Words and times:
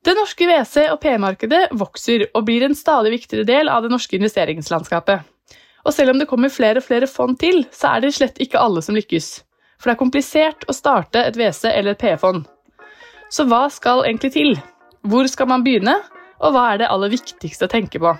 Det 0.00 0.14
norske 0.16 0.46
WC- 0.48 0.86
og 0.94 1.00
P-markedet 1.02 1.66
vokser 1.76 2.22
og 2.32 2.46
blir 2.46 2.62
en 2.64 2.76
stadig 2.76 3.10
viktigere 3.12 3.44
del 3.44 3.68
av 3.68 3.84
det 3.84 3.90
norske 3.92 4.16
investeringslandskapet. 4.16 5.26
Og 5.84 5.92
selv 5.92 6.14
om 6.14 6.20
det 6.20 6.28
kommer 6.30 6.52
flere 6.52 6.80
og 6.80 6.86
flere 6.86 7.08
fond 7.08 7.36
til, 7.40 7.66
så 7.68 7.90
er 7.94 8.06
det 8.06 8.14
slett 8.16 8.40
ikke 8.40 8.60
alle 8.60 8.80
som 8.84 8.96
lykkes. 8.96 9.28
For 9.76 9.90
det 9.90 9.98
er 9.98 10.00
komplisert 10.00 10.64
å 10.68 10.76
starte 10.76 11.20
et 11.20 11.36
WC- 11.36 11.68
eller 11.74 11.98
P-fond. 12.00 12.48
Så 13.28 13.44
hva 13.48 13.66
skal 13.72 14.06
egentlig 14.06 14.32
til? 14.38 14.56
Hvor 15.04 15.28
skal 15.28 15.52
man 15.52 15.64
begynne, 15.68 15.98
og 16.40 16.56
hva 16.56 16.70
er 16.72 16.80
det 16.80 16.88
aller 16.88 17.12
viktigste 17.12 17.68
å 17.68 17.72
tenke 17.72 18.00
på? 18.00 18.16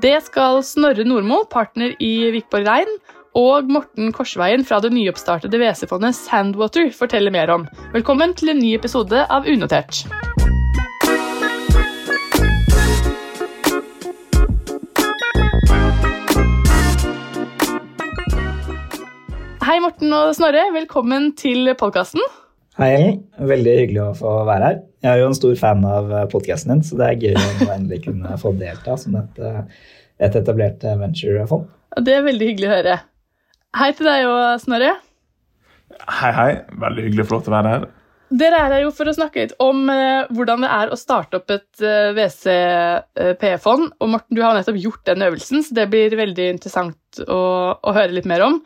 Det 0.00 0.16
skal 0.24 0.62
Snorre 0.64 1.04
Nordmo, 1.04 1.44
partner 1.44 1.92
i 2.00 2.32
Vikborg 2.32 2.64
Rein, 2.68 2.96
og 3.36 3.68
Morten 3.72 4.12
Korsveien 4.16 4.64
fra 4.64 4.80
det 4.80 4.94
nyoppstartede 4.96 5.60
WC-fondet 5.60 6.16
Sandwater 6.16 6.88
fortelle 6.96 7.32
mer 7.32 7.52
om. 7.52 7.68
Velkommen 7.92 8.32
til 8.36 8.52
en 8.52 8.60
ny 8.64 8.74
episode 8.80 9.26
av 9.28 9.48
Unotert. 9.48 10.06
Hei, 19.72 19.78
Morten 19.80 20.10
og 20.12 20.34
Snorre. 20.36 20.66
Velkommen 20.74 21.30
til 21.32 21.70
podkasten. 21.80 22.20
Hei, 22.76 22.90
Ellen. 22.92 23.14
Veldig 23.48 23.76
hyggelig 23.78 24.02
å 24.02 24.08
få 24.18 24.32
være 24.44 24.66
her. 24.66 24.74
Jeg 25.00 25.08
er 25.08 25.22
jo 25.22 25.30
en 25.30 25.36
stor 25.38 25.54
fan 25.56 25.86
av 25.88 26.12
podkasten 26.28 26.74
din, 26.74 26.82
så 26.84 26.98
det 27.00 27.06
er 27.06 27.22
gøy 27.22 27.38
å 27.40 27.70
endelig 27.72 28.02
kunne 28.04 28.36
få 28.42 28.52
delta 28.60 28.98
som 29.00 29.16
et, 29.16 29.40
et 30.20 30.36
etablert 30.42 30.84
venturefond. 30.84 31.64
Det 32.04 32.18
er 32.18 32.28
veldig 32.28 32.50
hyggelig 32.50 32.68
å 32.68 32.74
høre. 32.74 32.98
Hei 33.80 33.88
til 33.96 34.10
deg 34.10 34.26
òg, 34.34 34.44
Snorre. 34.66 34.92
Hei, 36.18 36.34
hei. 36.42 36.46
Veldig 36.84 37.08
hyggelig 37.08 37.24
å 37.24 37.30
få 37.32 37.38
lov 37.38 37.48
til 37.48 37.54
å 37.54 37.56
være 37.56 37.74
her. 37.78 37.88
Dere 38.44 38.60
er 38.60 38.76
her 38.76 38.84
jo 38.84 38.94
for 39.00 39.08
å 39.08 39.18
snakke 39.22 39.46
litt 39.46 39.58
om 39.70 39.82
hvordan 40.36 40.68
det 40.68 40.76
er 40.82 40.92
å 40.92 41.00
starte 41.00 41.40
opp 41.40 41.56
et 41.56 41.80
uh, 41.80 42.12
WCP-fond. 42.20 43.88
Og 44.04 44.16
Morten, 44.18 44.36
du 44.36 44.44
har 44.44 44.52
nettopp 44.60 44.84
gjort 44.84 45.06
den 45.08 45.30
øvelsen, 45.32 45.64
så 45.64 45.80
det 45.80 45.88
blir 45.96 46.20
veldig 46.26 46.54
interessant 46.58 47.24
å, 47.24 47.42
å 47.72 48.00
høre 48.02 48.20
litt 48.20 48.28
mer 48.28 48.50
om. 48.52 48.64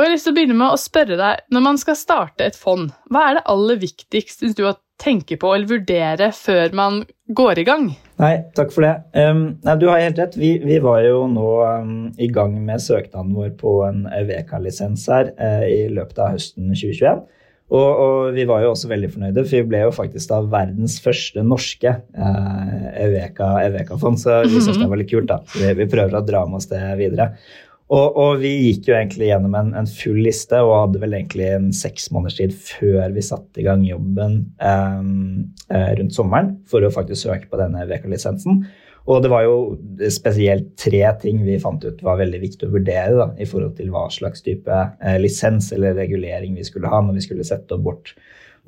Og 0.00 0.06
jeg 0.06 0.08
har 0.08 0.16
lyst 0.16 0.24
til 0.24 0.32
å 0.32 0.36
begynne 0.38 0.54
med 0.56 0.72
å 0.72 0.80
spørre 0.80 1.16
deg, 1.20 1.42
Når 1.52 1.62
man 1.66 1.78
skal 1.80 1.96
starte 2.00 2.46
et 2.48 2.54
fond, 2.56 2.86
hva 3.12 3.24
er 3.26 3.34
det 3.36 3.42
aller 3.52 3.76
viktigst 3.82 4.40
synes 4.40 4.56
du, 4.56 4.62
å 4.64 4.78
tenke 5.00 5.36
på 5.40 5.50
eller 5.52 5.68
vurdere 5.68 6.30
før 6.32 6.72
man 6.76 7.02
går 7.36 7.60
i 7.60 7.64
gang? 7.68 7.84
Nei, 8.20 8.30
takk 8.56 8.72
for 8.72 8.86
det. 8.86 8.94
Um, 9.12 9.60
nei, 9.60 9.76
du 9.76 9.86
har 9.90 10.00
helt 10.00 10.16
rett. 10.20 10.40
Vi, 10.40 10.54
vi 10.64 10.80
var 10.80 11.02
jo 11.04 11.26
nå 11.28 11.50
um, 11.84 11.92
i 12.16 12.30
gang 12.32 12.56
med 12.64 12.80
søknaden 12.80 13.36
vår 13.36 13.52
på 13.60 13.76
en 13.90 14.06
Eveka-lisens 14.08 15.04
her 15.12 15.34
uh, 15.36 15.68
i 15.68 15.84
løpet 15.92 16.24
av 16.24 16.32
høsten 16.38 16.72
2021. 16.72 17.24
Og, 17.70 17.86
og, 17.86 18.18
vi 18.34 18.48
var 18.48 18.64
jo 18.64 18.72
også 18.72 18.88
veldig 18.90 19.12
fornøyde, 19.12 19.44
for 19.44 19.60
vi 19.60 19.68
ble 19.68 19.84
jo 19.84 19.94
faktisk 19.94 20.32
da 20.32 20.40
verdens 20.56 20.96
første 21.04 21.44
norske 21.44 21.92
uh, 22.16 22.86
Eveka-fond, 22.96 24.16
så 24.20 24.40
vi 24.48 24.56
syntes 24.56 24.80
det 24.80 24.88
var 24.90 25.04
litt 25.04 25.12
kult. 25.12 25.28
da. 25.28 25.42
Vi, 25.54 25.74
vi 25.84 25.92
prøver 25.92 26.16
å 26.16 26.24
dra 26.24 26.46
med 26.48 26.64
oss 26.64 26.72
det 26.72 26.80
videre. 26.98 27.34
Og, 27.90 28.14
og, 28.14 28.36
vi 28.38 28.52
gikk 28.68 28.86
jo 28.86 28.94
egentlig 28.94 29.32
gjennom 29.32 29.54
en, 29.58 29.72
en, 29.74 29.88
full 29.90 30.20
liste 30.22 30.60
og 30.62 30.76
hadde 30.76 31.00
vel 31.02 31.16
egentlig 31.18 31.48
en 31.50 31.72
seks 31.74 32.06
måneders 32.14 32.36
tid 32.38 32.52
før 32.54 33.10
vi 33.16 33.24
satte 33.26 33.58
i 33.58 33.64
gang 33.66 33.82
jobben 33.82 34.36
um, 34.62 35.48
rundt 35.98 36.14
sommeren 36.14 36.52
for 36.70 36.86
å 36.86 36.92
faktisk 36.94 37.26
søke 37.26 37.50
på 37.50 37.58
denne 37.58 37.82
VK-lisensen. 37.90 38.62
Og 39.10 39.24
det 39.24 39.30
var 39.32 39.46
jo 39.46 39.54
spesielt 40.12 40.74
tre 40.78 41.00
ting 41.22 41.40
vi 41.46 41.58
fant 41.62 41.82
ut 41.82 42.02
var 42.04 42.20
veldig 42.20 42.40
viktig 42.42 42.68
å 42.68 42.74
vurdere 42.74 43.16
da, 43.16 43.30
i 43.40 43.48
forhold 43.48 43.74
til 43.78 43.88
hva 43.94 44.04
slags 44.12 44.44
type 44.44 44.70
eh, 44.70 45.16
lisens 45.22 45.70
eller 45.74 45.96
regulering 45.98 46.54
vi 46.58 46.66
skulle 46.66 46.90
ha 46.92 47.00
når 47.02 47.16
vi 47.18 47.24
skulle 47.24 47.46
sette 47.48 47.74
opp 47.74 47.86
vårt, 47.86 48.12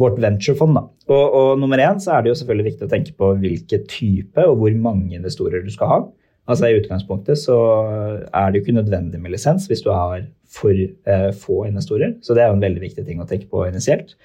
vårt 0.00 0.18
venturefond. 0.22 0.78
Da. 0.78 0.84
Og, 1.12 1.36
og 1.38 1.62
nummer 1.62 1.82
én 1.84 2.00
så 2.02 2.16
er 2.16 2.24
det 2.24 2.32
jo 2.32 2.38
selvfølgelig 2.40 2.70
viktig 2.72 2.88
å 2.88 2.92
tenke 2.94 3.14
på 3.18 3.30
hvilken 3.44 3.86
type 3.92 4.48
og 4.48 4.58
hvor 4.62 4.80
mange 4.88 5.20
investorer 5.20 5.62
du 5.62 5.70
skal 5.74 5.92
ha. 5.92 6.00
Altså 6.50 6.66
I 6.68 6.78
utgangspunktet 6.80 7.38
så 7.38 7.56
er 8.34 8.50
det 8.50 8.58
jo 8.58 8.64
ikke 8.64 8.78
nødvendig 8.80 9.20
med 9.22 9.34
lisens 9.34 9.68
hvis 9.70 9.84
du 9.84 9.92
har 9.94 10.24
for 10.52 10.74
eh, 10.74 11.28
få 11.38 11.66
investorer. 11.68 12.16
Så 12.20 12.34
det 12.34 12.42
er 12.44 12.50
jo 12.50 12.56
en 12.58 12.64
veldig 12.64 12.82
viktig 12.82 13.04
ting 13.06 13.22
å 13.22 13.28
tenke 13.28 13.48
på 13.50 13.62
initielt. 13.68 14.16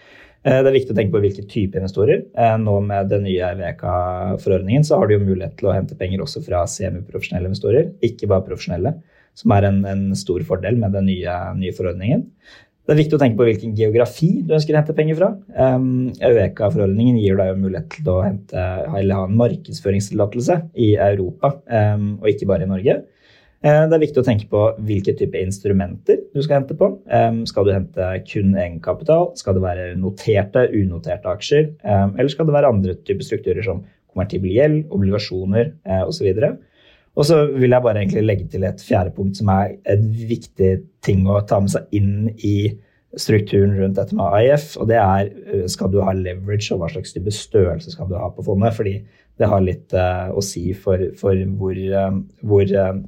Eh, 0.44 0.60
det 0.60 0.70
er 0.70 0.76
viktig 0.76 0.96
å 0.96 0.98
tenke 0.98 1.14
på 1.16 1.22
hvilke 1.24 1.46
type 1.50 1.80
investorer. 1.80 2.26
Eh, 2.38 2.56
nå 2.62 2.80
med 2.86 3.12
den 3.14 3.26
nye 3.28 3.52
VK-forordningen 3.60 4.86
så 4.88 5.00
har 5.00 5.08
du 5.08 5.18
jo 5.18 5.24
mulighet 5.24 5.58
til 5.60 5.70
å 5.70 5.76
hente 5.76 5.98
penger 6.00 6.24
også 6.26 6.44
fra 6.46 6.66
semiprofesjonelle 6.72 7.52
investorer, 7.52 7.92
ikke 8.06 8.30
bare 8.32 8.46
profesjonelle, 8.50 8.98
som 9.38 9.54
er 9.54 9.70
en, 9.70 9.84
en 9.86 10.06
stor 10.18 10.42
fordel 10.48 10.80
med 10.82 10.98
den 10.98 11.08
nye, 11.12 11.38
nye 11.60 11.76
forordningen. 11.78 12.26
Det 12.88 12.94
er 12.94 13.02
viktig 13.02 13.18
å 13.18 13.20
tenke 13.20 13.36
på 13.36 13.46
hvilken 13.50 13.74
geografi 13.76 14.30
du 14.48 14.54
ønsker 14.56 14.72
å 14.72 14.80
hente 14.80 14.94
penger 14.96 15.18
fra. 15.20 15.28
Um, 15.60 16.14
Øeka-forordningen 16.24 17.18
gir 17.20 17.36
deg 17.36 17.58
mulighet 17.60 17.98
til 17.98 18.08
å 18.14 18.22
hente, 18.24 18.62
eller 18.96 19.18
ha 19.18 19.26
en 19.28 19.36
markedsføringstillatelse 19.42 20.56
i 20.80 20.94
Europa, 20.96 21.52
og 21.68 22.30
ikke 22.32 22.48
bare 22.48 22.64
i 22.64 22.70
Norge. 22.72 22.96
Uh, 23.60 23.84
det 23.92 23.98
er 23.98 24.04
viktig 24.06 24.22
å 24.22 24.28
tenke 24.30 24.48
på 24.48 24.62
hvilke 24.88 25.18
type 25.20 25.36
instrumenter 25.36 26.22
du 26.32 26.40
skal 26.40 26.62
hente 26.62 26.78
på. 26.80 26.94
Skal 27.52 27.68
du 27.68 27.74
hente 27.76 28.08
kun 28.32 28.56
egenkapital? 28.56 29.34
Skal 29.36 29.60
det 29.60 29.66
være 29.66 29.90
noterte, 30.00 30.64
unoterte 30.72 31.34
aksjer? 31.34 31.70
Eller 31.84 32.32
skal 32.32 32.48
det 32.48 32.56
være 32.56 32.72
andre 32.72 32.96
typer 33.02 33.28
strukturer 33.28 33.68
som 33.68 33.84
konvertibel 34.14 34.56
gjeld, 34.56 34.86
obligasjoner 34.96 35.74
uh, 35.84 36.06
osv.? 36.08 36.32
Og 37.18 37.26
så 37.26 37.40
vil 37.50 37.74
jeg 37.74 37.82
bare 37.82 38.04
egentlig 38.04 38.26
legge 38.26 38.48
til 38.52 38.66
et 38.68 38.82
fjerde 38.86 39.14
punkt 39.16 39.40
som 39.40 39.50
er 39.50 39.78
et 39.90 40.04
viktig 40.30 40.74
ting 41.06 41.26
å 41.26 41.40
ta 41.50 41.58
med 41.64 41.74
seg 41.74 41.98
inn 41.98 42.28
i 42.46 42.58
strukturen 43.18 43.74
rundt 43.80 43.98
dette 43.98 44.14
med 44.14 44.36
AIF, 44.38 44.76
og 44.78 44.90
det 44.92 44.98
er 45.00 45.30
øh, 45.32 45.64
skal 45.72 45.90
du 45.90 46.02
ha 46.06 46.14
leverage, 46.14 46.70
og 46.74 46.82
hva 46.82 46.90
slags 46.92 47.16
type 47.16 47.32
størrelse 47.34 47.94
skal 47.94 48.10
du 48.10 48.18
ha 48.20 48.28
på 48.36 48.46
fondet? 48.46 48.76
Fordi 48.78 49.00
det 49.38 49.50
har 49.50 49.64
litt 49.64 49.94
uh, 49.98 50.30
å 50.34 50.44
si 50.44 50.72
for, 50.78 51.02
for 51.18 51.40
hvor, 51.58 51.78
uh, 51.78 52.20
hvor 52.46 52.74
uh, 52.74 53.00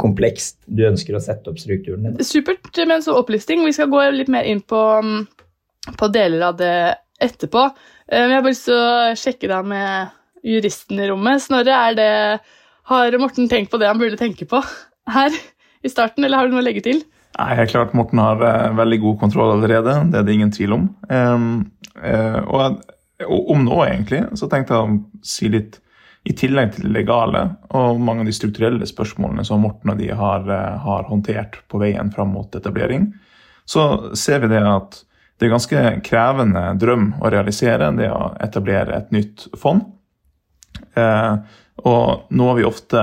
komplekst 0.00 0.60
du 0.68 0.84
ønsker 0.88 1.16
å 1.16 1.22
sette 1.22 1.52
opp 1.52 1.60
strukturen 1.60 2.06
din. 2.06 2.24
Supert 2.24 2.70
med 2.84 2.98
en 2.98 3.04
sånn 3.04 3.18
opplisting. 3.20 3.64
Vi 3.66 3.74
skal 3.76 3.90
gå 3.92 4.04
litt 4.14 4.32
mer 4.32 4.48
inn 4.48 4.62
på, 4.64 4.80
mm, 5.04 5.92
på 6.00 6.10
deler 6.12 6.48
av 6.48 6.58
det 6.60 6.74
etterpå. 7.22 7.68
Men 8.12 8.32
jeg 8.32 8.38
har 8.38 8.44
bare 8.44 8.52
lyst 8.52 8.68
til 8.68 8.76
å 8.76 9.14
sjekke 9.16 9.48
deg 9.48 9.68
med 9.72 10.18
juristen 10.44 11.00
i 11.00 11.08
rommet. 11.08 11.44
Snorre, 11.44 11.76
er 11.90 11.96
det 11.96 12.12
har 12.90 13.18
Morten 13.18 13.48
tenkt 13.50 13.70
på 13.72 13.80
det 13.80 13.90
han 13.90 14.00
burde 14.00 14.18
tenke 14.20 14.46
på 14.48 14.62
her 15.12 15.34
i 15.82 15.90
starten, 15.90 16.24
eller 16.24 16.38
har 16.38 16.48
du 16.48 16.54
noe 16.54 16.62
å 16.62 16.66
legge 16.66 16.84
til? 16.84 17.02
Nei, 17.38 17.52
helt 17.56 17.72
klart 17.72 17.94
Morten 17.96 18.20
har 18.20 18.42
uh, 18.42 18.72
veldig 18.76 18.98
god 19.02 19.20
kontroll 19.22 19.54
allerede. 19.54 19.94
Det 20.12 20.20
er 20.20 20.26
det 20.26 20.34
ingen 20.36 20.52
tvil 20.52 20.76
om. 20.76 20.88
Um, 21.08 21.46
uh, 21.96 22.40
og, 22.44 22.82
og, 23.24 23.38
om 23.54 23.64
nå, 23.66 23.78
egentlig, 23.86 24.26
så 24.38 24.48
tenkte 24.52 24.76
jeg 24.76 24.84
å 24.84 25.24
si 25.26 25.48
litt 25.52 25.78
i 26.28 26.34
tillegg 26.38 26.76
til 26.76 26.86
det 26.86 26.92
legale 26.94 27.40
og 27.74 27.98
mange 27.98 28.22
av 28.22 28.28
de 28.28 28.34
strukturelle 28.36 28.86
spørsmålene 28.86 29.42
som 29.46 29.64
Morten 29.64 29.90
og 29.94 30.02
de 30.02 30.12
har, 30.14 30.44
uh, 30.46 30.82
har 30.84 31.08
håndtert 31.08 31.62
på 31.72 31.80
veien 31.82 32.12
fram 32.14 32.34
mot 32.36 32.54
etablering, 32.58 33.08
så 33.64 34.14
ser 34.18 34.44
vi 34.44 34.52
det 34.52 34.62
at 34.66 35.00
det 35.40 35.48
er 35.48 35.56
ganske 35.56 35.80
krevende 36.06 36.60
drøm 36.78 37.08
å 37.18 37.30
realisere 37.32 37.88
det 37.96 38.12
å 38.14 38.28
etablere 38.44 38.94
et 38.94 39.08
nytt 39.14 39.48
fond. 39.58 39.82
Eh, 40.94 41.34
og 41.88 42.30
noe 42.30 42.56
vi 42.58 42.64
ofte 42.68 43.02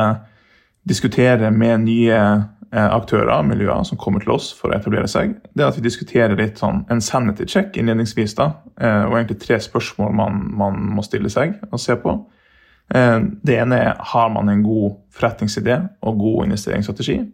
diskuterer 0.90 1.51
med 1.51 1.85
nye 1.85 2.19
aktører 2.19 2.56
aktører, 2.69 3.41
miljøer, 3.41 3.84
som 3.84 3.97
kommer 3.97 4.22
til 4.22 4.35
oss 4.35 4.51
for 4.53 4.69
å 4.69 4.78
etablere 4.78 5.07
seg, 5.09 5.34
det 5.57 5.63
er 5.63 5.72
at 5.72 5.78
vi 5.79 5.85
diskuterer 5.88 6.38
litt 6.38 6.59
sånn 6.62 6.84
en 6.91 7.01
sanity 7.01 7.47
check 7.50 7.78
innledningsvis. 7.78 8.35
da, 8.35 8.53
eh, 8.79 9.06
Og 9.06 9.18
egentlig 9.18 9.39
tre 9.39 9.59
spørsmål 9.59 10.13
man, 10.13 10.51
man 10.53 10.73
må 10.95 11.01
stille 11.01 11.29
seg 11.29 11.56
og 11.72 11.79
se 11.79 11.95
på. 11.95 12.25
Det 12.89 13.56
ene 13.56 13.75
er 13.75 13.95
har 14.00 14.29
man 14.29 14.50
en 14.50 14.63
god 14.63 14.95
forretningsidé 15.13 15.89
og 16.01 16.18
god 16.18 16.45
investeringsstrategi. 16.45 17.31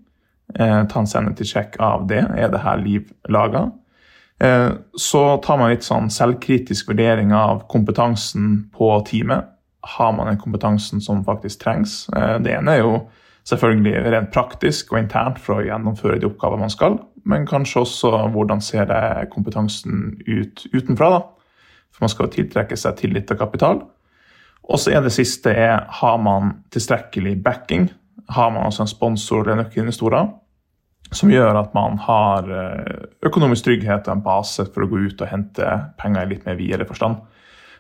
Ta 0.57 0.99
en 0.99 1.07
sanity 1.07 1.45
check 1.45 1.77
av 1.79 2.07
det. 2.07 2.25
Er 2.37 2.49
det 2.49 2.59
her 2.59 2.75
liv 2.75 3.09
laga? 3.29 3.71
Så 4.97 5.41
tar 5.41 5.57
man 5.57 5.69
litt 5.69 5.83
sånn 5.83 6.09
selvkritisk 6.09 6.89
vurdering 6.89 7.31
av 7.31 7.69
kompetansen 7.69 8.69
på 8.73 9.05
teamet 9.07 9.45
har 9.85 10.13
man 10.17 10.29
den 10.31 10.39
kompetansen 10.41 11.01
som 11.01 11.23
faktisk 11.25 11.61
trengs. 11.61 12.05
Eh, 12.15 12.37
det 12.43 12.55
ene 12.57 12.75
er 12.75 12.83
jo 12.83 12.95
selvfølgelig 13.45 14.05
rent 14.11 14.31
praktisk 14.33 14.93
og 14.93 15.03
internt 15.03 15.41
for 15.41 15.59
å 15.59 15.65
gjennomføre 15.65 16.17
de 16.21 16.29
oppgaver 16.29 16.61
man 16.61 16.73
skal, 16.73 16.97
men 17.29 17.45
kanskje 17.49 17.83
også 17.83 18.13
hvordan 18.33 18.61
ser 18.61 18.87
det 18.89 19.29
kompetansen 19.33 20.15
ut 20.25 20.65
utenfra. 20.73 21.09
da. 21.17 21.21
For 21.93 22.05
man 22.05 22.11
skal 22.11 22.27
jo 22.27 22.35
tiltrekke 22.37 22.77
seg 22.77 22.97
tillit 22.99 23.31
og 23.31 23.39
kapital. 23.39 23.83
Og 24.65 24.81
så 24.81 24.95
er 24.95 25.05
det 25.05 25.13
siste 25.13 25.53
er, 25.53 25.85
har 26.01 26.17
man 26.17 26.57
tilstrekkelig 26.73 27.37
backing. 27.43 27.91
Har 28.33 28.49
man 28.51 28.65
også 28.65 28.83
en 28.83 28.91
sponsor 28.91 29.45
eller 29.45 29.63
nøkkelinvestorer 29.63 30.25
som 31.13 31.31
gjør 31.31 31.59
at 31.59 31.73
man 31.75 31.99
har 32.01 32.49
eh, 32.49 33.03
økonomisk 33.27 33.67
trygghet 33.67 34.07
og 34.07 34.15
en 34.15 34.23
base 34.25 34.65
for 34.73 34.85
å 34.85 34.89
gå 34.89 35.03
ut 35.05 35.21
og 35.21 35.29
hente 35.29 35.67
penger 36.01 36.25
i 36.25 36.31
litt 36.33 36.47
mer 36.47 36.57
videre 36.59 36.87
forstand. 36.89 37.21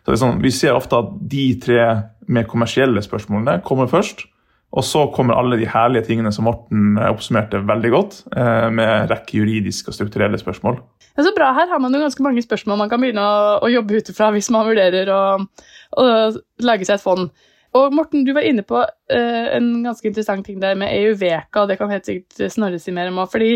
Så 0.05 0.13
liksom, 0.13 0.39
Vi 0.41 0.51
ser 0.53 0.77
ofte 0.77 1.01
at 1.01 1.11
de 1.31 1.47
tre 1.61 1.81
mer 2.27 2.47
kommersielle 2.49 3.01
spørsmålene 3.01 3.61
kommer 3.65 3.89
først. 3.89 4.27
Og 4.75 4.83
så 4.83 5.05
kommer 5.13 5.37
alle 5.39 5.57
de 5.57 5.67
herlige 5.69 6.03
tingene 6.09 6.31
som 6.35 6.45
Morten 6.49 6.97
oppsummerte 6.99 7.61
veldig 7.63 7.91
godt, 7.93 8.17
med 8.75 9.07
rekke 9.07 9.37
juridiske 9.37 9.87
og 9.87 9.95
strukturelle 9.95 10.37
spørsmål. 10.41 10.81
Det 11.15 11.23
er 11.23 11.29
så 11.29 11.35
bra, 11.35 11.53
Her 11.55 11.69
har 11.71 11.79
man 11.79 11.93
jo 11.95 12.01
ganske 12.03 12.23
mange 12.23 12.41
spørsmål 12.43 12.77
man 12.77 12.89
kan 12.91 12.99
begynne 12.99 13.23
å, 13.23 13.59
å 13.63 13.71
jobbe 13.71 14.01
ut 14.01 14.09
ifra 14.11 14.33
hvis 14.35 14.49
man 14.51 14.67
vurderer 14.67 15.11
å, 15.15 15.21
å, 15.95 16.07
lage 16.67 16.87
seg 16.87 16.97
et 16.97 17.05
fond. 17.05 17.29
Og 17.75 17.95
Morten, 17.95 18.25
du 18.27 18.33
var 18.35 18.43
inne 18.47 18.65
på 18.67 18.81
uh, 18.81 19.45
en 19.55 19.69
ganske 19.85 20.09
interessant 20.09 20.43
ting 20.47 20.59
der 20.59 20.75
med 20.79 20.91
EUVK, 20.91 21.61
og 21.61 21.71
det 21.71 21.77
kan 21.79 21.91
helt 21.91 22.07
sikkert 22.07 22.51
Snorre 22.51 22.81
si 22.83 22.91
mer 22.95 23.13
om 23.13 23.21
òg. 23.23 23.31
Fordi 23.31 23.53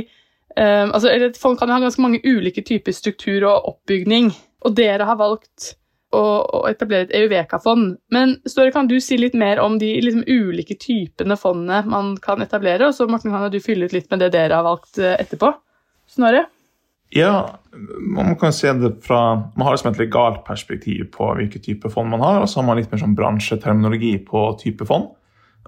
uh, 0.55 0.87
altså, 0.87 1.11
et 1.11 1.39
fond 1.39 1.59
kan 1.59 1.67
jo 1.67 1.75
ha 1.75 1.83
ganske 1.83 2.03
mange 2.03 2.23
ulike 2.23 2.63
typer 2.63 2.95
struktur 2.95 3.43
og 3.43 3.67
oppbygning. 3.73 4.31
Og 4.63 4.75
dere 4.79 5.07
har 5.07 5.19
valgt 5.19 5.73
å, 6.15 6.21
å 6.41 6.61
etablere 6.69 7.07
et 7.07 7.15
EUVK-fond. 7.19 7.97
Men 8.13 8.37
Snorre, 8.49 8.73
kan 8.75 8.89
du 8.89 8.97
si 9.03 9.17
litt 9.19 9.35
mer 9.37 9.61
om 9.61 9.77
de 9.81 9.91
liksom, 10.03 10.23
ulike 10.27 10.77
typene 10.79 11.37
fondene 11.39 11.83
man 11.89 12.15
kan 12.21 12.41
etablere? 12.45 12.89
Og 12.89 12.95
så 12.97 13.07
Morten, 13.09 13.33
kan 13.33 13.51
du 13.53 13.59
fylle 13.63 13.89
ut 13.89 13.95
litt 13.95 14.09
med 14.11 14.23
det 14.23 14.31
dere 14.37 14.57
har 14.57 14.65
valgt 14.65 14.97
uh, 15.01 15.13
etterpå? 15.19 15.53
Snorre? 16.09 16.47
Ja, 17.13 17.59
man 18.15 18.35
kan 18.37 18.53
se 18.53 18.69
det 18.73 18.91
fra 19.01 19.35
Man 19.55 19.65
har 19.65 19.73
liksom 19.73 19.91
et 19.91 19.97
legalt 19.97 20.43
perspektiv 20.45 21.07
på 21.15 21.31
hvilken 21.39 21.61
type 21.65 21.89
fond 21.89 22.09
man 22.09 22.21
har, 22.21 22.41
og 22.41 22.49
så 22.49 22.59
har 22.59 22.67
man 22.67 22.77
litt 22.77 22.91
mer 22.91 23.01
sånn 23.01 23.15
bransjeterminologi 23.17 24.13
på 24.27 24.43
type 24.61 24.85
fond. 24.85 25.09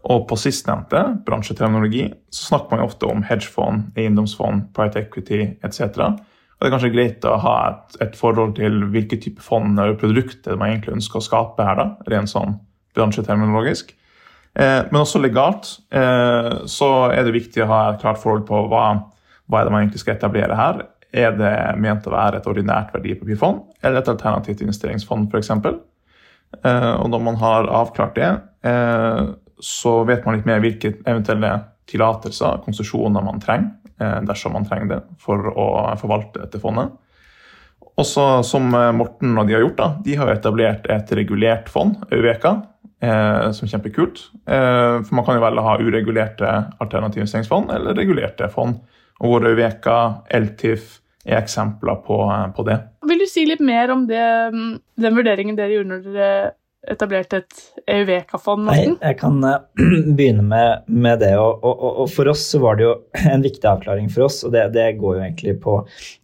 Og 0.02 0.26
på 0.30 0.38
sistnevnte, 0.40 1.02
bransjeterminologi, 1.28 2.08
så 2.34 2.48
snakker 2.52 2.74
man 2.74 2.82
jo 2.82 2.90
ofte 2.90 3.10
om 3.10 3.26
hedgefond, 3.26 3.92
eiendomsfond, 3.98 4.70
private 4.74 5.04
equity 5.04 5.42
etc. 5.66 6.16
Det 6.62 6.68
er 6.68 6.74
kanskje 6.75 6.92
greit 6.94 7.25
å 7.25 7.40
ha 7.42 7.56
et, 7.72 7.96
et 8.06 8.18
forhold 8.18 8.52
til 8.60 8.84
hvilke 8.94 9.18
type 9.18 9.42
fond 9.42 9.80
eller 9.81 9.96
produkter 9.98 10.60
man 10.62 10.69
egentlig 10.69 11.00
ønsker 11.00 11.18
å 11.18 11.25
skape 11.25 11.66
her, 11.66 11.80
da, 11.80 11.88
rent 12.13 12.30
sånn 12.30 12.60
bransjeterminologisk. 12.94 13.96
Eh, 14.54 14.81
men 14.92 15.00
også 15.00 15.24
legalt 15.24 15.72
eh, 15.90 16.52
så 16.69 16.92
er 17.10 17.25
det 17.25 17.34
viktig 17.34 17.63
å 17.66 17.69
ha 17.72 17.80
et 17.90 18.04
klart 18.04 18.22
forhold 18.22 18.46
på 18.46 18.62
hva, 18.69 18.84
hva 19.50 19.58
er 19.58 19.66
det 19.66 19.74
man 19.74 19.88
egentlig 19.88 20.04
skal 20.04 20.19
etablere 20.19 20.60
her. 20.60 20.86
Er 21.10 21.34
det 21.40 21.56
ment 21.81 22.06
å 22.06 22.13
være 22.13 22.38
et 22.38 22.54
ordinært 22.54 22.94
verdipapirfond 22.94 23.64
eller 23.81 24.04
et 24.04 24.14
alternativt 24.14 24.62
investeringsfond 24.62 25.34
f.eks.? 25.34 25.50
Eh, 26.62 26.94
og 26.94 27.10
når 27.10 27.25
man 27.25 27.42
har 27.42 27.74
avklart 27.81 28.22
det, 28.22 28.31
eh, 28.69 29.34
så 29.66 29.98
vet 30.06 30.30
man 30.30 30.38
litt 30.38 30.46
mer 30.46 30.62
hvilke 30.62 30.94
eventuelle 31.07 31.56
tillatelser, 31.90 32.62
konsesjoner, 32.69 33.25
man 33.25 33.42
trenger 33.42 33.81
dersom 34.27 34.56
man 34.56 34.65
trenger 34.65 34.88
det 34.89 35.00
for 35.21 35.51
å 35.51 35.65
forvalte 36.01 36.44
dette 36.44 36.62
fondet. 36.62 36.94
Også 38.00 38.25
som 38.48 38.71
eh, 38.77 38.92
Morten 38.95 39.36
og 39.38 39.48
de 39.48 39.57
har 39.57 39.65
gjort, 39.65 39.80
da, 39.80 39.89
de 40.06 40.18
har 40.19 40.31
etablert 40.33 40.88
et 40.92 41.12
regulert 41.18 41.69
fond, 41.71 41.98
Eureka, 42.13 42.56
eh, 43.03 43.50
som 43.56 43.68
er 43.68 43.74
kjempekult. 43.74 44.24
Eh, 44.48 45.01
for 45.03 45.18
man 45.18 45.27
kan 45.27 45.38
jo 45.38 45.44
velge 45.44 45.63
å 45.63 45.68
ha 45.68 45.77
uregulerte 45.81 46.53
alternative 46.81 47.25
investeringsfond 47.25 47.74
eller 47.75 47.98
regulerte 47.98 48.50
fond. 48.53 48.80
Og 49.21 49.33
hvor 49.33 49.50
Eureka, 49.51 49.98
LTIF 50.33 50.97
er 51.27 51.42
eksempler 51.42 52.00
på, 52.07 52.24
eh, 52.31 52.47
på, 52.56 52.65
det. 52.69 52.80
Vil 53.09 53.21
du 53.21 53.27
si 53.30 53.45
litt 53.50 53.62
mer 53.62 53.92
om 53.94 54.07
det, 54.09 54.24
mm, 54.56 54.74
den 55.04 55.18
vurderingen 55.18 55.59
dere 55.59 55.75
gjorde 55.75 55.92
når 55.92 56.07
dere 56.07 56.31
etablert 56.89 57.33
et 57.38 57.57
EUVK-fond? 57.86 58.63
Nei, 58.66 58.80
jeg 58.89 59.18
kan 59.19 59.38
uh, 59.45 59.60
begynne 60.18 60.45
med, 60.45 60.88
med 60.89 61.22
det. 61.22 61.33
Og, 61.39 61.62
og, 61.62 61.83
og, 61.92 62.07
for 62.13 62.31
oss 62.31 62.48
så 62.54 62.62
var 62.63 62.80
det 62.80 62.88
jo 62.88 62.95
en 63.33 63.45
viktig 63.45 63.69
avklaring 63.69 64.10
for 64.13 64.28
oss, 64.28 64.42
og 64.48 64.56
det, 64.56 64.68
det 64.75 64.88
går 65.01 65.19
jo 65.19 65.25
egentlig 65.28 65.57
på 65.63 65.78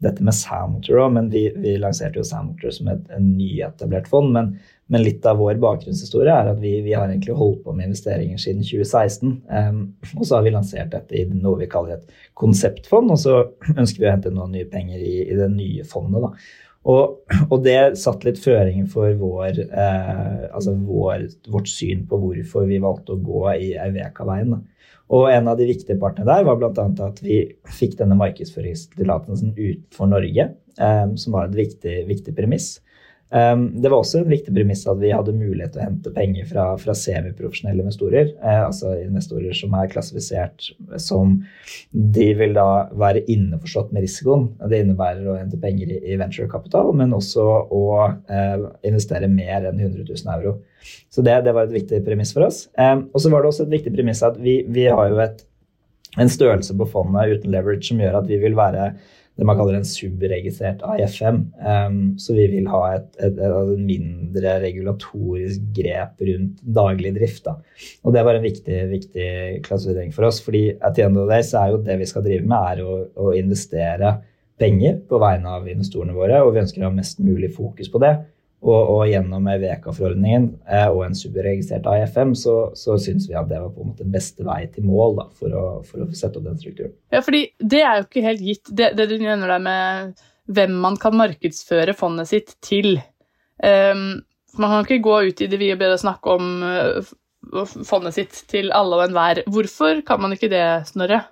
dette 0.06 0.25
med 0.25 0.36
Soundmotor 0.38 1.04
òg, 1.04 1.13
men 1.19 1.30
vi, 1.33 1.48
vi, 1.56 1.77
lanserte 1.81 2.21
jo 2.21 2.25
Soundmotor 2.27 2.74
som 2.74 2.92
et 2.94 3.13
en 3.13 3.31
nyetablert 3.38 4.09
fond. 4.09 4.33
Men, 4.33 4.56
men, 4.88 5.04
litt 5.04 5.25
av 5.27 5.42
vår 5.42 5.59
bakgrunnshistorie 5.62 6.33
er 6.33 6.54
at 6.54 6.62
vi, 6.62 6.77
vi, 6.86 6.95
har 6.95 7.09
egentlig 7.09 7.38
holdt 7.38 7.63
på 7.65 7.75
med 7.77 7.92
investeringer 7.92 8.42
siden 8.42 8.65
2016. 8.65 9.36
Um, 9.51 9.81
og 10.15 10.24
så 10.24 10.38
har 10.39 10.48
vi 10.48 10.56
lansert 10.56 10.94
dette 10.95 11.18
i 11.18 11.27
noe 11.33 11.59
vi 11.62 11.69
kaller 11.71 12.00
et 12.00 12.24
konseptfond, 12.39 13.13
og 13.13 13.21
så 13.21 13.42
ønsker 13.81 14.01
vi 14.01 14.09
å 14.09 14.15
hente 14.15 14.33
noen 14.33 14.56
nye 14.57 14.69
penger 14.71 15.04
i, 15.04 15.19
i 15.27 15.38
det 15.38 15.51
nye 15.54 15.86
fondet. 15.88 16.25
da. 16.25 16.65
Og, 16.88 17.19
og, 17.50 17.57
det 17.66 17.98
satt 18.00 18.24
litt 18.24 18.39
føringer 18.39 18.88
for 18.92 19.12
vår, 19.19 19.60
eh, 19.68 20.45
altså 20.48 20.74
vår, 20.78 21.28
vårt 21.51 21.68
syn 21.72 22.06
på 22.07 22.19
hvorfor 22.22 22.68
vi 22.69 22.80
valgte 22.84 23.18
å 23.18 23.22
gå 23.24 23.44
i 23.57 23.74
Eiveka-veien. 23.75 24.56
Og 25.16 25.30
en 25.31 25.48
av 25.51 25.60
de 25.60 25.68
viktige 25.68 26.00
partene 26.00 26.28
der 26.28 26.48
var 26.48 26.60
bl.a. 26.60 26.88
at 27.07 27.22
vi 27.24 27.42
fikk 27.78 27.98
denne 28.00 28.18
markedsføringstillatelsen 28.19 29.54
utenfor 29.56 30.12
Norge, 30.12 30.50
eh, 30.80 31.06
som 31.19 31.36
var 31.36 31.48
et 31.48 31.60
viktig, 31.60 31.98
viktig 32.07 32.36
premiss. 32.39 32.78
Um, 33.27 33.81
det 33.81 33.89
var 33.91 34.00
også 34.00 34.21
en 34.21 34.29
viktig 34.31 34.53
premiss 34.56 34.85
at 34.88 35.01
vi 35.01 35.09
hadde 35.12 35.33
mulighet 35.35 35.74
til 35.75 35.81
å 35.81 35.88
hente 35.89 36.12
penger 36.15 36.45
fra, 36.47 36.68
fra 36.79 36.94
semiprofesjonelle 36.95 37.83
investorer. 37.83 38.29
Eh, 38.39 38.62
altså 38.63 38.94
investorer 39.01 39.57
som 39.57 39.75
er 39.75 39.89
klassifisert 39.91 40.69
som 41.03 41.33
De 41.91 42.27
vil 42.39 42.56
da 42.56 42.88
være 42.95 43.25
innforstått 43.27 43.91
med 43.91 44.06
risikoen. 44.06 44.47
Det 44.71 44.79
innebærer 44.79 45.27
å 45.27 45.35
hente 45.41 45.59
penger 45.59 45.91
i, 45.91 46.00
i 46.07 46.15
venturekapital, 46.19 46.94
men 46.95 47.15
også 47.18 47.45
å 47.68 47.83
eh, 48.31 48.63
investere 48.88 49.27
mer 49.31 49.68
enn 49.68 49.83
100 49.83 50.07
000 50.07 50.33
euro. 50.38 50.56
Så 51.12 51.23
det, 51.25 51.35
det 51.44 51.51
var 51.56 51.68
et 51.68 51.75
viktig 51.75 52.00
premiss 52.07 52.31
for 52.35 52.47
oss. 52.47 52.63
Um, 52.80 53.09
og 53.12 53.19
så 53.19 53.33
var 53.33 53.44
det 53.44 53.51
også 53.51 53.68
et 53.68 53.75
viktig 53.75 53.91
premiss 53.97 54.23
at 54.23 54.39
vi, 54.39 54.62
vi 54.71 54.88
har 54.88 55.12
jo 55.12 55.19
et, 55.25 55.44
en 56.15 56.31
størrelse 56.31 56.75
på 56.80 56.88
fondet 56.95 57.35
uten 57.35 57.51
leverage 57.51 57.89
som 57.89 58.00
gjør 58.00 58.21
at 58.21 58.31
vi 58.31 58.39
vil 58.39 58.56
være 58.56 58.94
det 59.38 59.45
man 59.45 59.57
kaller 59.57 59.78
en 59.78 59.86
subregistrert 59.86 60.81
AFM. 60.86 61.44
Um, 61.62 61.98
så 62.18 62.34
vi 62.34 62.48
vil 62.56 62.69
ha 62.72 62.81
et, 62.95 63.10
et, 63.22 63.38
et, 63.38 63.74
mindre 63.78 64.56
regulatorisk 64.63 65.68
grep 65.78 66.24
rundt 66.30 66.63
daglig 66.78 67.13
drift. 67.19 67.44
Da. 67.45 67.57
Og 68.04 68.16
det 68.16 68.24
var 68.25 68.38
en 68.38 68.48
viktig, 68.48 68.80
viktig 68.89 69.28
klassifisering 69.68 70.16
for 70.16 70.30
oss. 70.30 70.42
fordi 70.42 70.72
at 70.81 70.98
the 70.98 71.06
end 71.06 71.19
day 71.30 71.45
så 71.45 71.62
er 71.62 71.75
jo 71.75 71.84
det 71.86 72.00
vi 72.01 72.10
skal 72.10 72.25
drive 72.25 72.48
med, 72.50 72.57
er 72.57 72.81
å, 72.81 72.98
å 73.13 73.36
investere 73.38 74.18
penger 74.57 74.98
på 75.06 75.19
vegne 75.22 75.54
av 75.60 75.69
investorene 75.69 76.18
våre, 76.18 76.42
og 76.42 76.56
vi 76.56 76.63
ønsker 76.63 76.81
å 76.81 76.90
ha 76.90 76.95
mest 76.95 77.22
mulig 77.22 77.51
fokus 77.54 77.92
på 77.94 78.01
det. 78.01 78.16
Og, 78.65 78.74
og 78.74 79.01
gjennom 79.06 79.45
VK-forordningen 79.45 80.48
eh, 80.65 80.88
og 80.89 81.04
en 81.06 81.15
superregistrert 81.15 81.86
AFM 81.92 82.31
så, 82.36 82.56
så 82.74 82.95
syns 82.98 83.27
vi 83.30 83.36
at 83.38 83.51
det 83.51 83.59
var 83.62 83.69
på 83.75 83.83
en 83.83 83.92
måte 83.92 84.07
beste 84.09 84.42
vei 84.48 84.63
til 84.74 84.88
mål 84.89 85.19
da, 85.19 85.25
for, 85.38 85.54
å, 85.54 85.65
for, 85.86 86.01
å, 86.01 86.07
sette 86.18 86.39
opp 86.39 86.48
den 86.48 86.57
strukturen. 86.57 86.95
Ja, 87.13 87.21
fordi 87.21 87.44
det 87.62 87.83
er 87.83 88.00
jo 88.00 88.07
ikke 88.07 88.25
helt 88.25 88.42
gitt, 88.42 88.74
det, 88.74 88.95
det 88.98 89.06
du 89.12 89.19
nevner 89.21 89.54
der 89.54 89.62
med 89.62 90.25
hvem 90.57 90.74
man 90.81 90.98
kan 90.98 91.15
markedsføre 91.19 91.94
fondet 91.98 92.31
sitt 92.31 92.56
til. 92.65 92.98
Um, 93.62 94.24
man 94.57 94.74
kan 94.74 94.88
ikke 94.88 95.06
gå 95.06 95.21
ut 95.30 95.45
i 95.45 95.50
det 95.51 95.62
vi 95.62 95.69
og 95.75 95.81
bedre 95.83 96.01
snakke 96.01 96.38
om 96.39 96.51
uh, 96.65 97.13
fondet 97.86 98.18
sitt 98.18 98.42
til 98.50 98.71
alle 98.75 98.98
og 98.98 99.06
enhver. 99.06 99.44
Hvorfor 99.54 100.01
kan 100.07 100.24
man 100.24 100.33
ikke 100.33 100.50
det, 100.50 100.65
Snorre? 100.89 101.27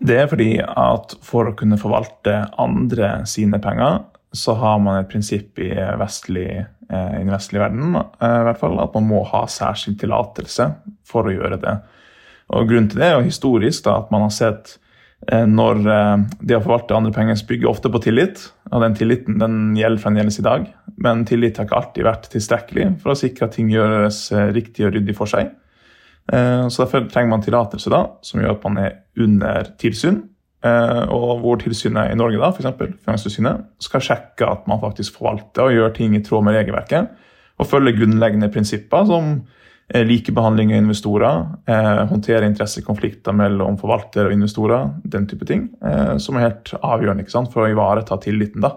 Det 0.00 0.16
er 0.16 0.30
fordi 0.30 0.52
at 0.62 1.18
for 1.26 1.50
å 1.50 1.56
kunne 1.58 1.80
forvalte 1.80 2.46
andre 2.60 3.18
sine 3.28 3.58
penger, 3.60 4.04
så 4.32 4.54
har 4.54 4.78
man 4.78 5.00
et 5.00 5.08
prinsipp 5.10 5.58
i, 5.58 5.70
vestlig, 5.98 6.50
eh, 6.90 7.14
den 7.16 7.32
vestlige 7.32 7.64
verden 7.64 7.96
eh, 7.98 8.36
i 8.40 8.44
hvert 8.46 8.60
fall, 8.60 8.78
at 8.82 8.94
man 8.94 9.08
må 9.08 9.24
ha 9.32 9.46
særskilt 9.50 9.98
tillatelse 10.02 10.68
for 11.06 11.26
å 11.26 11.34
gjøre 11.34 11.58
det. 11.62 11.74
Og 12.54 12.70
Grunnen 12.70 12.90
til 12.90 13.02
det 13.02 13.08
er 13.08 13.18
jo 13.18 13.26
historisk 13.26 13.86
da, 13.86 13.98
at 13.98 14.12
man 14.14 14.26
har 14.26 14.34
sett 14.34 14.76
eh, 15.26 15.46
når 15.50 15.82
det 16.38 16.58
å 16.58 16.62
forvalte 16.62 16.94
andre 16.98 17.14
penger 17.14 17.42
bygger 17.48 17.72
ofte 17.72 17.90
på 17.90 18.02
tillit, 18.06 18.44
og 18.70 18.86
den 18.86 18.94
tilliten 18.98 19.42
den 19.42 19.60
gjelder 19.78 20.04
fremdeles 20.04 20.38
i 20.38 20.46
dag, 20.46 20.68
men 21.02 21.26
tillit 21.26 21.58
har 21.58 21.66
ikke 21.66 21.80
alltid 21.80 22.06
vært 22.06 22.30
tilstrekkelig 22.30 22.90
for 23.02 23.14
å 23.14 23.18
sikre 23.18 23.48
at 23.48 23.58
ting 23.58 23.72
gjøres 23.72 24.28
riktig 24.54 24.86
og 24.86 24.94
ryddig 24.94 25.16
for 25.18 25.30
seg. 25.30 25.56
Så 26.30 26.84
Derfor 26.84 27.08
trenger 27.10 27.32
man 27.32 27.42
tillatelse, 27.42 27.90
da, 27.90 28.04
som 28.22 28.38
gjør 28.38 28.52
at 28.52 28.66
man 28.68 28.76
er 28.78 28.92
under 29.18 29.70
tilsyn. 29.80 30.20
Eh, 30.60 31.04
og 31.08 31.40
hvor 31.40 31.60
tilsynet 31.60 32.12
i 32.12 32.18
Norge, 32.20 32.40
da, 32.40 32.50
f.eks. 32.52 32.98
Finanstilsynet, 33.06 33.64
skal 33.80 34.04
sjekke 34.04 34.48
at 34.48 34.66
man 34.68 34.82
faktisk 34.82 35.16
forvalter 35.16 35.66
og 35.68 35.76
gjør 35.76 35.94
ting 35.96 36.16
i 36.16 36.20
tråd 36.24 36.44
med 36.44 36.58
regelverket. 36.58 37.08
Og 37.60 37.68
følger 37.68 37.96
grunnleggende 37.96 38.50
prinsipper 38.52 39.06
som 39.08 39.32
eh, 39.88 40.04
likebehandling 40.04 40.74
av 40.74 40.82
investorer, 40.82 41.46
eh, 41.64 42.02
håndtere 42.12 42.48
interessekonflikter 42.50 43.36
mellom 43.36 43.78
forvalter 43.80 44.28
og 44.28 44.36
investorer, 44.36 44.90
den 45.04 45.28
type 45.30 45.48
ting, 45.48 45.70
som 46.20 46.36
er 46.36 46.50
helt 46.50 46.74
avgjørende 46.80 47.28
sant, 47.32 47.52
for 47.52 47.64
å 47.64 47.72
ivareta 47.72 48.20
tilliten 48.20 48.64
da, 48.64 48.74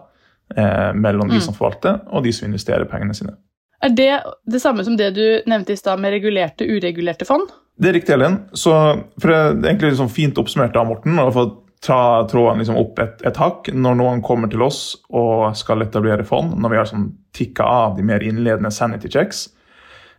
mellom 0.94 1.30
mm. 1.30 1.34
de 1.34 1.40
som 1.42 1.56
forvalter 1.56 2.04
og 2.14 2.24
de 2.26 2.32
som 2.36 2.46
investerer 2.48 2.88
pengene 2.90 3.16
sine. 3.18 3.36
Er 3.84 3.92
det 3.92 4.12
det 4.48 4.62
samme 4.64 4.84
som 4.86 4.96
det 5.00 5.10
du 5.18 5.26
nevnte 5.50 5.74
i 5.76 5.80
stad 5.80 6.00
med 6.00 6.14
regulerte 6.14 6.68
uregulerte 6.68 7.28
fond? 7.28 7.50
Det 7.80 7.90
er 7.90 7.98
riktig, 7.98 8.14
Elin. 8.16 8.38
Så, 8.56 8.72
for 9.20 9.32
det 9.32 9.38
er 9.40 9.74
egentlig 9.74 9.94
liksom 9.96 10.12
fint 10.14 10.38
oppsummert 10.40 10.78
av 10.80 10.88
Morten. 10.88 11.18
og 11.20 11.34
for 11.36 11.56
ta 11.84 12.28
tråden 12.32 12.62
liksom 12.62 12.78
opp 12.80 13.00
et, 13.04 13.20
et, 13.28 13.38
hakk 13.40 13.68
når 13.76 13.98
noen 14.00 14.22
kommer 14.24 14.52
til 14.52 14.64
oss 14.64 14.96
og 15.12 15.52
skal 15.60 15.84
etablere 15.84 16.24
fond, 16.28 16.56
når 16.56 16.72
vi 16.72 16.80
har 16.80 16.88
sånn 16.88 17.10
tikka 17.36 17.66
av 17.68 17.98
de 17.98 18.06
mer 18.08 18.24
innledende 18.24 18.72
sanity 18.72 19.12
checks, 19.12 19.50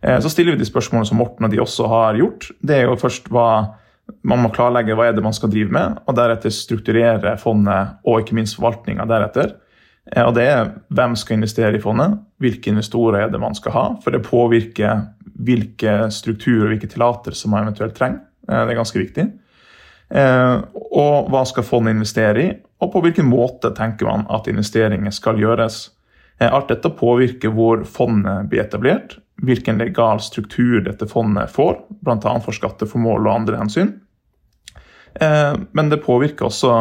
eh, 0.01 0.19
så 0.21 0.29
stiller 0.29 0.53
vi 0.53 0.61
de 0.61 0.69
spørsmålene 0.69 1.09
som 1.09 1.17
Morten 1.21 1.47
og 1.47 1.53
de 1.53 1.63
også 1.63 1.89
har 1.89 2.19
gjort. 2.19 2.51
Det 2.61 2.77
er 2.77 2.85
jo 2.85 2.99
først 3.01 3.31
hva 3.33 3.49
man 4.21 4.43
må 4.43 4.51
klarlegge 4.53 4.93
hva 4.93 5.07
er 5.09 5.15
det 5.17 5.23
man 5.25 5.33
skal 5.33 5.49
drive 5.49 5.73
med, 5.73 5.95
og 6.05 6.17
deretter 6.19 6.53
strukturere 6.53 7.33
fondet 7.41 7.95
og 8.05 8.21
ikke 8.21 8.37
minst 8.37 8.59
forvaltninga 8.59 9.07
deretter. 9.09 9.55
Eh, 10.13 10.21
og 10.21 10.35
det 10.37 10.45
er 10.51 10.69
hvem 10.93 11.17
skal 11.17 11.39
investere 11.39 11.79
i 11.79 11.81
fondet, 11.81 12.19
hvilke 12.43 12.69
investorer 12.75 13.23
er 13.23 13.33
det 13.33 13.41
man 13.41 13.57
skal 13.57 13.73
ha, 13.73 13.87
for 14.03 14.13
det 14.13 14.21
påvirker 14.27 15.07
hvilke 15.45 15.97
strukturer 16.13 16.67
og 16.67 16.75
hvilke 16.75 16.91
tillatelser 16.93 17.49
man 17.51 17.65
eventuelt 17.65 17.97
trenger. 17.97 18.21
Det 18.45 18.61
er 18.69 18.77
ganske 18.77 19.01
viktig. 19.01 19.25
Og 20.13 21.29
hva 21.33 21.41
skal 21.49 21.65
fondet 21.65 21.95
investere 21.95 22.41
i, 22.43 22.47
og 22.83 22.91
på 22.93 23.01
hvilken 23.01 23.25
måte 23.25 23.71
tenker 23.75 24.05
man 24.05 24.25
at 24.33 24.49
investeringer 24.51 25.13
skal 25.15 25.39
gjøres. 25.41 25.79
Alt 26.43 26.69
dette 26.69 26.91
påvirker 26.93 27.53
hvor 27.55 27.81
fondet 27.89 28.51
blir 28.51 28.65
etablert, 28.65 29.17
hvilken 29.41 29.79
legal 29.81 30.21
struktur 30.23 30.83
dette 30.85 31.07
fondet 31.09 31.51
får, 31.55 31.79
bl.a. 32.05 32.35
for 32.43 32.55
skatteformål 32.55 33.25
og 33.25 33.33
andre 33.33 33.61
hensyn. 33.63 33.93
Men 35.17 35.91
det 35.91 36.03
påvirker 36.05 36.51
også 36.51 36.73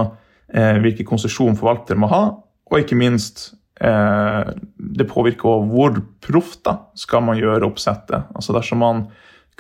hvilken 0.83 1.09
konsesjon 1.09 1.57
forvalter 1.59 1.99
må 1.99 2.11
ha, 2.13 2.25
og 2.71 2.81
ikke 2.83 2.99
minst 2.99 3.53
eh, 3.81 4.51
det 4.77 5.07
påvirker 5.11 5.67
hvor 5.71 6.01
proft 6.25 6.71
skal 6.99 7.25
man 7.27 7.39
gjøre 7.41 7.69
oppsettet. 7.69 8.31
Altså 8.35 8.57
Dersom 8.57 8.83
man 8.83 9.07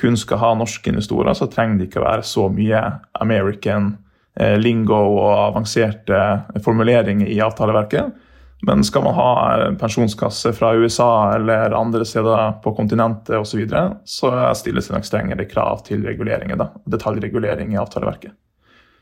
kun 0.01 0.17
skal 0.19 0.41
ha 0.43 0.55
norske 0.59 0.91
investorer, 0.91 1.35
så 1.35 1.49
trenger 1.51 1.79
det 1.79 1.89
ikke 1.89 2.03
å 2.03 2.09
være 2.09 2.27
så 2.27 2.49
mye 2.53 2.81
American 3.23 3.93
eh, 4.39 4.57
lingo 4.59 4.97
og 4.97 5.33
avanserte 5.51 6.21
formuleringer 6.65 7.31
i 7.31 7.41
avtaleverket. 7.45 8.15
Men 8.65 8.85
skal 8.87 9.05
man 9.05 9.15
ha 9.15 9.31
pensjonskasse 9.77 10.55
fra 10.57 10.73
USA 10.75 11.35
eller 11.35 11.75
andre 11.77 12.05
steder 12.09 12.61
på 12.65 12.73
kontinentet 12.77 13.37
osv., 13.37 13.51
så, 13.51 13.59
videre, 13.61 13.83
så 14.09 14.31
stilles 14.57 14.89
det 14.89 14.95
nok 14.97 15.09
strengere 15.09 15.49
krav 15.51 15.83
til 15.85 16.05
reguleringer, 16.07 16.57
da, 16.57 16.71
detaljregulering 16.89 17.75
i 17.75 17.81
avtaleverket. 17.81 18.33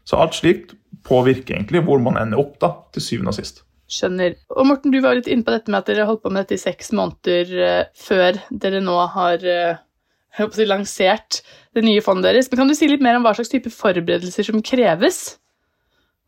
Så 0.05 0.19
alt 0.19 0.35
slikt 0.35 0.75
påvirker 1.07 1.55
egentlig 1.55 1.85
hvor 1.87 2.03
man 2.03 2.19
ender 2.19 2.43
opp 2.43 2.57
da, 2.63 2.73
til 2.95 3.05
syvende 3.05 3.31
og 3.31 3.39
sist. 3.39 3.63
Skjønner. 3.93 4.35
Og 4.57 4.67
Morten, 4.67 4.91
du 4.91 4.99
var 5.05 5.19
litt 5.19 5.29
inne 5.31 5.45
på 5.47 5.55
dette 5.55 5.71
med 5.71 5.83
at 5.83 5.91
dere 5.91 6.09
holdt 6.09 6.25
på 6.25 6.33
med 6.33 6.43
dette 6.43 6.57
i 6.57 6.63
seks 6.63 6.91
måneder 6.97 7.55
uh, 7.61 7.81
før 7.99 8.41
dere 8.51 8.81
nå 8.83 8.97
har 9.15 9.45
si, 10.39 10.67
lansert 10.69 11.41
det 11.77 11.85
nye 11.87 12.03
fondet 12.05 12.31
deres. 12.31 12.51
Men 12.51 12.63
Kan 12.63 12.73
du 12.73 12.77
si 12.79 12.89
litt 12.91 13.05
mer 13.05 13.19
om 13.19 13.27
hva 13.27 13.35
slags 13.37 13.53
type 13.53 13.73
forberedelser 13.73 14.49
som 14.49 14.63
kreves? 14.65 15.23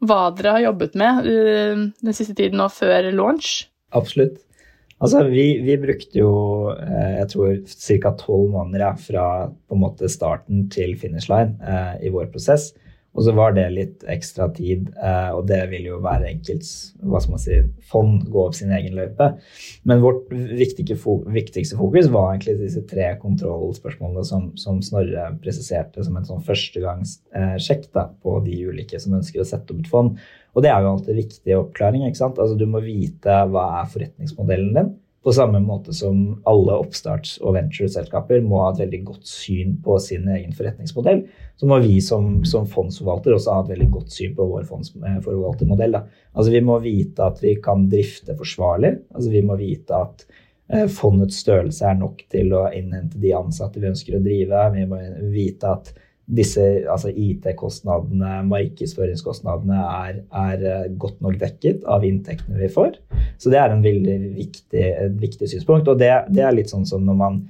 Hva 0.05 0.29
dere 0.37 0.57
har 0.57 0.67
jobbet 0.67 0.97
med 1.01 1.29
uh, 1.29 1.85
den 2.05 2.17
siste 2.17 2.35
tiden 2.37 2.61
nå 2.61 2.69
før 2.73 3.11
launch? 3.15 3.69
Absolutt. 3.95 4.41
Altså, 5.03 5.25
vi, 5.29 5.59
vi 5.61 5.75
brukte 5.77 6.17
jo 6.17 6.31
jeg 6.71 7.27
tror 7.33 7.57
ca. 7.67 8.13
tolv 8.17 8.53
måneder 8.55 8.95
fra 9.03 9.25
på 9.51 9.77
en 9.77 9.83
måte 9.83 10.09
starten 10.09 10.69
til 10.73 10.95
finish 10.97 11.29
line 11.29 11.75
i 12.01 12.13
vår 12.15 12.31
prosess. 12.33 12.71
Og 13.15 13.23
så 13.23 13.35
var 13.37 13.55
det 13.55 13.69
litt 13.71 14.05
ekstra 14.11 14.49
tid, 14.57 14.89
eh, 14.99 15.31
og 15.31 15.47
det 15.47 15.61
vil 15.71 15.87
jo 15.87 16.01
være 16.03 16.33
enkelts 16.33 16.71
hva 16.99 17.21
skal 17.23 17.37
man 17.37 17.43
si, 17.43 17.59
fond 17.87 18.25
gå 18.27 18.41
opp 18.43 18.57
sin 18.59 18.73
egen 18.75 18.97
løype. 18.99 19.29
Men 19.87 20.03
vårt 20.03 20.33
viktigste 20.35 20.97
fokus 20.99 22.11
var 22.11 22.33
egentlig 22.33 22.57
disse 22.65 22.83
tre 22.91 23.13
kontrollspørsmålene 23.23 24.27
som, 24.27 24.49
som 24.59 24.83
Snorre 24.83 25.29
presiserte 25.45 26.03
som 26.05 26.19
en 26.19 26.27
sånn 26.27 26.43
førstegangssjekk 26.47 27.87
da, 27.95 28.09
på 28.25 28.41
de 28.49 28.59
ulike 28.67 28.99
som 29.01 29.15
ønsker 29.21 29.45
å 29.45 29.49
sette 29.49 29.71
opp 29.71 29.85
et 29.85 29.93
fond. 29.93 30.19
Og 30.55 30.67
det 30.67 30.71
er 30.71 30.83
jo 30.83 30.93
alltid 30.97 31.19
viktig 31.23 31.57
oppklaring. 31.59 32.07
ikke 32.09 32.23
sant? 32.25 32.43
Altså 32.43 32.59
Du 32.59 32.67
må 32.71 32.83
vite 32.83 33.39
hva 33.51 33.69
er 33.81 33.91
forretningsmodellen 33.95 34.75
din. 34.75 34.93
På 35.25 35.33
samme 35.33 35.61
måte 35.65 35.93
som 35.97 36.43
alle 36.45 36.75
oppstarts- 36.77 37.39
og 37.41 37.55
venture-selskaper 37.57 38.43
må 38.45 38.59
ha 38.61 38.73
et 38.75 38.83
veldig 38.83 39.01
godt 39.07 39.31
syn 39.31 39.79
på 39.85 39.97
sin 40.03 40.27
egen 40.29 40.53
forretningsmodell, 40.53 41.23
så 41.57 41.69
må 41.71 41.79
vi 41.81 41.97
som, 42.05 42.43
som 42.45 42.67
fondsforvalter 42.69 43.33
også 43.33 43.55
ha 43.55 43.63
et 43.65 43.71
veldig 43.73 43.89
godt 43.95 44.13
syn 44.13 44.35
på 44.37 44.45
vår 44.51 44.67
fondsforvaltermodell. 44.69 45.97
Altså 46.35 46.53
Vi 46.53 46.61
må 46.69 46.77
vite 46.85 47.25
at 47.25 47.41
vi 47.41 47.55
kan 47.65 47.89
drifte 47.89 48.37
forsvarlig. 48.37 48.99
altså 49.15 49.33
Vi 49.33 49.43
må 49.49 49.57
vite 49.57 49.97
at 49.97 50.27
eh, 50.69 50.85
fondets 50.93 51.41
størrelse 51.41 51.89
er 51.89 51.97
nok 52.03 52.21
til 52.29 52.53
å 52.53 52.67
innhente 52.77 53.23
de 53.23 53.33
ansatte 53.39 53.81
vi 53.81 53.89
ønsker 53.95 54.19
å 54.19 54.25
drive. 54.29 54.67
Vi 54.77 54.85
må 54.93 55.01
vite 55.33 55.73
at 55.73 55.95
disse 56.25 56.63
altså 56.89 57.11
IT-kostnadene, 57.13 58.39
markedsføringskostnadene, 58.49 59.77
er, 59.77 60.21
er, 60.33 60.65
eh, 60.71 60.93
godt 61.01 61.21
nok 61.25 61.37
dekket 61.41 61.85
av 61.85 62.05
inntektene 62.07 62.61
vi 62.63 62.71
får. 62.73 62.97
Så 63.39 63.53
det 63.53 63.61
er 63.61 63.75
en 63.75 63.85
veldig 63.85 64.17
viktig, 64.39 64.85
et 64.89 65.19
viktig 65.21 65.51
synspunkt. 65.53 65.91
Og 65.91 66.01
det, 66.01 66.11
det, 66.33 66.45
er 66.45 66.57
litt 66.57 66.73
sånn 66.73 66.87
som 66.89 67.05
når 67.05 67.19
man 67.21 67.43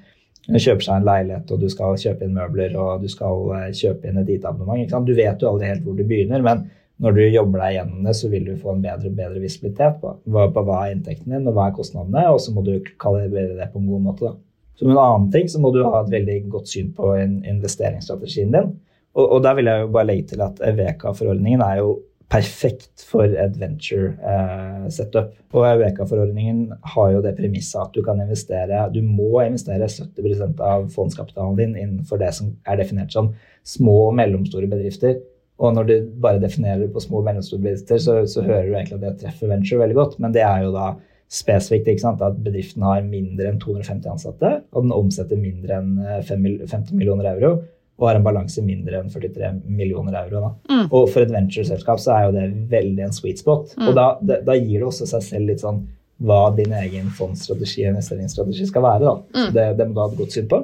kjøper 0.45 0.85
seg 0.85 0.97
en 0.99 1.07
leilighet 1.07 1.53
og 1.55 1.63
du 1.63 1.69
skal 1.73 1.95
kjøpe 2.01 2.27
inn 2.27 2.35
møbler 2.37 2.75
og 2.77 3.05
du 3.05 3.11
skal 3.13 3.47
eh, 3.61 3.69
kjøpe 3.77 4.11
inn 4.11 4.19
et 4.23 4.33
IT-abonnement. 4.37 5.07
Du 5.07 5.15
vet 5.15 5.45
jo 5.45 5.53
aldri 5.53 5.71
helt 5.71 5.87
hvor 5.87 5.95
du 5.99 6.03
begynner, 6.03 6.43
men 6.45 6.67
når 7.03 7.15
du 7.17 7.23
jobber 7.27 7.63
deg 7.63 7.77
gjennom 7.79 8.07
det, 8.07 8.15
så 8.19 8.29
vil 8.31 8.45
du 8.47 8.57
få 8.59 8.75
en 8.75 8.83
bedre 8.83 9.11
og 9.11 9.17
bedre 9.19 9.43
visibilitet 9.43 9.97
på, 10.03 10.13
på 10.25 10.67
hva 10.67 10.81
er 10.85 10.95
inntekten 10.95 11.35
din 11.35 11.49
og 11.51 11.57
hva 11.57 11.69
er 11.69 11.79
kostnadene, 11.79 12.27
og 12.31 12.43
så 12.43 12.55
må 12.55 12.63
du 12.67 12.77
kalibrere 13.03 13.57
det 13.59 13.71
på 13.73 13.83
en 13.83 13.89
god 13.91 14.05
måte. 14.09 14.31
da. 14.31 14.54
Som 14.79 14.91
en 14.91 14.99
annen 14.99 15.31
ting 15.35 15.49
så 15.51 15.61
må 15.63 15.71
du 15.75 15.85
ha 15.87 16.01
et 16.03 16.13
veldig 16.13 16.41
godt 16.53 16.73
syn 16.73 16.91
på 16.97 17.13
investeringsstrategien 17.21 18.55
din. 18.55 18.73
Og, 19.15 19.37
og 19.37 19.45
der 19.45 19.55
vil 19.59 19.71
jeg 19.71 19.85
jo 19.85 19.93
bare 19.95 20.09
legge 20.11 20.33
til 20.33 20.43
at 20.43 20.59
Eveka-forordningen 20.67 21.63
er 21.63 21.79
jo 21.83 21.95
perfekt 22.33 23.05
for 23.07 23.29
et 23.29 23.59
venture-setup. 23.61 25.29
Eh, 25.37 25.43
og 25.55 25.67
Eveka-forordningen 25.69 26.73
har 26.95 27.13
jo 27.13 27.21
det 27.23 27.37
premisset 27.39 27.83
at 27.83 27.95
du 27.95 28.03
kan 28.03 28.21
investere 28.23 28.89
Du 28.95 29.01
må 29.05 29.45
investere 29.45 29.87
70% 29.87 30.63
av 30.65 30.89
fondskapitalen 30.95 31.61
din 31.61 31.77
innenfor 31.77 32.19
det 32.23 32.33
som 32.35 32.51
er 32.67 32.81
definert 32.81 33.15
som 33.15 33.35
små 33.63 34.09
og 34.09 34.19
mellomstore 34.19 34.71
bedrifter. 34.71 35.21
Og 35.63 35.77
når 35.77 35.87
du 35.87 35.95
bare 36.21 36.43
definerer 36.43 36.83
det 36.83 36.93
på 36.93 37.03
små 37.05 37.21
og 37.21 37.29
mellomstore 37.29 37.63
bedrifter, 37.63 38.01
så, 38.03 38.25
så 38.27 38.43
hører 38.43 38.67
du 38.67 38.75
egentlig 38.75 38.99
at 38.99 39.05
det 39.05 39.19
treffer 39.23 39.53
venture 39.53 39.85
veldig 39.85 39.99
godt, 40.01 40.19
men 40.19 40.35
det 40.35 40.43
er 40.43 40.65
jo 40.65 40.73
da 40.75 40.95
spesifikt 41.35 42.05
at 42.07 42.37
bedriften 42.45 42.85
har 42.87 43.05
mindre 43.07 43.51
enn 43.51 43.61
250 43.63 44.11
ansatte, 44.13 44.51
og 44.73 44.87
den 44.87 44.95
omsetter 44.95 45.41
mindre 45.41 45.81
enn 45.81 45.97
50 46.29 46.69
eh, 46.69 46.93
millioner 46.95 47.33
euro, 47.35 47.57
og 47.99 48.09
har 48.09 48.19
en 48.19 48.27
balanse 48.27 48.63
mindre 48.65 49.01
enn 49.01 49.11
43 49.11 49.51
millioner 49.67 50.17
euro. 50.25 50.55
Mm. 50.71 50.87
Og 50.89 51.11
for 51.13 51.23
et 51.23 51.35
ventureselskap 51.35 52.01
så 52.03 52.15
er 52.17 52.25
jo 52.27 52.33
det 52.37 52.47
veldig 52.73 53.07
en 53.07 53.15
sweet 53.15 53.43
spot. 53.43 53.75
Mm. 53.79 53.89
Og 53.89 53.99
da, 53.99 54.07
da, 54.23 54.41
da, 54.47 54.57
gir 54.59 54.83
det 54.83 54.89
også 54.89 55.07
seg 55.11 55.27
selv 55.27 55.53
litt 55.53 55.63
sånn 55.63 55.85
hva 56.25 56.49
din 56.55 56.75
egen 56.79 57.11
fondsstrategi 57.15 57.85
og 57.85 57.95
investeringsstrategi 57.95 58.67
skal 58.71 58.85
være. 58.87 59.05
da. 59.05 59.15
Mm. 59.35 59.53
Det, 59.55 59.67
det, 59.79 59.87
må 59.89 59.95
du 59.95 60.03
ha 60.03 60.09
et 60.11 60.19
godt 60.23 60.37
syn 60.37 60.51
på. 60.51 60.61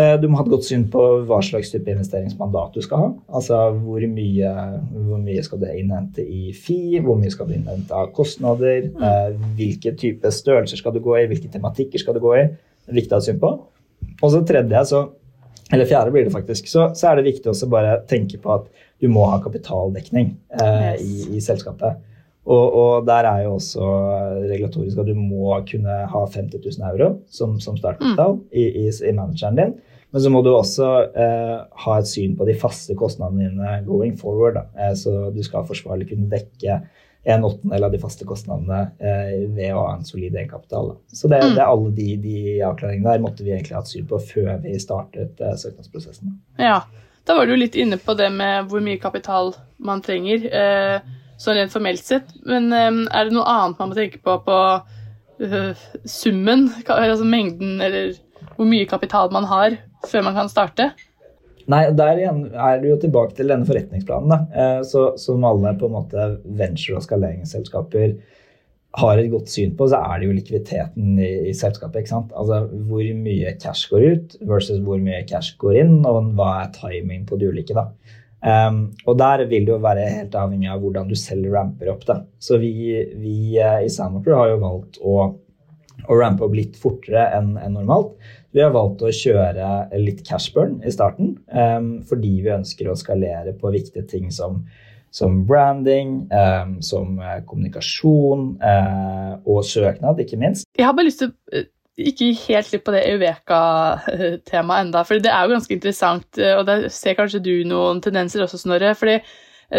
Eh, 0.00 0.14
du 0.22 0.28
må 0.30 0.38
ha 0.38 0.44
et 0.44 0.52
godt 0.52 0.66
syn 0.68 0.84
på 0.92 1.02
hva 1.28 1.40
slags 1.44 1.72
type 1.72 1.90
investeringsmandat 1.90 2.76
du 2.76 2.84
skal 2.84 3.02
ha. 3.02 3.08
Altså 3.36 3.58
hvor 3.82 4.04
mye, 4.14 4.52
hvor 4.94 5.20
mye 5.20 5.44
skal 5.44 5.60
du 5.62 5.66
innhente 5.68 6.24
i 6.24 6.54
FI, 6.56 7.00
hvor 7.04 7.18
mye 7.20 7.32
skal 7.32 7.50
du 7.50 7.56
innhente 7.56 7.96
av 7.96 8.12
kostnader, 8.16 8.86
mm. 8.90 9.06
Eh, 9.10 9.46
hvilke 9.58 9.94
type 9.98 10.34
størrelser 10.34 10.80
skal 10.80 10.94
du 10.94 11.02
gå 11.04 11.16
i, 11.18 11.26
hvilke 11.30 11.50
tematikker 11.52 12.02
skal 12.02 12.16
du 12.16 12.22
gå 12.24 12.36
i. 12.38 12.44
Det 12.50 12.94
er 12.94 13.00
viktig 13.00 13.16
å 13.16 13.20
ha 13.20 13.26
syn 13.26 13.40
på. 13.42 13.54
Og 14.20 14.28
så 14.32 14.44
tredje, 14.46 14.84
så, 14.88 15.02
eller 15.70 15.88
fjerde 15.88 16.14
blir 16.14 16.28
det 16.28 16.34
faktisk, 16.34 16.70
så, 16.70 16.90
så, 16.96 17.10
er 17.10 17.18
det 17.18 17.28
viktig 17.30 17.50
også 17.52 17.68
bare 17.72 17.98
tenke 18.10 18.40
på 18.40 18.54
at 18.54 18.70
du 19.00 19.08
må 19.12 19.26
ha 19.32 19.40
kapitaldekning 19.42 20.32
eh, 20.60 20.94
i, 21.00 21.26
i 21.36 21.42
selskapet. 21.44 22.00
Og, 22.50 22.64
og, 22.74 23.06
der 23.06 23.28
er 23.28 23.44
jo 23.44 23.54
også 23.58 23.86
regulatorisk 24.48 24.98
at 24.98 25.10
du 25.10 25.14
må 25.18 25.52
kunne 25.68 25.96
ha 26.12 26.22
50 26.24 26.62
000 26.64 26.86
euro 26.88 27.10
som, 27.30 27.58
som 27.60 27.76
startkapital 27.76 28.38
mm. 28.38 28.44
i, 28.50 28.64
i, 28.64 28.86
i, 28.88 29.12
manageren 29.12 29.60
din. 29.60 29.74
Men 30.10 30.22
så 30.22 30.30
må 30.32 30.42
du 30.42 30.50
også 30.52 30.88
eh, 31.14 31.58
ha 31.84 31.98
et 31.98 32.08
syn 32.10 32.34
på 32.38 32.46
de 32.48 32.56
faste 32.58 32.96
kostnadene 32.98 33.50
dine 33.50 33.76
going 33.86 34.16
forward. 34.18 34.58
Eh, 34.74 34.94
så 34.98 35.30
du 35.34 35.38
skal 35.46 35.68
forsvarlig 35.68 36.08
kunne 36.10 36.30
dekke 36.32 36.80
en 37.30 37.44
åttendel 37.44 37.84
av 37.84 37.92
de 37.92 38.00
faste 38.00 38.24
kostnadene 38.26 38.80
eh, 38.98 39.34
ved 39.52 39.74
å 39.74 39.84
ha 39.84 39.92
en 39.98 40.06
solid 40.08 40.34
egenkapital. 40.34 40.94
Så 41.12 41.28
det, 41.28 41.42
mm. 41.44 41.54
det, 41.54 41.60
er 41.60 41.68
alle 41.68 41.92
de, 41.96 42.08
de, 42.24 42.38
avklaringene 42.64 43.12
der 43.12 43.22
måtte 43.22 43.44
vi 43.44 43.52
egentlig 43.54 43.76
ha 43.76 43.84
et 43.84 43.92
syn 43.92 44.08
på 44.10 44.18
før 44.32 44.50
vi 44.64 44.74
startet 44.82 45.42
eh, 45.44 45.56
søknadsprosessen. 45.60 46.32
Ja, 46.58 46.80
da 47.28 47.36
var 47.36 47.46
du 47.46 47.54
litt 47.58 47.76
inne 47.78 48.00
på 48.00 48.16
det 48.18 48.30
med 48.34 48.70
hvor 48.70 48.82
mye 48.82 49.00
kapital 49.02 49.52
man 49.78 50.02
trenger. 50.02 50.48
Eh, 50.48 51.18
sånn 51.40 51.60
rent 51.60 51.74
formelt 51.74 52.02
sett. 52.04 52.32
Men 52.48 52.72
um, 52.72 53.04
er 53.08 53.28
det 53.28 53.36
noe 53.36 53.48
annet 53.48 53.78
man 53.80 53.92
må 53.92 53.96
tenke 53.96 54.20
på 54.20 54.34
på 54.44 54.56
uh, 55.40 55.84
summen, 56.04 56.66
altså 56.84 57.24
mengden, 57.24 57.78
eller 57.84 58.12
hvor 58.56 58.68
mye 58.68 58.88
kapital 58.88 59.32
man 59.32 59.46
har 59.48 59.78
før 60.08 60.26
man 60.26 60.36
kan 60.38 60.50
starte? 60.52 60.90
Nei, 61.70 61.84
der 61.94 62.18
igjen 62.18 62.44
er 62.50 62.80
du 62.80 62.88
jo 62.90 62.98
tilbake 62.98 63.36
til 63.36 63.50
denne 63.52 63.68
forretningsplanen. 63.68 64.32
da. 64.32 64.38
Eh, 64.50 64.82
så, 64.86 65.10
som 65.20 65.44
alle 65.46 65.76
på 65.78 65.90
en 65.90 65.96
måte 65.98 66.28
venture- 66.44 66.98
og 66.98 67.04
skaleringsselskaper 67.06 68.14
har 68.98 69.20
et 69.20 69.30
godt 69.30 69.50
syn 69.52 69.76
på, 69.78 69.86
så 69.86 70.00
er 70.02 70.18
det 70.18 70.26
jo 70.26 70.36
likviditeten 70.38 71.18
i, 71.22 71.30
i 71.50 71.54
selskapet. 71.54 72.02
ikke 72.02 72.14
sant? 72.14 72.32
Altså 72.34 72.64
Hvor 72.88 73.04
mye 73.22 73.52
cash 73.62 73.90
går 73.90 74.06
ut 74.08 74.34
versus 74.50 74.80
hvor 74.82 74.98
mye 75.02 75.22
cash 75.28 75.54
går 75.60 75.78
inn, 75.84 76.00
og 76.08 76.32
hva 76.38 76.64
er 76.64 76.72
timing 76.74 77.28
på 77.28 77.38
de 77.38 77.52
ulike. 77.52 77.76
da. 77.76 77.86
Um, 78.40 78.86
og 79.04 79.18
der 79.20 79.44
vil 79.44 79.66
det 79.68 79.74
jo 79.74 79.82
være 79.84 80.08
helt 80.08 80.34
avhengig 80.34 80.70
av 80.72 80.80
hvordan 80.80 81.10
du 81.10 81.14
selv 81.18 81.52
ramper 81.52 81.92
opp. 81.92 82.06
Da. 82.08 82.22
Så 82.40 82.58
vi, 82.58 82.72
vi 83.20 83.36
uh, 83.60 83.84
i 83.84 83.92
Sandwater 83.92 84.38
har 84.38 84.54
jo 84.54 84.60
valgt 84.64 84.98
å, 85.04 85.16
å 86.08 86.18
rampe 86.18 86.46
opp 86.46 86.56
litt 86.56 86.78
fortere 86.80 87.28
enn 87.36 87.54
en 87.60 87.76
normalt. 87.76 88.16
Vi 88.50 88.62
har 88.64 88.72
valgt 88.74 89.02
å 89.06 89.10
kjøre 89.14 89.66
litt 90.02 90.24
cashburn 90.26 90.80
i 90.82 90.92
starten 90.92 91.36
um, 91.54 91.90
fordi 92.06 92.40
vi 92.42 92.54
ønsker 92.54 92.90
å 92.90 92.98
skalere 92.98 93.54
på 93.58 93.70
viktige 93.70 94.02
ting 94.10 94.30
som, 94.34 94.64
som 95.14 95.44
branding, 95.46 96.24
um, 96.34 96.78
som 96.82 97.20
uh, 97.22 97.38
kommunikasjon 97.46 98.56
uh, 98.62 99.36
og 99.44 99.62
søknad, 99.66 100.18
ikke 100.22 100.40
minst. 100.40 100.66
Jeg 100.78 100.88
har 100.88 100.96
bare 100.98 101.10
lyst 101.10 101.22
til 101.22 101.30
å 101.30 101.62
ikke 102.00 102.30
gi 102.30 102.38
helt 102.48 102.68
slipp 102.68 102.86
på 102.86 102.94
det 102.94 103.04
Euveka-temaet 103.10 104.86
enda, 104.86 105.04
for 105.06 105.22
det 105.22 105.32
er 105.32 105.44
jo 105.44 105.54
ganske 105.54 105.74
interessant, 105.76 106.26
eh, 106.38 106.56
og 106.56 106.66
der 106.68 106.88
ser 106.92 107.16
kanskje 107.18 107.42
du 107.44 107.54
noen 107.68 108.00
tendenser 108.04 108.44
også, 108.44 108.60
Snorre. 108.62 108.94
fordi 108.96 109.18
eh, 109.18 109.34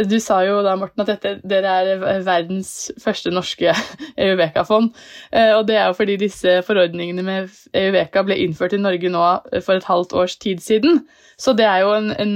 du 0.08 0.18
sa 0.24 0.38
jo 0.48 0.62
da, 0.64 0.78
Morten, 0.80 1.04
at 1.04 1.10
dette, 1.10 1.34
dere 1.48 1.72
er 1.82 2.22
verdens 2.24 2.92
første 3.02 3.32
norske 3.34 3.74
EUVK-fond. 4.24 4.92
Og 5.58 5.64
det 5.68 5.76
er 5.76 5.90
jo 5.90 5.98
fordi 5.98 6.16
disse 6.22 6.54
forordningene 6.68 7.26
med 7.28 7.52
EUVK 7.76 8.16
ble 8.28 8.38
innført 8.46 8.76
i 8.78 8.80
Norge 8.80 9.12
nå 9.12 9.26
for 9.66 9.76
et 9.76 9.90
halvt 9.90 10.16
års 10.16 10.38
tid 10.40 10.64
siden. 10.64 11.02
Så 11.42 11.54
det 11.58 11.66
er 11.68 11.84
jo 11.84 11.92
en, 11.98 12.12
en, 12.22 12.34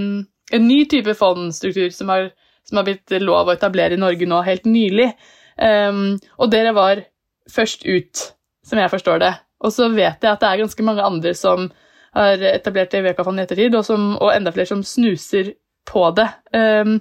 en 0.51 0.67
ny 0.67 0.83
type 0.89 1.13
fondstruktur 1.17 1.89
som 1.93 2.12
har, 2.12 2.29
som 2.67 2.79
har, 2.79 2.88
blitt 2.88 3.15
lov 3.21 3.50
å 3.50 3.55
etablere 3.55 3.95
i 3.95 4.01
Norge 4.01 4.27
nå 4.29 4.41
helt 4.45 4.65
nylig. 4.69 5.12
Um, 5.55 6.17
og 6.41 6.51
dere 6.51 6.75
var 6.75 7.03
først 7.51 7.85
ut, 7.85 8.29
som 8.65 8.81
jeg 8.81 8.91
forstår 8.91 9.21
det. 9.24 9.33
Og 9.63 9.74
så 9.74 9.89
vet 9.93 10.24
jeg 10.24 10.31
at 10.31 10.41
det 10.41 10.50
er 10.50 10.63
ganske 10.63 10.85
mange 10.85 11.05
andre 11.05 11.35
som 11.38 11.69
har 12.15 12.41
etablert 12.50 12.95
EUVK-fond 12.95 13.39
i 13.39 13.43
ettertid, 13.43 13.75
og, 13.75 13.85
som, 13.85 14.15
og, 14.17 14.31
enda 14.33 14.53
flere 14.55 14.71
som 14.71 14.83
snuser 14.88 15.53
på 15.88 16.07
det. 16.17 16.27
Um, 16.55 16.97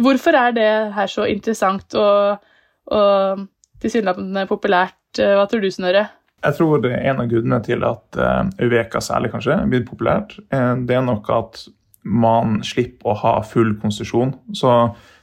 hvorfor 0.00 0.36
er 0.38 0.56
det 0.56 0.70
her 0.96 1.10
så 1.10 1.28
interessant 1.30 1.94
og, 1.98 2.44
og 2.90 3.46
tilsynelatende 3.82 4.46
populært? 4.50 5.00
Hva 5.18 5.46
tror 5.50 5.62
du, 5.62 5.70
Snorre? 5.70 6.08
Jeg 6.44 6.58
tror 6.58 6.82
det 6.84 6.92
er 6.92 7.08
en 7.12 7.22
av 7.22 7.30
grunnene 7.30 7.60
til 7.64 7.86
at 7.86 8.18
uh, 8.20 9.00
særlig 9.00 9.30
kanskje 9.32 9.54
er 9.56 9.70
blitt 9.70 9.88
populært. 9.88 10.36
Uh, 10.52 10.74
det 10.84 10.98
er 10.98 11.06
nok 11.06 11.30
at 11.32 11.64
man 12.04 12.58
slipper 12.66 13.14
å 13.14 13.20
ha 13.22 13.34
full 13.48 13.76
konstitusjon. 13.80 14.34
Så 14.52 14.74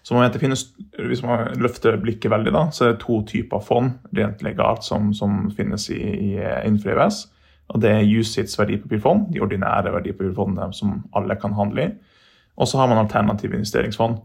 så 0.03 0.13
man 0.13 0.33
finnes, 0.33 0.65
Hvis 0.97 1.23
man 1.23 1.53
løfter 1.61 1.97
blikket 1.97 2.31
veldig, 2.31 2.53
da, 2.53 2.65
så 2.71 2.85
er 2.85 2.93
det 2.93 3.03
to 3.03 3.21
typer 3.27 3.59
fond 3.59 3.91
rent 4.17 4.41
legalt 4.41 4.83
som, 4.83 5.13
som 5.13 5.51
finnes 5.57 5.89
i, 5.89 5.99
i, 6.01 6.31
innenfor 6.65 6.95
EØS. 6.95 7.21
Og 7.71 7.81
Det 7.81 7.91
er 7.91 8.19
USITs 8.19 8.59
verdipapirfond, 8.59 9.29
de 9.33 9.41
ordinære 9.41 9.93
verdipapirfondene 9.93 10.73
som 10.73 11.03
alle 11.15 11.37
kan 11.39 11.53
handle 11.53 11.85
i. 11.85 11.91
Og 12.57 12.67
så 12.67 12.81
har 12.81 12.89
man 12.89 12.97
alternative 12.97 13.55
investeringsfond, 13.55 14.17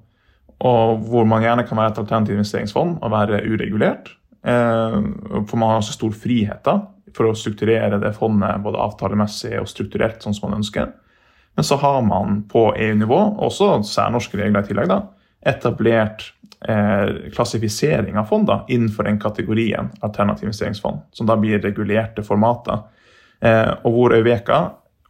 og 0.64 1.02
hvor 1.08 1.26
man 1.28 1.44
gjerne 1.44 1.66
kan 1.68 1.78
være 1.78 1.92
et 1.92 1.98
alternativt 2.00 2.38
investeringsfond 2.38 2.98
og 3.04 3.12
være 3.12 3.42
uregulert. 3.44 4.12
Eh, 4.46 5.00
for 5.48 5.56
man 5.60 5.74
har 5.74 5.84
så 5.84 5.96
stor 5.96 6.14
frihet 6.16 6.62
da, 6.64 6.78
for 7.16 7.28
å 7.28 7.36
strukturere 7.36 8.00
det 8.00 8.14
fondet 8.16 8.62
både 8.64 8.80
avtalemessig 8.80 9.56
og 9.60 9.68
strukturelt 9.68 10.24
sånn 10.24 10.36
som 10.36 10.48
man 10.48 10.60
ønsker. 10.60 10.94
Men 11.56 11.64
så 11.64 11.78
har 11.80 12.00
man 12.04 12.42
på 12.48 12.68
EU-nivå 12.76 13.20
også 13.46 13.78
særnorske 13.88 14.40
regler 14.40 14.64
i 14.64 14.70
tillegg. 14.70 14.88
da, 14.92 15.02
etablert 15.46 16.32
eh, 16.68 17.30
klassifisering 17.34 18.18
av 18.18 18.26
fonder 18.28 18.64
innenfor 18.68 19.06
den 19.06 19.20
kategorien 19.20 19.90
alternativ 20.00 20.48
investeringsfond, 20.48 21.04
som 21.12 21.28
da 21.28 21.36
blir 21.36 21.62
regulerte 21.62 22.24
formater. 22.26 22.82
Eh, 23.40 23.72
og 23.84 23.92
hvor 23.92 24.16
Øyveka 24.16 24.60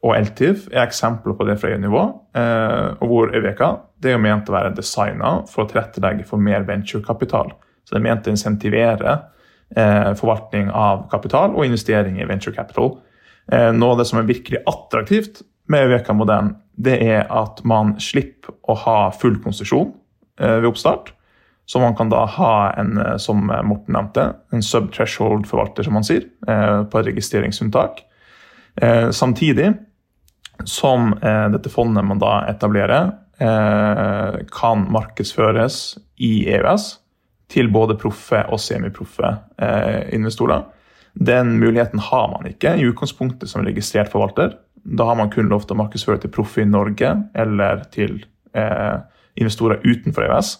og 0.07 0.15
LTIF 0.15 0.69
er 0.71 0.85
eksempler 0.85 1.35
på 1.37 1.47
det 1.49 1.57
fra 1.61 1.73
EU-nivå. 1.73 2.03
Eh, 2.39 2.89
og 3.01 3.11
hvor 3.11 3.33
Eureka 3.35 3.73
det 4.03 4.13
er 4.13 4.19
jo 4.19 4.23
ment 4.23 4.51
å 4.51 4.55
være 4.55 4.75
designa 4.77 5.31
for 5.51 5.65
å 5.65 5.71
tilrettelegge 5.71 6.27
for 6.29 6.43
mer 6.43 6.67
venturekapital. 6.69 7.51
Så 7.87 7.95
det 7.95 8.03
er 8.03 8.05
ment 8.05 8.29
å 8.29 8.35
insentivere 8.35 9.15
eh, 9.73 10.13
forvaltning 10.19 10.69
av 10.71 11.07
kapital 11.11 11.57
og 11.57 11.65
investering 11.67 12.21
i 12.21 12.29
venture 12.29 12.55
capital. 12.55 12.99
Eh, 13.51 13.71
noe 13.75 13.95
av 13.95 14.03
det 14.03 14.09
som 14.11 14.21
er 14.21 14.29
virkelig 14.29 14.63
attraktivt 14.69 15.43
med 15.73 15.89
Eureka-modellen, 15.89 16.55
det 16.77 17.01
er 17.03 17.25
at 17.33 17.65
man 17.67 17.97
slipper 18.03 18.55
å 18.69 18.77
ha 18.85 18.99
full 19.17 19.41
konsesjon 19.43 19.95
ved 20.37 20.67
oppstart. 20.69 21.09
Så 21.67 21.81
man 21.81 21.97
kan 21.97 22.11
da 22.13 22.27
ha 22.29 22.51
en, 22.77 23.01
som 23.19 23.49
Morten 23.49 23.97
nevnte, 23.97 24.27
en 24.53 24.63
sub-threshold-forvalter, 24.63 25.87
som 25.89 25.97
man 25.97 26.05
sier, 26.07 26.29
på 26.45 26.91
på 26.93 27.03
registreringsunntak. 27.09 28.03
Samtidig 29.17 29.73
som 30.65 31.13
dette 31.53 31.71
fondet 31.71 32.05
man 32.07 32.21
da 32.23 32.39
etablerer, 32.51 33.11
kan 33.37 34.87
markedsføres 34.95 35.99
i 36.25 36.47
EØS 36.49 36.87
til 37.53 37.69
både 37.75 37.99
proffe 38.01 38.41
og 38.49 38.63
semiproffe 38.63 39.35
investorer. 40.17 40.65
Den 41.17 41.59
muligheten 41.59 41.99
har 41.99 42.29
man 42.29 42.47
ikke 42.51 42.75
i 42.77 42.85
utgangspunktet 42.91 43.49
som 43.49 43.65
registrert 43.65 44.11
forvalter. 44.13 44.57
Da 44.85 45.07
har 45.09 45.17
man 45.17 45.31
kun 45.33 45.49
lov 45.49 45.65
til 45.65 45.75
å 45.77 45.81
markedsføre 45.81 46.21
til 46.23 46.33
proffe 46.33 46.61
i 46.61 46.69
Norge 46.69 47.15
eller 47.35 47.87
til 47.95 48.19
eh, 48.53 48.99
investorer 49.41 49.81
utenfor 49.87 50.27
EØS. 50.27 50.51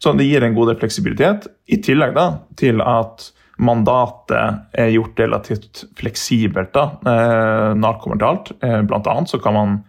Så 0.00 0.14
det 0.16 0.30
gir 0.30 0.44
en 0.46 0.56
god 0.56 0.72
del 0.72 0.80
fleksibilitet, 0.80 1.50
i 1.68 1.76
tillegg 1.84 2.14
da, 2.16 2.26
til 2.56 2.80
at 2.80 3.28
mandatet 3.60 4.72
er 4.72 4.92
gjort 4.94 5.20
relativt 5.20 5.84
fleksibelt. 5.98 6.72
da, 6.72 6.84
eh, 7.06 7.74
når 7.74 8.00
kommer 8.00 8.16
til 8.16 8.26
alt. 8.26 8.52
Eh, 8.62 8.82
blant 8.82 9.06
annet 9.06 9.28
så 9.28 9.38
kan 9.38 9.54
man 9.54 9.84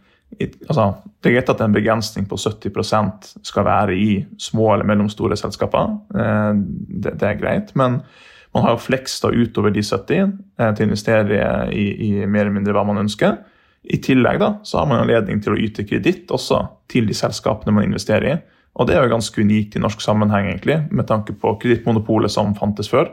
altså, 0.68 0.96
Det 1.22 1.30
er 1.30 1.36
greit 1.36 1.50
at 1.50 1.62
en 1.62 1.74
begrensning 1.74 2.26
på 2.26 2.36
70% 2.36 3.36
skal 3.44 3.64
være 3.64 3.94
i 3.94 4.26
små 4.40 4.74
eller 4.74 4.86
mellomstore 4.86 5.38
selskaper. 5.38 5.98
Eh, 6.16 6.54
det, 6.56 7.20
det, 7.20 7.28
er 7.28 7.40
greit. 7.40 7.76
Men 7.76 8.02
man 8.54 8.64
har 8.64 8.72
jo 8.72 8.82
fleks 8.82 9.22
utover 9.24 9.70
de 9.70 9.84
70 9.84 10.34
eh, 10.58 10.74
til 10.74 10.86
å 10.86 10.90
investere 10.90 11.70
i, 11.72 11.86
i, 12.08 12.26
mer 12.26 12.48
eller 12.48 12.58
mindre 12.58 12.74
hva 12.74 12.84
man 12.84 12.98
ønsker. 12.98 13.38
I 13.84 13.98
tillegg 13.98 14.40
da, 14.40 14.56
så 14.64 14.80
har 14.80 14.88
man 14.88 15.02
anledning 15.02 15.42
til 15.42 15.54
å 15.54 15.60
yte 15.60 15.86
kreditt 15.86 16.32
også 16.32 16.68
til 16.90 17.08
de 17.08 17.14
selskapene 17.14 17.74
man 17.74 17.86
investerer 17.86 18.28
i. 18.34 18.40
Og 18.80 18.88
det 18.88 18.96
er 18.96 19.04
jo 19.06 19.14
ganske 19.14 19.42
unikt 19.42 19.76
i 19.76 19.82
norsk 19.82 20.02
sammenheng, 20.02 20.48
egentlig, 20.48 20.78
med 20.92 21.08
tanke 21.10 21.34
på 21.34 21.58
kredittmonopolet 21.62 22.32
som 22.32 22.54
fantes 22.56 22.90
før, 22.90 23.10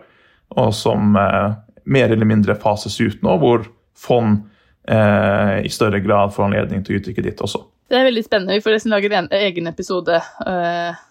og 0.57 0.71
som 0.75 1.17
eh, 1.17 1.51
mer 1.85 2.13
eller 2.13 2.29
mindre 2.29 2.57
fases 2.61 3.01
ut 3.01 3.23
nå, 3.25 3.35
hvor 3.41 3.67
fond 3.99 4.41
eh, 4.89 5.59
i 5.67 5.73
større 5.73 6.01
grad 6.05 6.33
får 6.35 6.49
anledning 6.49 6.85
til 6.85 6.97
å 6.97 7.03
yte 7.03 7.17
kreditt 7.17 7.43
også. 7.45 7.65
Det 7.89 7.97
er 7.97 8.09
veldig 8.09 8.25
spennende. 8.25 8.57
Vi 8.59 8.65
får 8.65 8.77
nesten 8.77 8.93
lage 8.93 9.13
en 9.17 9.31
egen 9.33 9.71
episode 9.71 10.19
eh, 10.21 11.05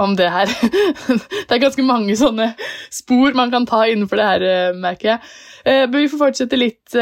om 0.00 0.14
det 0.16 0.28
her. 0.32 0.52
det 1.08 1.56
er 1.56 1.64
ganske 1.64 1.84
mange 1.84 2.16
sånne 2.16 2.52
spor 2.92 3.36
man 3.36 3.52
kan 3.52 3.66
ta 3.68 3.82
innenfor 3.88 4.20
det 4.20 4.28
her, 4.28 4.44
uh, 4.46 4.78
merker 4.78 5.10
jeg. 5.10 5.32
men 5.66 5.96
vi 5.98 6.08
får 6.08 6.20
fortsette 6.20 6.58
litt 6.58 6.94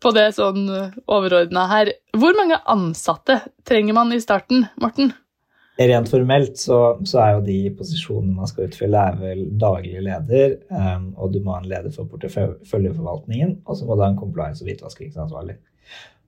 på 0.00 0.12
det 0.16 0.24
sånn 0.38 0.62
overordna 1.04 1.66
her. 1.70 1.90
Hvor 2.16 2.38
mange 2.38 2.60
ansatte 2.70 3.40
trenger 3.68 3.98
man 3.98 4.14
i 4.14 4.22
starten, 4.22 4.64
Morten? 4.80 5.12
Rent 5.74 6.06
formelt 6.06 6.58
så, 6.60 6.78
så, 7.02 7.18
er 7.18 7.30
jo 7.34 7.44
de 7.48 7.58
posisjonene 7.74 8.36
man 8.36 8.46
skal 8.46 8.68
utfylle, 8.68 9.00
er 9.10 9.16
vel 9.18 9.40
daglig 9.58 10.04
leder, 10.06 10.58
um, 10.70 11.08
og 11.18 11.32
du 11.34 11.40
må 11.42 11.56
ha 11.56 11.62
en 11.64 11.70
leder 11.70 11.90
for 11.94 12.06
porteføljeforvaltningen, 12.12 13.56
og 13.66 13.78
så 13.78 13.88
må 13.88 13.96
du 13.96 14.04
ha 14.04 14.12
en 14.12 14.20
compliance- 14.20 14.62
og 14.62 14.70
hvitvaskingsansvarlig. 14.70 15.56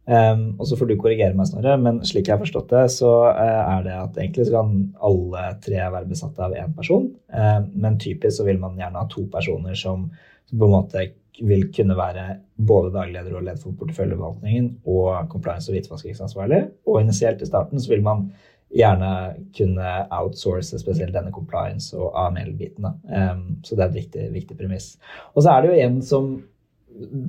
Um, 0.06 0.42
og 0.59 0.66
så 0.66 0.78
får 0.78 0.90
du 0.90 0.96
korrigere 0.98 1.35
meg, 1.35 1.46
Snorre, 1.50 1.76
men 1.82 2.00
slik 2.06 2.26
jeg 2.26 2.35
har 2.35 2.42
forstått 2.42 2.74
det, 2.74 2.82
så 2.94 3.12
uh, 3.26 3.61
er 3.76 3.87
det 3.87 3.94
at 3.94 4.18
egentlig 4.18 4.48
så 4.48 4.56
kan 4.56 4.74
alle 5.09 5.44
tre 5.62 5.78
være 5.94 6.11
besatt 6.11 6.42
av 6.42 6.59
én 6.59 6.74
person. 6.74 7.06
Uh, 7.30 7.61
men 7.74 8.00
typisk 8.02 8.40
så 8.40 8.46
vil 8.46 8.59
man 8.62 8.74
gjerne 8.78 8.98
ha 9.02 9.06
to 9.11 9.28
personer 9.30 9.78
som, 9.78 10.09
som, 10.46 10.59
på 10.59 10.66
en 10.66 10.74
måte 10.74 11.06
vil 11.46 11.66
kunne 11.74 11.94
være 11.98 12.26
både 12.66 12.94
daglig 12.94 13.18
leder 13.18 13.38
og 13.38 13.46
leder 13.46 13.62
for 13.62 13.78
porteføljeforvaltningen 13.78 14.68
og 14.88 15.30
compliance- 15.30 15.70
og 15.70 15.76
hvitvaskingsansvarlig. 15.76 16.62
Og 16.88 17.02
initielt 17.02 17.42
i 17.42 17.50
starten 17.50 17.82
så 17.82 17.92
vil 17.92 18.06
man 18.06 18.30
gjerne 18.74 19.12
kunne 19.57 19.92
outsource 20.11 20.79
spesielt 20.81 21.14
denne 21.14 21.33
compliance 21.35 21.96
og 21.96 22.16
AML-biten. 22.18 22.88
Um, 23.07 23.46
så 23.64 23.76
det 23.76 23.85
er 23.85 23.88
et 23.88 24.00
viktig, 24.00 24.26
viktig 24.35 24.59
premiss. 24.59 24.94
Og 25.35 25.44
så 25.44 25.55
er 25.55 25.62
det 25.62 25.72
jo 25.72 25.87
en 25.87 25.98
som 26.05 26.31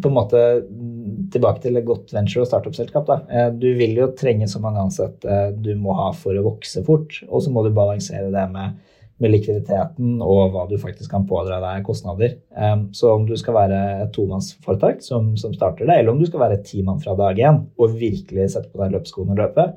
på 0.01 0.09
en 0.09 0.15
måte 0.15 0.41
tilbake 1.33 1.61
til 1.63 1.77
et 1.79 1.87
godt 1.87 2.13
venture- 2.15 2.43
og 2.43 2.49
startup-selskap. 2.49 3.09
Eh, 3.27 3.49
du 3.51 3.67
vil 3.79 3.97
jo 3.99 4.11
trenge 4.17 4.47
så 4.47 4.61
mange 4.63 4.83
ansatte 4.83 5.27
eh, 5.27 5.49
du 5.51 5.73
må 5.79 5.95
ha 5.97 6.11
for 6.15 6.37
å 6.37 6.45
vokse 6.45 6.83
fort. 6.87 7.19
Og 7.27 7.43
så 7.43 7.53
må 7.53 7.65
du 7.65 7.73
balansere 7.75 8.29
det 8.33 8.45
med, 8.53 8.77
med, 9.19 9.33
likviditeten 9.33 10.21
og 10.23 10.53
hva 10.53 10.67
du 10.69 10.77
faktisk 10.79 11.11
kan 11.11 11.27
pådra 11.27 11.59
deg 11.63 11.83
kostnader. 11.87 12.37
Um, 12.55 12.87
så 12.95 13.15
om 13.17 13.27
du 13.27 13.35
skal 13.39 13.57
være 13.57 13.81
et 14.05 14.15
tomannsforetak 14.15 15.03
som, 15.05 15.33
som 15.39 15.55
starter 15.57 15.89
det, 15.89 15.99
eller 15.99 16.13
om 16.13 16.21
du 16.21 16.29
skal 16.29 16.45
være 16.45 16.61
et 16.61 16.67
timann 16.69 17.03
fra 17.03 17.17
dag 17.19 17.39
én 17.39 17.65
og 17.77 17.99
virkelig 17.99 18.53
sette 18.53 18.71
på 18.71 18.81
deg 18.83 18.95
løpsskoene 18.95 19.35
og 19.35 19.43
løpe, 19.43 19.69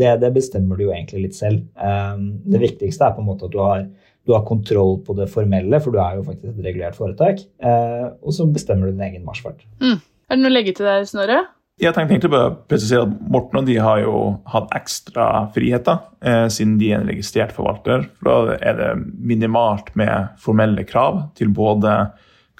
det, 0.00 0.10
det, 0.22 0.30
bestemmer 0.34 0.78
du 0.78 0.88
jo 0.88 0.94
egentlig 0.94 1.28
litt 1.28 1.36
selv. 1.38 1.60
Det 1.74 2.60
viktigste 2.62 3.06
er 3.06 3.14
på 3.14 3.22
en 3.22 3.28
måte 3.28 3.46
at 3.46 3.54
du 3.54 3.60
har 3.62 3.84
du 4.24 4.32
har 4.32 4.44
kontroll 4.48 4.98
på 5.04 5.16
det 5.18 5.26
formelle, 5.32 5.80
for 5.84 5.92
du 5.92 6.00
er 6.00 6.18
jo 6.18 6.24
faktisk 6.24 6.54
et 6.54 6.64
regulert 6.64 6.96
foretak. 6.96 7.42
Eh, 7.60 8.06
og 8.24 8.32
så 8.32 8.46
bestemmer 8.48 8.88
du 8.88 8.94
din 8.94 9.04
egen 9.04 9.26
marsjfart. 9.26 9.66
Mm. 9.84 9.98
Er 10.00 10.38
det 10.38 10.40
noe 10.40 10.52
å 10.52 10.54
legge 10.54 10.72
til 10.76 10.88
der, 10.88 11.04
Snorre? 11.08 11.42
Jeg 11.82 11.90
tenkte 11.96 12.30
bare 12.30 12.52
å 12.52 12.56
presisere 12.70 13.02
at 13.02 13.14
Morten 13.34 13.58
og 13.60 13.66
de 13.66 13.74
har 13.82 13.98
jo 14.04 14.18
hatt 14.46 14.70
ekstra 14.78 15.48
friheter 15.56 16.04
eh, 16.22 16.46
siden 16.52 16.76
de 16.80 16.92
er 16.92 17.00
en 17.00 17.10
registrert 17.10 17.52
forvalter. 17.52 18.06
For 18.20 18.30
Da 18.30 18.58
er 18.62 18.78
det 18.78 18.90
minimalt 19.18 19.90
med 19.98 20.38
formelle 20.40 20.86
krav 20.88 21.24
til 21.36 21.50
både 21.52 21.98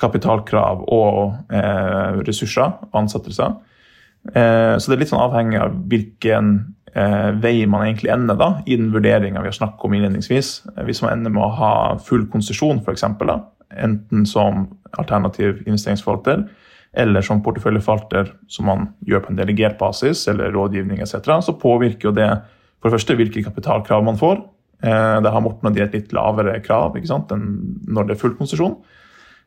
kapitalkrav 0.02 0.82
og 0.92 1.54
eh, 1.54 2.20
ressurser 2.26 2.74
og 2.90 2.98
ansettelser. 3.04 3.54
Eh, 4.34 4.74
så 4.76 4.90
det 4.90 4.98
er 4.98 5.04
litt 5.04 5.14
sånn 5.14 5.22
avhengig 5.22 5.62
av 5.62 5.78
hvilken 5.88 6.56
eh, 6.94 7.30
vei 7.42 7.66
man 7.66 7.86
egentlig 7.86 8.12
ender 8.14 8.38
da, 8.38 8.50
i 8.66 8.76
den 8.78 8.92
vurderinga 8.94 9.42
vi 9.42 9.50
har 9.50 9.56
snakket 9.56 9.84
om 9.86 9.94
innledningsvis. 9.94 10.50
Eh, 10.76 10.84
hvis 10.88 11.02
man 11.04 11.18
ender 11.18 11.34
med 11.34 11.44
å 11.46 11.54
ha 11.58 11.72
full 12.02 12.26
konsesjon, 12.32 12.82
f.eks., 12.84 13.06
enten 13.74 14.26
som 14.28 14.68
alternativ 14.94 15.64
investeringsforvalter 15.66 16.44
eller 16.94 17.24
som 17.26 17.40
porteføljeforvalter, 17.42 18.28
som 18.46 18.68
man 18.70 18.84
gjør 19.08 19.24
på 19.24 19.32
en 19.32 19.38
delegert 19.40 19.78
basis, 19.80 20.28
eller 20.30 20.52
rådgivning 20.54 21.00
etc., 21.02 21.40
så 21.42 21.56
påvirker 21.58 22.10
jo 22.10 22.14
det 22.14 22.28
for 22.78 22.86
det 22.86 22.98
første 22.98 23.16
hvilke 23.18 23.42
kapitalkrav 23.42 24.04
man 24.06 24.20
får. 24.20 24.44
Eh, 24.84 25.16
Der 25.24 25.30
har 25.30 25.42
Morten 25.42 25.70
og 25.70 25.74
de 25.74 25.82
et 25.82 25.94
litt 25.96 26.12
lavere 26.14 26.60
krav 26.62 26.94
ikke 26.94 27.10
sant, 27.10 27.32
enn 27.32 27.80
når 27.88 28.06
det 28.06 28.14
er 28.14 28.20
full 28.22 28.36
konsesjon. 28.38 28.76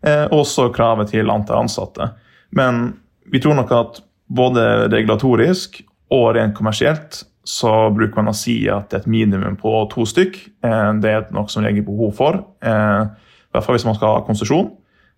Eh, 0.04 0.26
Også 0.34 0.72
kravet 0.76 1.14
til 1.14 1.30
antall 1.30 1.64
ansatte. 1.66 2.12
Men 2.52 2.98
vi 3.32 3.40
tror 3.40 3.56
nok 3.56 3.72
at 3.72 4.02
både 4.28 4.90
regulatorisk 4.92 5.82
og 6.12 6.36
rent 6.36 6.56
kommersielt 6.56 7.24
så 7.48 7.72
bruker 7.96 8.20
man 8.20 8.34
å 8.34 8.36
si 8.36 8.58
at 8.68 8.90
det 8.92 8.98
er 8.98 9.06
et 9.06 9.12
minimum 9.12 9.56
på 9.60 9.72
to 9.94 10.04
stykk 10.10 10.36
eh, 10.68 10.90
det 11.00 11.14
er 11.14 11.30
noe 11.32 11.48
som 11.52 11.64
legger 11.64 11.86
behov 11.88 12.12
for. 12.18 12.42
eh, 12.60 13.08
I 13.08 13.56
hvert 13.56 13.64
fall 13.64 13.78
hvis 13.78 13.88
man 13.88 13.96
skal 13.96 14.18
ha 14.18 14.26
konsesjon. 14.28 14.68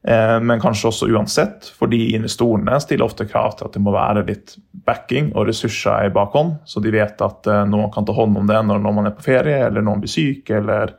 Eh, 0.05 0.35
Men 0.45 0.61
kanskje 0.61 0.91
også 0.91 1.09
uansett, 1.09 1.71
fordi 1.79 2.11
investorene 2.13 2.77
stiller 2.83 3.07
ofte 3.09 3.25
krav 3.25 3.57
til 3.57 3.65
at 3.65 3.73
det 3.73 3.81
må 3.81 3.95
være 3.95 4.27
litt 4.27 4.53
backing 4.85 5.31
og 5.33 5.49
ressurser 5.49 6.05
i 6.05 6.13
bakhånd, 6.13 6.59
så 6.69 6.83
de 6.85 6.93
vet 6.93 7.19
at 7.25 7.49
noen 7.67 7.89
kan 7.91 8.05
ta 8.05 8.13
hånd 8.13 8.37
om 8.37 8.47
det 8.47 8.61
når 8.67 8.85
man 8.85 9.09
er 9.09 9.17
på 9.17 9.25
ferie, 9.25 9.65
eller 9.65 9.81
noen 9.81 10.05
blir 10.05 10.13
syk, 10.13 10.53
eller 10.53 10.93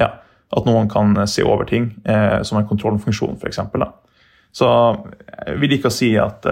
ja, 0.00 0.14
at 0.50 0.66
noen 0.66 0.88
kan 0.90 1.14
se 1.30 1.44
over 1.46 1.68
ting, 1.68 1.92
som 2.42 2.58
en 2.58 2.66
kontrollfunksjon 2.66 3.36
f.eks. 3.38 3.60
Så 4.52 4.66
jeg 5.46 5.60
vil 5.62 5.76
ikke 5.76 5.92
si 5.94 6.10
at 6.18 6.42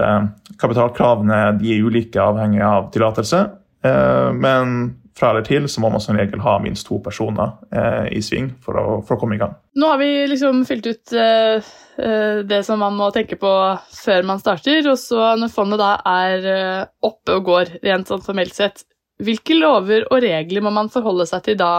kapitalkravene 0.61 1.39
er 1.59 1.83
ulike 1.83 2.21
avhengig 2.23 2.63
av 2.63 2.87
tillatelse, 2.95 3.43
men 3.83 4.73
fra 5.19 5.33
eller 5.33 5.45
til 5.45 5.67
så 5.69 5.81
må 5.83 5.91
man 5.91 6.01
som 6.03 6.17
regel 6.17 6.41
ha 6.43 6.55
minst 6.63 6.87
to 6.87 6.99
personer 7.03 7.51
eh, 7.75 8.07
i 8.15 8.21
sving 8.23 8.51
for 8.63 8.79
å, 8.79 8.85
for 9.05 9.17
å 9.17 9.21
komme 9.21 9.35
i 9.35 9.41
gang. 9.41 9.55
Nå 9.79 9.89
har 9.91 9.99
vi 10.01 10.09
liksom 10.31 10.63
fylt 10.67 10.87
ut 10.87 11.15
eh, 11.15 11.71
eh, 11.99 12.39
det 12.47 12.61
som 12.67 12.79
man 12.83 12.95
må 12.97 13.09
tenke 13.15 13.39
på 13.39 13.51
før 13.95 14.29
man 14.29 14.41
starter, 14.41 14.85
og 14.91 14.99
så 15.01 15.33
når 15.39 15.51
fondet 15.53 15.81
da 15.81 15.91
er 16.13 16.47
eh, 16.53 16.85
oppe 17.05 17.35
og 17.39 17.49
går, 17.49 17.75
rent 17.85 18.11
sånn 18.11 18.23
formelt 18.25 18.55
sett, 18.55 18.85
hvilke 19.19 19.57
lover 19.57 20.05
og 20.07 20.21
regler 20.23 20.63
må 20.63 20.71
man 20.71 20.91
forholde 20.91 21.27
seg 21.27 21.43
til 21.49 21.59
da? 21.59 21.73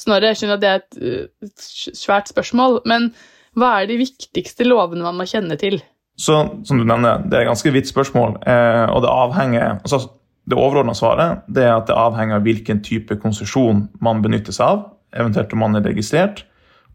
Snorre, 0.00 0.32
jeg 0.32 0.40
skjønner 0.40 0.56
at 0.56 0.64
det 0.64 0.72
er 0.72 0.80
et, 0.80 1.00
eh, 1.02 1.52
svært 1.98 2.32
spørsmål, 2.32 2.80
men 2.88 3.10
hva 3.58 3.74
er 3.82 3.90
de 3.90 4.00
viktigste 4.00 4.64
lovene 4.64 5.04
man 5.04 5.18
må 5.18 5.28
kjenne 5.28 5.58
til? 5.60 5.82
Så 6.16 6.38
som 6.68 6.80
du 6.80 6.84
nevner, 6.84 7.20
det 7.28 7.36
er 7.36 7.44
et 7.44 7.52
ganske 7.52 7.72
vidt 7.74 7.88
spørsmål, 7.88 8.38
eh, 8.48 8.86
og 8.88 9.04
det 9.04 9.12
avhenger 9.12 9.78
altså 9.82 10.06
Det 10.52 10.58
overordna 10.60 10.92
svaret 10.92 11.46
det 11.48 11.62
er 11.64 11.78
at 11.78 11.86
det 11.88 11.94
avhenger 11.96 12.36
av 12.36 12.42
hvilken 12.44 12.82
type 12.84 13.16
konsesjon 13.22 13.86
man 14.04 14.18
benytter 14.20 14.52
seg 14.52 14.66
av, 14.66 14.82
eventuelt 15.16 15.54
om 15.56 15.62
man 15.64 15.78
er 15.78 15.86
registrert, 15.86 16.42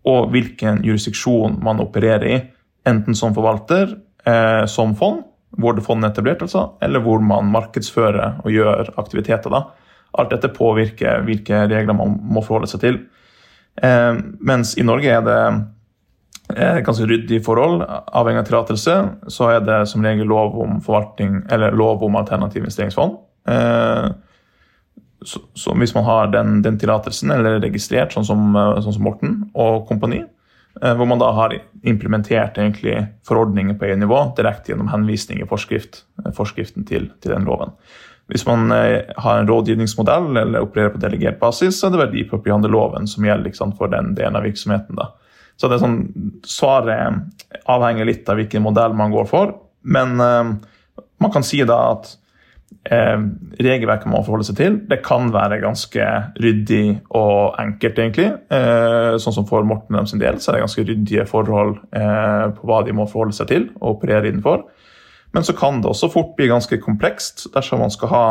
og 0.05 0.29
hvilken 0.29 0.83
jurisdiksjon 0.85 1.55
man 1.65 1.81
opererer 1.81 2.25
i, 2.29 2.37
enten 2.85 3.17
som 3.17 3.33
forvalter, 3.33 3.95
eh, 4.29 4.67
som 4.69 4.93
fond, 4.99 5.23
hvor 5.57 5.73
det 5.73 5.87
fondet 5.87 6.11
er 6.11 6.13
etablert, 6.13 6.45
altså, 6.45 6.67
eller 6.85 7.01
hvor 7.01 7.23
man 7.25 7.49
markedsfører 7.49 8.43
og 8.43 8.53
gjør 8.53 8.93
aktiviteter. 9.01 9.49
da. 9.49 9.63
Alt 10.13 10.35
dette 10.35 10.53
påvirker 10.53 11.25
hvilke 11.25 11.65
regler 11.65 11.97
man 11.97 12.13
må 12.21 12.45
forholde 12.45 12.69
seg 12.69 12.85
til. 12.85 12.99
Eh, 13.81 14.21
mens 14.37 14.77
i 14.77 14.85
Norge 14.85 15.17
er 15.17 15.25
det 15.25 15.41
eh, 16.53 16.83
ganske 16.85 17.09
ryddig 17.09 17.41
forhold. 17.45 17.81
Avhengig 18.13 18.45
av 18.45 18.51
tillatelse 18.51 18.99
så 19.33 19.55
er 19.55 19.65
det 19.65 19.87
som 19.89 20.05
regel 20.05 20.29
lov 20.29 20.61
om 20.61 20.77
lov 21.73 22.05
om 22.05 22.21
alternativ 22.21 22.61
investeringsfond. 22.61 23.23
Eh, 23.47 24.07
så, 25.25 25.41
så 25.53 25.75
hvis 25.79 25.95
man 25.95 26.05
har 26.07 26.31
den, 26.33 26.61
den 26.61 26.79
tillatelsen, 26.79 27.31
eller 27.33 27.57
er 27.57 27.63
registrert, 27.65 28.15
sånn 28.15 28.27
som, 28.27 28.49
eh, 28.55 28.79
sånn 28.85 28.97
som 28.97 29.07
Morten 29.07 29.37
og 29.57 29.87
kompani, 29.89 30.23
eh, 30.81 30.93
hvor 30.93 31.09
man 31.09 31.21
da 31.21 31.31
har 31.35 31.55
implementert 31.87 32.59
egentlig 32.59 32.99
forordninger 33.27 33.77
på 33.79 33.89
EU-nivå 33.89 34.21
direkte 34.37 34.73
gjennom 34.73 34.91
henvisning 34.93 35.41
i 35.41 35.49
forskrift, 35.49 36.03
forskriften 36.37 36.87
til, 36.87 37.11
til 37.21 37.35
den 37.35 37.47
loven. 37.49 37.75
Hvis 38.27 38.43
man 38.43 38.67
har 38.67 39.37
en 39.39 39.47
rådgivningsmodell 39.47 40.35
eller 40.41 40.65
opererer 40.65 40.91
på 40.91 40.99
delegert 40.99 41.37
basis, 41.39 41.77
så 41.79 41.87
er 41.87 41.93
det 41.93 42.01
verdipapirhandelloven 42.01 43.07
som 43.07 43.23
gjelder 43.23 43.47
liksom, 43.47 43.71
for 43.79 43.87
den 43.87 44.11
delen 44.17 44.35
av 44.35 44.43
virksomheten. 44.43 44.99
da. 44.99 45.13
Så 45.57 45.69
det 45.69 45.77
er 45.77 45.83
sånn, 45.85 46.01
Svaret 46.45 47.63
avhenger 47.71 48.07
litt 48.07 48.29
av 48.29 48.37
hvilken 48.39 48.65
modell 48.65 48.93
man 48.97 49.13
går 49.13 49.29
for, 49.29 49.55
men 49.87 50.19
eh, 50.21 50.51
man 51.23 51.33
kan 51.33 51.45
si 51.45 51.63
da 51.65 51.79
at 51.95 52.13
eh, 52.91 53.19
regelverket 53.59 54.07
man 54.07 54.19
må 54.19 54.23
forholde 54.25 54.47
seg 54.47 54.57
til, 54.59 54.79
det 54.89 54.99
kan 55.05 55.29
være 55.33 55.59
ganske 55.63 56.07
ryddig 56.41 56.83
og 57.17 57.57
enkelt, 57.61 58.01
egentlig. 58.01 58.27
Eh, 58.53 59.15
sånn 59.21 59.35
som 59.35 59.47
for 59.49 59.67
Morten 59.67 59.95
og 59.95 60.03
dem 60.03 60.11
sin 60.11 60.23
del, 60.23 60.41
så 60.41 60.51
er 60.51 60.57
det 60.57 60.65
ganske 60.65 60.85
ryddige 60.87 61.27
forhold 61.29 61.77
eh, 61.95 62.45
på 62.57 62.69
hva 62.69 62.83
de 62.87 62.95
må 62.97 63.07
forholde 63.09 63.37
seg 63.37 63.49
til 63.51 63.69
og 63.79 63.97
operere 63.97 64.31
innenfor. 64.31 64.67
Men 65.35 65.43
så 65.43 65.55
kan 65.57 65.81
det 65.83 65.91
også 65.91 66.11
fort 66.11 66.35
bli 66.37 66.47
ganske 66.49 66.79
komplekst 66.81 67.49
dersom 67.55 67.83
man 67.83 67.93
skal 67.93 68.13
ha 68.13 68.27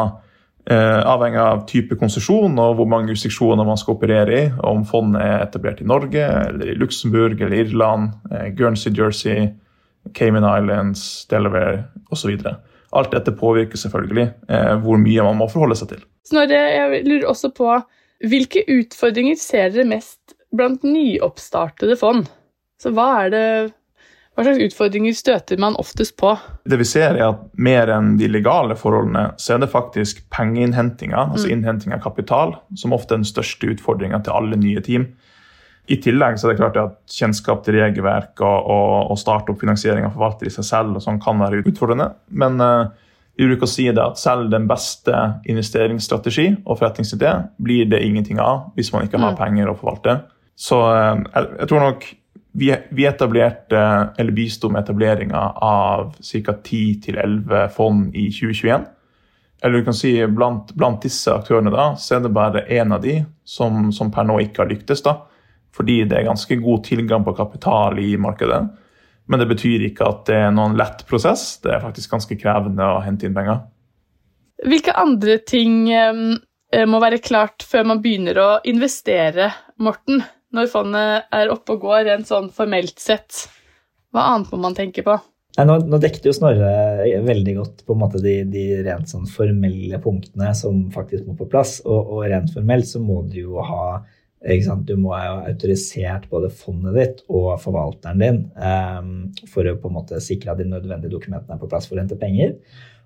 avhengig 0.66 1.38
av 1.38 1.60
type 1.70 1.94
konsesjon 1.94 2.56
og 2.58 2.72
hvor 2.74 2.88
mange 2.90 3.12
jurisdiksjoner 3.12 3.68
man 3.68 3.78
skal 3.78 3.94
operere 3.94 4.32
i, 4.34 4.48
om 4.66 4.80
fondet 4.82 5.22
er 5.22 5.44
etablert 5.44 5.78
i 5.78 5.86
Norge, 5.86 6.24
eller 6.48 6.72
i 6.72 6.74
Luxembourg 6.74 7.38
eller 7.38 7.60
Irland, 7.60 8.16
Guernsey, 8.58 8.90
Jersey, 8.90 9.44
Cayman 10.18 10.42
Islands, 10.42 11.04
Delaware 11.30 11.84
osv. 12.10 12.34
Alt 12.96 13.14
dette 13.14 13.34
påvirker 13.34 13.80
selvfølgelig 13.80 14.26
eh, 14.48 14.74
hvor 14.82 15.00
mye 15.02 15.24
man 15.26 15.40
må 15.40 15.48
forholde 15.50 15.78
seg 15.78 15.94
til. 15.94 16.04
Snorre, 16.26 16.60
jeg 16.74 17.02
lurer 17.06 17.28
også 17.30 17.50
på 17.54 17.70
hvilke 18.26 18.62
utfordringer 18.72 19.36
ser 19.40 19.72
dere 19.74 19.88
mest 19.88 20.36
blant 20.54 20.86
nyoppstartede 20.86 21.98
fond? 22.00 22.30
Så 22.80 22.92
hva 22.94 23.08
er 23.24 23.34
det 23.34 23.46
hva 24.36 24.44
slags 24.44 24.66
utfordringer 24.66 25.14
støter 25.16 25.56
man 25.60 25.78
oftest 25.80 26.12
på? 26.20 26.34
Det 26.68 26.76
vi 26.76 26.84
ser 26.84 27.16
er 27.16 27.22
at 27.30 27.44
Mer 27.56 27.88
enn 27.88 28.18
de 28.20 28.28
legale 28.28 28.76
forholdene, 28.76 29.30
så 29.40 29.54
er 29.54 29.62
det 29.62 29.70
faktisk 29.72 30.20
pengeinnhentinga, 30.34 31.30
altså 31.32 31.48
innhenting 31.48 31.94
av 31.96 32.02
kapital, 32.04 32.52
som 32.76 32.92
ofte 32.92 33.16
er 33.16 33.22
den 33.22 33.28
største 33.28 33.70
utfordringa 33.72 34.20
til 34.26 34.36
alle 34.36 34.58
nye 34.60 34.82
team. 34.84 35.08
I 35.86 35.96
tillegg 36.02 36.38
så 36.38 36.48
er 36.48 36.54
det 36.54 36.60
klart 36.60 36.78
at 36.80 37.14
kjennskap 37.14 37.62
til 37.64 37.76
regelverk 37.78 38.40
og, 38.42 38.70
og, 38.74 39.10
og 39.12 39.18
starte 39.20 39.52
opp 39.52 39.60
finansiering 39.62 40.06
av 40.06 40.16
forvalter 40.16 40.50
i 40.50 40.54
seg 40.54 40.66
selv 40.66 40.98
og 40.98 41.04
sånn 41.04 41.20
kan 41.22 41.38
være 41.38 41.62
utfordrende. 41.62 42.08
Men 42.34 42.58
uh, 42.58 42.88
vi 43.38 43.46
bruker 43.46 43.68
å 43.68 43.70
si 43.70 43.86
det 43.86 44.02
at 44.02 44.18
selv 44.18 44.50
den 44.50 44.66
beste 44.66 45.14
investeringsstrategi 45.46 46.48
og 46.64 46.80
forretningsidé 46.80 47.36
blir 47.62 47.86
det 47.92 48.02
ingenting 48.02 48.40
av 48.42 48.72
hvis 48.74 48.90
man 48.94 49.06
ikke 49.06 49.20
har 49.22 49.36
Mm. 49.36 49.38
penger 49.38 49.70
å 49.70 49.76
forvalte. 49.78 50.16
Så 50.58 50.80
uh, 50.80 51.22
jeg, 51.22 51.52
jeg 51.60 51.70
tror 51.70 51.84
nok 51.84 52.08
vi, 52.56 52.72
vi 52.90 53.06
etablerte, 53.06 53.80
eller 54.16 54.32
bisto 54.32 54.70
med 54.72 54.82
etableringa 54.82 55.42
av 55.62 56.14
ca. 56.18 56.56
10-11 56.64 57.68
fond 57.76 58.14
i 58.16 58.30
2021. 58.32 58.86
Eller 59.62 59.78
du 59.78 59.84
kan 59.84 59.96
si 59.96 60.12
blant, 60.26 60.72
blant 60.74 61.02
disse 61.04 61.32
aktørene 61.32 61.72
da, 61.72 61.90
så 62.00 62.16
er 62.16 62.24
det 62.24 62.32
bare 62.32 62.64
én 62.72 62.92
av 62.92 63.02
de 63.04 63.20
som, 63.44 63.92
som 63.92 64.10
per 64.12 64.26
nå 64.28 64.40
ikke 64.44 64.64
har 64.64 64.72
lyktes. 64.72 65.04
da, 65.04 65.18
Fordi 65.76 66.00
det 66.08 66.18
er 66.18 66.28
ganske 66.30 66.56
god 66.62 66.84
tilgang 66.86 67.24
på 67.26 67.36
kapital 67.36 67.98
i 68.00 68.14
markedet. 68.20 68.62
Men 69.26 69.42
det 69.42 69.48
betyr 69.50 69.88
ikke 69.88 70.06
at 70.08 70.26
det 70.28 70.38
er 70.46 70.52
noen 70.54 70.76
lett 70.78 71.02
prosess. 71.08 71.58
Det 71.62 71.74
er 71.74 71.82
faktisk 71.82 72.14
ganske 72.14 72.38
krevende 72.38 72.86
å 72.94 73.02
hente 73.04 73.26
inn 73.28 73.36
penger. 73.36 73.64
Hvilke 74.64 74.94
andre 74.96 75.36
ting 75.44 75.90
eh, 75.92 76.86
må 76.88 77.00
være 77.02 77.20
klart 77.24 77.66
før 77.66 77.90
man 77.92 78.00
begynner 78.04 78.40
å 78.40 78.48
investere, 78.68 79.50
Morten? 79.82 80.22
Når 80.56 80.70
fondet 80.72 81.26
er 81.34 81.50
oppe 81.52 81.74
og 81.74 81.82
går 81.84 82.06
rent 82.06 82.28
sånn 82.30 82.48
formelt 82.54 83.02
sett. 83.02 83.48
Hva 84.14 84.30
annet 84.32 84.52
må 84.54 84.62
man 84.62 84.76
tenke 84.78 85.02
på? 85.04 85.18
Nei, 85.56 85.64
nå, 85.68 85.78
nå 85.88 85.98
dekket 86.00 86.28
jo 86.28 86.34
Snorre 86.36 86.70
veldig 87.24 87.54
godt 87.56 87.82
på 87.86 87.94
en 87.96 88.00
måte 88.02 88.20
de, 88.24 88.38
de 88.48 88.64
rent 88.84 89.08
sånn 89.10 89.26
formelle 89.28 89.98
punktene 90.04 90.50
som 90.56 90.86
faktisk 90.94 91.26
må 91.26 91.36
på 91.36 91.48
plass. 91.50 91.78
Og, 91.84 92.12
og 92.14 92.26
rent 92.30 92.52
formelt 92.54 92.88
så 92.88 93.02
må 93.02 93.22
du 93.28 93.40
jo 93.42 93.64
ha? 93.64 93.98
Du 94.86 94.92
må 95.00 95.14
ha 95.16 95.46
autorisert 95.48 96.28
både 96.30 96.50
fondet 96.52 96.94
ditt 96.94 97.22
og 97.26 97.54
forvalteren 97.62 98.20
din 98.20 98.42
um, 98.54 99.14
for 99.48 99.66
å 99.66 99.78
på 99.80 99.88
en 99.88 99.96
måte 99.96 100.20
sikre 100.22 100.52
at 100.52 100.60
de 100.60 100.68
nødvendige 100.68 101.14
dokumentene 101.14 101.56
er 101.56 101.62
på 101.62 101.70
plass 101.70 101.88
for 101.88 101.96
å 101.96 102.04
hente 102.04 102.18
penger. 102.20 102.54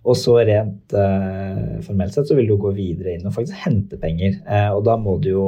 Og 0.01 0.17
så 0.17 0.39
rent 0.49 0.95
uh, 0.97 1.77
formelt 1.85 2.15
sett 2.17 2.31
så 2.31 2.37
vil 2.37 2.49
du 2.49 2.55
gå 2.61 2.73
videre 2.77 3.15
inn 3.15 3.27
og 3.29 3.35
faktisk 3.37 3.59
hente 3.67 3.99
penger. 4.01 4.39
Uh, 4.49 4.73
og 4.79 4.85
da 4.89 4.97
må 5.01 5.19
du 5.21 5.31
jo 5.31 5.47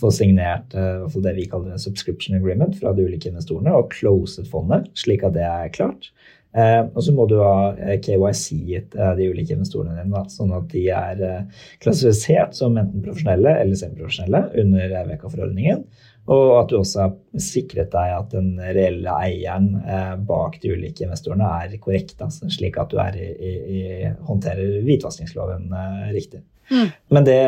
få 0.00 0.12
signert 0.14 0.72
uh, 0.72 1.04
det 1.20 1.34
vi 1.36 1.44
kaller 1.52 1.76
en 1.76 1.82
subscription 1.82 2.38
agreement 2.38 2.72
fra 2.80 2.94
de 2.96 3.04
ulike 3.04 3.28
investorene 3.28 3.74
og 3.76 3.92
closet 3.92 4.48
fondet, 4.48 4.88
slik 4.98 5.26
at 5.28 5.36
det 5.36 5.44
er 5.44 5.72
klart. 5.76 6.10
Eh, 6.50 6.82
og 6.82 7.04
så 7.06 7.12
må 7.14 7.28
du 7.30 7.36
ha 7.38 7.72
KYC-et 8.02 8.96
eh, 8.98 9.10
de 9.18 9.28
ulike 9.30 9.54
investorene 9.54 9.94
dine, 10.00 10.22
sånn 10.32 10.50
at 10.56 10.66
de 10.72 10.84
er 10.90 11.20
eh, 11.22 11.66
klassifisert 11.82 12.56
som 12.58 12.78
enten 12.80 13.04
profesjonelle 13.04 13.52
eller 13.62 13.78
semiprofesjonelle 13.78 14.48
under 14.64 14.96
VK-forordningen. 15.12 15.84
Og 16.30 16.52
at 16.60 16.70
du 16.70 16.76
også 16.78 17.00
har 17.02 17.42
sikret 17.42 17.90
deg 17.94 18.12
at 18.14 18.34
den 18.34 18.52
reelle 18.60 19.14
eieren 19.24 19.72
eh, 19.80 20.14
bak 20.26 20.58
de 20.62 20.74
ulike 20.74 21.06
investorene 21.06 21.48
er 21.62 21.78
korrekt, 21.82 22.18
altså, 22.22 22.50
slik 22.52 22.78
at 22.78 22.92
du 22.92 23.00
i, 23.00 23.30
i, 23.30 23.52
i, 23.80 23.82
håndterer 24.28 24.80
hvitvaskingsloven 24.86 25.70
eh, 25.70 26.08
riktig. 26.14 26.42
Mm. 26.70 26.90
Men 27.14 27.26
det 27.26 27.40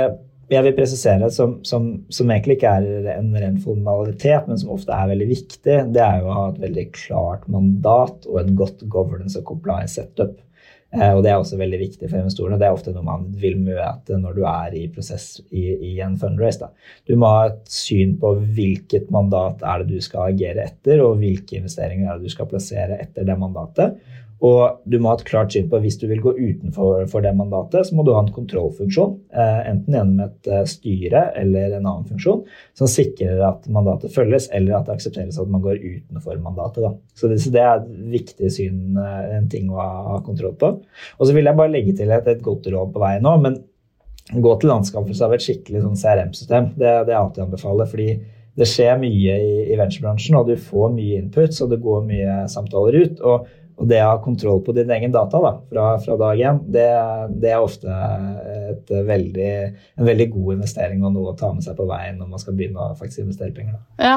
jeg 0.53 0.67
vil 0.67 0.77
presisere, 0.77 1.29
som, 1.35 1.59
som, 1.67 1.89
som, 2.13 2.31
egentlig 2.31 2.59
ikke 2.59 2.71
er 2.79 3.11
en 3.17 3.33
ren 3.37 3.59
formalitet, 3.63 4.49
men 4.49 4.61
som 4.61 4.73
ofte 4.75 4.95
er 4.95 5.11
veldig 5.13 5.29
viktig, 5.31 5.77
det 5.95 6.05
er 6.05 6.21
jo 6.21 6.31
å 6.31 6.39
ha 6.39 6.47
et 6.51 6.63
veldig 6.63 6.87
klart 6.97 7.45
mandat 7.53 8.29
og 8.31 8.41
en 8.43 8.57
godt 8.59 8.85
governance 8.93 9.39
og 9.41 9.47
compliance 9.53 9.99
setup. 9.99 10.39
Eh, 10.93 11.09
og 11.17 11.23
det 11.25 11.31
er 11.33 11.41
også 11.41 11.57
veldig 11.57 11.79
viktig 11.81 12.09
for 12.11 12.21
investorene. 12.21 12.59
Det 12.61 12.69
er 12.69 12.77
ofte 12.77 12.93
noe 12.93 13.07
man 13.07 13.25
vil 13.41 13.57
møte 13.65 14.19
når 14.21 14.37
du 14.37 14.43
er 14.49 14.75
i 14.77 14.85
prosess 14.93 15.39
i, 15.49 15.65
i 15.93 15.93
en 16.05 16.19
fundraise. 16.21 16.67
Da. 16.67 16.91
Du 17.09 17.15
må 17.17 17.31
ha 17.33 17.47
et 17.49 17.63
syn 17.73 18.19
på 18.21 18.35
hvilket 18.57 19.09
mandat 19.15 19.65
er 19.65 19.83
det 19.83 19.97
du 19.97 20.05
skal 20.05 20.35
agere 20.35 20.67
etter, 20.69 21.01
og 21.05 21.23
hvilke 21.23 21.57
investeringer 21.63 22.11
er 22.11 22.21
det 22.21 22.29
du 22.29 22.35
skal 22.35 22.51
plassere 22.51 23.01
etter 23.01 23.25
det 23.29 23.39
mandatet. 23.41 23.97
Og 24.43 24.83
du 24.91 24.97
må 24.99 25.13
ha 25.13 25.19
et 25.19 25.27
klart 25.29 25.55
syn 25.55 25.69
på 25.71 25.79
hvis 25.85 26.01
du 26.01 26.09
vil 26.11 26.23
gå 26.23 26.33
utenfor 26.35 27.23
det 27.23 27.33
mandatet, 27.39 27.87
så 27.87 27.95
må 27.95 28.03
du 28.03 28.11
ha 28.17 28.25
en 28.25 28.33
kontrollfunksjon, 28.35 29.15
eh, 29.39 29.61
enten 29.71 29.95
gjennom 29.95 30.25
et 30.25 30.51
eh, 30.51 30.65
styre 30.67 31.25
eller 31.39 31.77
en 31.77 31.87
annen 31.87 32.09
funksjon, 32.11 32.43
som 32.79 32.91
sikrer 32.91 33.39
at 33.47 33.69
mandatet 33.73 34.15
følges, 34.15 34.49
eller 34.51 34.81
at 34.81 34.89
det 34.89 34.97
aksepteres 34.97 35.39
at 35.39 35.53
man 35.53 35.63
går 35.63 35.79
utenfor 35.79 36.43
mandatet. 36.43 36.83
Da. 36.83 36.95
Så 37.15 37.31
det, 37.31 37.63
er 37.63 37.85
et 37.85 37.89
viktig 38.17 38.51
syn, 38.51 38.99
eh, 38.99 39.31
en 39.39 39.47
ting 39.53 39.71
å 39.71 39.79
ha 39.79 40.19
kontroll 40.27 40.59
på. 40.59 40.75
Og 41.19 41.29
så 41.29 41.37
vil 41.37 41.47
jeg 41.47 41.61
bare 41.63 41.77
legge 41.77 41.95
til 42.03 42.11
et, 42.11 42.27
et 42.35 42.43
godt 42.43 42.67
råd 42.67 42.91
på 42.95 43.05
veien 43.05 43.23
nå. 43.23 43.37
men 43.47 43.63
gå 44.33 44.53
til 44.59 44.71
anskaffelse 44.71 45.27
av 45.27 45.33
et 45.35 45.43
skikkelig 45.45 45.83
sånn 45.83 45.99
CRM-system. 45.99 46.73
Det, 46.79 46.93
det 47.07 47.15
jeg 47.15 47.21
alltid 47.21 47.47
anbefaler. 47.47 47.91
fordi 47.91 48.13
det 48.59 48.69
skjer 48.69 48.99
mye 49.01 49.35
i, 49.41 49.53
i 49.73 49.77
venturebransjen, 49.81 50.37
og 50.37 50.51
du 50.51 50.59
får 50.61 50.93
mye 50.93 51.23
input, 51.23 51.55
så 51.57 51.67
det 51.71 51.81
går 51.81 52.03
mye 52.09 52.43
samtaler 52.53 52.99
ut. 53.01 53.23
og 53.25 53.47
og 53.81 53.89
det 53.89 53.99
å 54.03 54.11
ha 54.11 54.19
kontroll 54.23 54.61
på 54.65 54.75
din 54.77 54.91
egen 54.95 55.13
data 55.15 55.41
da, 55.43 55.53
fra, 55.71 55.87
fra 56.05 56.17
dag 56.21 56.41
én, 56.45 56.61
det, 56.75 56.87
det, 57.43 57.51
er 57.55 57.65
ofte 57.65 59.03
veldig, 59.09 59.53
en 59.99 60.09
veldig 60.09 60.29
god 60.35 60.57
investering 60.59 61.05
og 61.07 61.15
noe 61.17 61.33
å 61.33 61.37
ta 61.39 61.53
med 61.55 61.65
seg 61.65 61.77
på 61.79 61.87
veien 61.89 62.19
når 62.21 62.31
man 62.35 62.43
skal 62.43 62.57
begynne 62.59 62.85
å 62.85 62.97
faktisk 62.99 63.25
investere 63.25 63.55
penger. 63.57 63.79
Da. 63.79 64.09
Ja, 64.09 64.17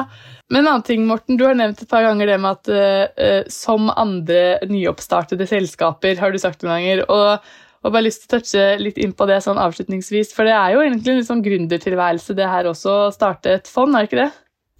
Men 0.52 0.62
en 0.62 0.72
annen 0.74 0.86
ting, 0.86 1.06
Morten, 1.08 1.38
du 1.40 1.46
har 1.48 1.56
nevnt 1.58 1.82
et 1.82 1.90
par 1.90 2.04
ganger 2.06 2.30
det 2.30 2.40
med 2.42 2.58
at 2.60 2.72
uh, 2.72 3.46
som 3.52 3.90
andre 3.92 4.58
nyoppstartede 4.70 5.48
selskaper, 5.50 6.20
har 6.20 6.34
du 6.34 6.42
sagt 6.42 6.64
noen 6.64 6.76
ganger. 6.76 7.06
og 7.10 7.54
og 7.86 7.92
bare 7.94 8.08
lyst 8.08 8.24
til 8.24 8.26
å 8.26 8.40
touche 8.40 8.62
litt 8.80 8.96
inn 8.98 9.12
på 9.14 9.28
det 9.30 9.36
sånn 9.44 9.60
avslutningsvis, 9.62 10.32
for 10.34 10.48
det 10.48 10.56
er 10.56 10.72
jo 10.74 10.80
egentlig 10.82 11.12
en 11.12 11.20
litt 11.20 11.28
sånn 11.28 11.42
gründertilværelse 11.44 12.34
det 12.34 12.48
her 12.50 12.66
også, 12.66 12.94
å 13.04 13.12
starte 13.14 13.52
et 13.60 13.70
fond, 13.70 13.94
er 13.94 14.02
det 14.02 14.10
ikke 14.10 14.24
det? 14.24 14.30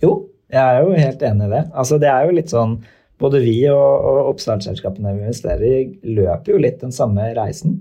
Jo, 0.02 0.14
jeg 0.50 0.62
er 0.62 0.80
jo 0.82 0.96
helt 0.96 1.22
enig 1.28 1.46
i 1.46 1.52
det. 1.52 1.62
Altså, 1.74 2.00
det 2.02 2.10
er 2.10 2.26
jo 2.26 2.34
litt 2.34 2.50
sånn 2.50 2.74
både 3.22 3.40
vi 3.44 3.58
og, 3.72 4.06
og 4.06 4.30
oppstartsselskapene 4.34 5.14
vi 5.16 5.26
investerer 5.26 5.66
i, 5.66 5.82
løper 6.18 6.52
jo 6.52 6.62
litt 6.62 6.80
den 6.82 6.94
samme 6.94 7.30
reisen. 7.36 7.80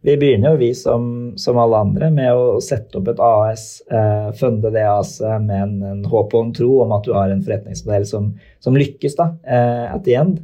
Vi 0.00 0.14
begynner 0.14 0.54
jo, 0.54 0.60
vi 0.60 0.70
som, 0.78 1.06
som, 1.36 1.58
alle 1.58 1.80
andre, 1.82 2.10
med 2.14 2.30
å 2.30 2.60
sette 2.62 3.00
opp 3.00 3.08
et 3.10 3.22
AS, 3.22 3.64
uh, 3.90 4.30
funde 4.38 4.70
det 4.74 4.84
AS-et 4.86 5.42
med 5.42 5.64
en, 5.64 5.72
en, 5.90 6.04
håp 6.06 6.36
og 6.38 6.44
en 6.46 6.52
tro 6.54 6.70
om 6.84 6.94
at 6.94 7.08
du 7.08 7.16
har 7.16 7.34
en 7.34 7.42
forretningsmodell 7.42 8.06
som, 8.06 8.30
som 8.62 8.78
lykkes 8.78 9.18
da, 9.18 9.32
eh, 9.42 9.84
at 9.90 10.04
the 10.06 10.14
end. 10.20 10.38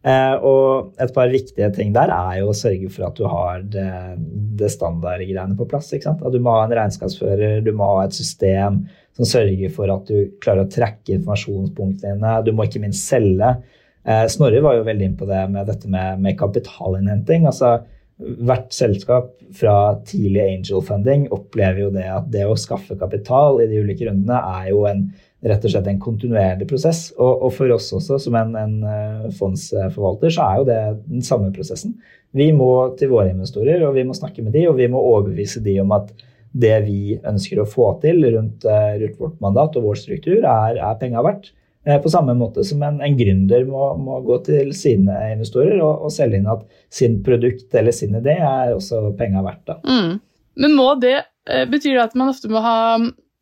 Eh, 0.00 0.34
og 0.48 0.94
et 1.02 1.10
par 1.12 1.28
viktige 1.28 1.66
ting 1.76 1.90
der 1.92 2.08
er 2.14 2.38
jo 2.38 2.54
å 2.54 2.56
sørge 2.56 2.88
for 2.88 3.10
at 3.10 3.18
du 3.18 3.26
har 3.28 3.60
det, 3.68 3.90
det 4.56 4.70
standardgreiene 4.72 5.58
på 5.58 5.68
plass. 5.68 5.90
ikke 5.92 6.08
sant? 6.08 6.24
At 6.24 6.32
du 6.32 6.40
må 6.40 6.54
ha 6.56 6.64
en 6.64 6.76
regnskapsfører, 6.78 7.60
du 7.66 7.74
må 7.76 7.90
ha 7.98 8.06
et 8.06 8.16
system 8.16 8.86
som 9.18 9.28
sørger 9.28 9.72
for 9.74 9.92
at 9.92 10.08
du 10.08 10.32
klarer 10.40 10.64
å 10.64 10.72
trekke 10.72 11.18
informasjonspunktene 11.18 12.16
dine. 12.16 12.34
Du 12.46 12.54
må 12.56 12.64
ikke 12.64 12.80
minst 12.80 13.10
selge. 13.12 13.58
Eh, 14.08 14.24
Snorre 14.32 14.64
var 14.64 14.78
jo 14.78 14.88
veldig 14.88 15.10
inn 15.10 15.18
på 15.20 15.28
det 15.28 15.44
med 15.52 15.68
dette 15.68 15.90
med, 15.92 16.22
med 16.24 16.38
kapitalinnhenting. 16.40 17.44
altså 17.50 17.82
Hvert 18.20 18.72
selskap 18.72 19.34
fra 19.56 19.98
tidlig 20.08 20.46
angel 20.46 20.84
funding 20.86 21.26
opplever 21.32 21.84
jo 21.86 21.92
det 21.92 22.08
at 22.08 22.28
det 22.32 22.46
å 22.48 22.56
skaffe 22.56 22.96
kapital 23.00 23.60
i 23.60 23.68
de 23.68 23.80
ulike 23.84 24.08
rundene 24.08 24.40
er 24.60 24.70
jo 24.72 24.86
en, 24.88 25.10
rett 25.40 25.64
og 25.64 25.72
slett 25.72 25.88
en 25.88 26.00
kontinuerlig 26.00 26.68
prosess. 26.68 27.06
Og, 27.16 27.46
og 27.46 27.54
for 27.56 27.72
oss 27.74 27.90
også, 27.96 28.18
som 28.20 28.36
en, 28.38 28.56
en, 28.60 28.74
eh, 28.84 29.28
fondsforvalter, 29.36 30.34
så 30.34 30.46
er 30.46 30.58
jo 30.58 30.66
det 30.68 30.80
den 31.06 31.24
samme 31.26 31.52
prosessen. 31.54 31.94
Vi 32.36 32.50
må 32.54 32.72
til 33.00 33.12
våre 33.12 33.32
investorer, 33.32 33.82
og 33.86 33.96
vi 33.96 34.04
må 34.06 34.16
snakke 34.16 34.44
med 34.44 34.54
de, 34.56 34.66
og 34.70 34.76
vi 34.78 34.90
må 34.90 35.00
overbevise 35.00 35.62
de 35.64 35.78
om 35.82 35.94
at 35.96 36.12
det 36.50 36.74
vi 36.84 37.16
ønsker 37.16 37.62
å 37.62 37.68
få 37.68 37.92
til 38.02 38.24
rundt, 38.34 38.66
eh, 38.66 38.98
rundt 39.00 39.22
vårt 39.22 39.40
mandat 39.42 39.78
og 39.78 39.88
vår 39.88 40.02
struktur, 40.02 40.38
er, 40.42 40.76
er 40.76 41.00
penga 41.00 41.24
verdt. 41.24 41.52
Eh, 41.86 41.96
på 42.02 42.12
samme 42.12 42.34
måte 42.36 42.64
som 42.66 42.82
en, 42.84 43.00
en 43.00 43.16
gründer 43.16 43.64
må, 43.68 43.94
må, 43.96 44.18
gå 44.26 44.42
til 44.44 44.74
sine 44.76 45.16
investorer 45.32 45.78
og, 45.78 46.04
og, 46.04 46.12
selge 46.12 46.36
inn 46.36 46.50
at 46.50 46.66
sin 46.92 47.20
produkt 47.24 47.72
eller 47.72 47.94
sin 47.96 48.18
idé 48.18 48.36
er 48.36 48.74
også 48.74 49.14
penga 49.18 49.44
verdt. 49.46 49.78
Mm. 49.88 50.18
Men 50.60 50.76
må 50.76 50.92
det 51.00 51.22
Betyr 51.70 51.96
det 51.96 52.02
at 52.02 52.12
man 52.20 52.28
ofte 52.30 52.50
må 52.52 52.60
ha 52.62 52.76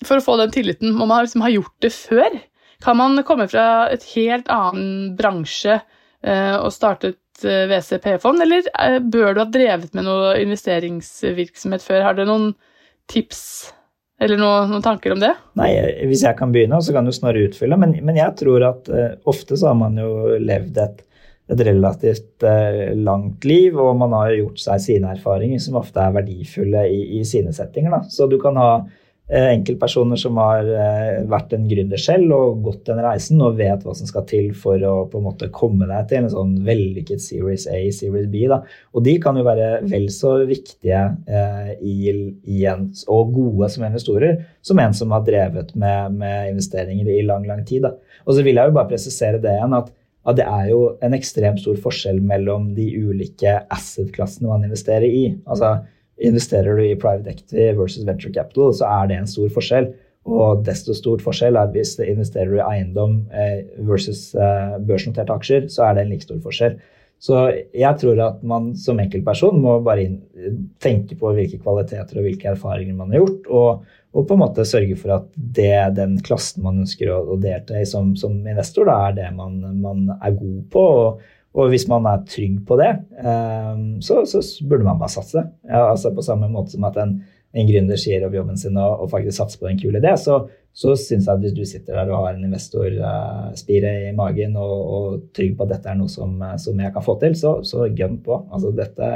For 0.07 0.21
å 0.21 0.25
få 0.25 0.37
den 0.39 0.53
tilliten, 0.55 0.95
må 0.95 1.09
man 1.11 1.25
liksom 1.25 1.43
ha 1.43 1.51
gjort 1.51 1.75
det 1.83 1.91
før? 1.95 2.37
Kan 2.85 2.99
man 3.01 3.19
komme 3.27 3.49
fra 3.51 3.89
et 3.91 4.05
helt 4.15 4.51
annen 4.53 5.17
bransje 5.19 5.81
og 6.23 6.71
starte 6.75 7.13
et 7.13 7.43
WCP-fond, 7.71 8.43
eller 8.43 8.67
bør 9.07 9.35
du 9.35 9.41
ha 9.43 9.49
drevet 9.51 9.93
med 9.95 10.07
noe 10.07 10.33
investeringsvirksomhet 10.43 11.83
før? 11.83 12.05
Har 12.07 12.19
du 12.19 12.25
noen 12.27 12.53
tips 13.11 13.43
eller 14.23 14.39
noen, 14.39 14.71
noen, 14.73 14.83
tanker 14.83 15.15
om 15.15 15.23
det? 15.23 15.33
Nei, 15.59 15.71
Hvis 16.11 16.25
jeg 16.27 16.39
kan 16.39 16.55
begynne, 16.55 16.81
så 16.83 16.95
kan 16.95 17.07
du 17.07 17.15
Snorre 17.15 17.45
utfylle. 17.47 17.79
Men, 17.79 17.95
men, 18.03 18.19
jeg 18.19 18.35
tror 18.41 18.67
at 18.71 18.91
ofte 19.31 19.59
så 19.59 19.71
har 19.71 19.79
man 19.79 19.99
jo 19.99 20.39
levd 20.43 20.79
et, 20.83 21.03
et 21.55 21.67
relativt 21.71 22.47
langt 22.99 23.47
liv, 23.47 23.79
og 23.79 23.99
man 24.03 24.15
har 24.19 24.35
gjort 24.35 24.63
seg 24.63 24.87
sine 24.87 25.15
erfaringer, 25.15 25.63
som 25.63 25.79
ofte 25.79 26.03
er 26.03 26.19
verdifulle 26.19 26.87
i, 26.91 27.05
i 27.19 27.27
sine 27.27 27.55
settinger. 27.55 27.95
Da. 27.95 28.03
Så 28.11 28.31
du 28.31 28.39
kan 28.43 28.59
ha 28.59 28.73
Eh, 28.83 29.08
enkeltpersoner 29.29 30.17
som 30.17 30.39
har 30.41 30.65
eh, 30.73 31.19
vært 31.29 31.53
en 31.53 31.67
gründer 31.69 32.01
selv 32.01 32.33
og 32.33 32.63
gått 32.65 32.87
den 32.89 33.01
reisen 33.05 33.43
og 33.45 33.59
vet 33.59 33.85
hva 33.85 33.93
som 33.97 34.09
skal 34.09 34.25
til 34.29 34.55
for 34.57 34.81
å 34.81 34.95
på 35.11 35.21
en 35.21 35.27
måte 35.27 35.51
komme 35.53 35.89
deg 35.91 36.09
til 36.09 36.23
en 36.23 36.33
sånn 36.33 36.55
vellykket 36.65 37.21
Series 37.21 37.67
A, 37.69 37.83
Series 37.93 38.31
B. 38.33 38.47
Da. 38.49 38.63
Og 38.97 39.05
de 39.05 39.19
kan 39.21 39.37
jo 39.37 39.45
være 39.45 39.83
vel 39.89 40.09
så 40.15 40.39
viktige 40.49 41.03
eh, 41.29 41.75
i, 41.85 42.15
i 42.49 42.65
en, 42.71 42.89
og 43.13 43.35
gode 43.37 43.69
som 43.75 43.85
investorer 43.85 44.41
som 44.65 44.81
en 44.81 44.97
som 44.97 45.13
har 45.13 45.29
drevet 45.29 45.77
med, 45.77 46.19
med 46.25 46.55
investeringer 46.55 47.13
i 47.13 47.21
lang, 47.29 47.45
lang 47.49 47.65
tid. 47.69 47.85
Da. 47.85 47.95
Og 48.25 48.37
så 48.37 48.47
vil 48.47 48.57
jeg 48.57 48.71
jo 48.71 48.79
bare 48.81 48.93
presisere 48.95 49.43
det 49.43 49.59
igjen 49.59 49.77
at 49.77 49.95
at 50.29 50.37
det 50.37 50.45
er 50.45 50.67
jo 50.69 50.81
en 51.01 51.15
ekstremt 51.17 51.61
stor 51.63 51.79
forskjell 51.81 52.19
mellom 52.21 52.73
de 52.77 52.85
ulike 53.01 53.55
asset-klassene 53.73 54.51
man 54.51 54.67
investerer 54.67 55.07
i. 55.09 55.23
Altså, 55.49 55.79
Investerer 56.19 56.77
du 56.79 56.85
i 56.85 56.99
private 56.99 57.31
equity 57.31 57.71
versus 57.79 58.07
venture 58.07 58.33
capital, 58.35 58.73
så 58.75 58.91
er 58.91 59.11
det 59.11 59.19
en 59.19 59.31
stor 59.31 59.51
forskjell. 59.55 59.91
Og 60.29 60.65
desto 60.67 60.95
stort 60.97 61.23
forskjell 61.25 61.57
er 61.57 61.71
hvis 61.73 61.95
du 61.97 62.05
investerer 62.05 62.59
i 62.59 62.65
eiendom 62.65 63.21
eh, 63.33 63.65
versus 63.89 64.35
eh, 64.37 64.77
børsnoterte 64.85 65.35
aksjer, 65.35 65.69
så 65.73 65.87
er 65.87 65.97
det 65.97 66.05
en 66.05 66.13
like 66.13 66.27
stor 66.27 66.41
forskjell. 66.45 66.79
Så 67.19 67.39
jeg 67.75 67.99
tror 67.99 68.21
at 68.23 68.43
man 68.47 68.71
som 68.79 69.01
enkeltperson 69.03 69.57
må 69.59 69.81
bare 69.83 70.07
tenke 70.83 71.17
på 71.19 71.33
hvilke 71.35 71.59
kvaliteter 71.59 72.21
og 72.21 72.29
hvilke 72.29 72.53
erfaringer 72.53 72.95
man 72.95 73.11
har 73.11 73.25
gjort, 73.25 73.49
og, 73.51 73.97
og 74.15 74.29
på 74.29 74.37
en 74.37 74.43
måte 74.45 74.67
sørge 74.69 74.95
for 75.01 75.17
at 75.17 75.27
det, 75.35 75.73
den 75.97 76.15
klassen 76.23 76.63
man 76.67 76.85
ønsker 76.85 77.11
å, 77.11 77.25
å 77.35 77.41
delta 77.43 77.81
i 77.81 77.89
som, 77.89 78.13
som 78.19 78.37
investor, 78.45 78.87
da 78.87 79.01
er 79.09 79.19
det 79.19 79.33
man, 79.35 79.59
man 79.83 80.07
er 80.15 80.39
god 80.39 80.63
på. 80.71 80.87
og 81.01 81.27
og 81.57 81.73
hvis 81.73 81.89
man 81.89 82.07
er 82.07 82.23
trygg 82.29 82.61
på 82.69 82.77
det, 82.81 82.91
ehm, 83.25 83.99
så, 84.05 84.21
så 84.29 84.43
burde 84.69 84.87
man 84.87 85.01
bare 85.01 85.13
satse. 85.13 85.43
Ja, 85.67 85.89
altså 85.89 86.13
på 86.15 86.25
samme 86.25 86.51
måte 86.53 86.75
som 86.75 86.85
at 86.87 86.99
en, 87.01 87.17
en 87.57 87.69
gründer 87.71 87.99
sier 88.01 88.27
opp 88.27 88.37
jobben 88.37 88.61
sin 88.61 88.77
og, 88.77 89.05
og 89.05 89.11
faktisk 89.13 89.41
satser 89.41 89.63
på 89.63 89.71
en 89.71 89.81
kul 89.81 89.97
idé, 89.99 90.13
så, 90.21 90.43
så 90.77 90.95
syns 90.95 91.27
jeg 91.27 91.33
at 91.33 91.43
hvis 91.43 91.57
du 91.57 91.65
sitter 91.67 91.97
der 91.97 92.13
og 92.13 92.27
har 92.27 92.37
en 92.37 92.45
investorspire 92.51 93.95
uh, 93.97 94.09
i 94.11 94.15
magen 94.17 94.59
og, 94.61 94.77
og, 94.77 95.21
trygg 95.35 95.57
på 95.57 95.67
at 95.67 95.75
dette 95.75 95.91
er 95.91 95.99
noe 95.99 96.13
som, 96.13 96.37
som 96.61 96.85
jeg 96.85 96.95
kan 96.95 97.07
få 97.07 97.17
til, 97.23 97.39
så, 97.39 97.59
så 97.67 97.89
gønn 97.89 98.21
på. 98.25 98.43
Altså 98.53 98.75
dette, 98.77 99.13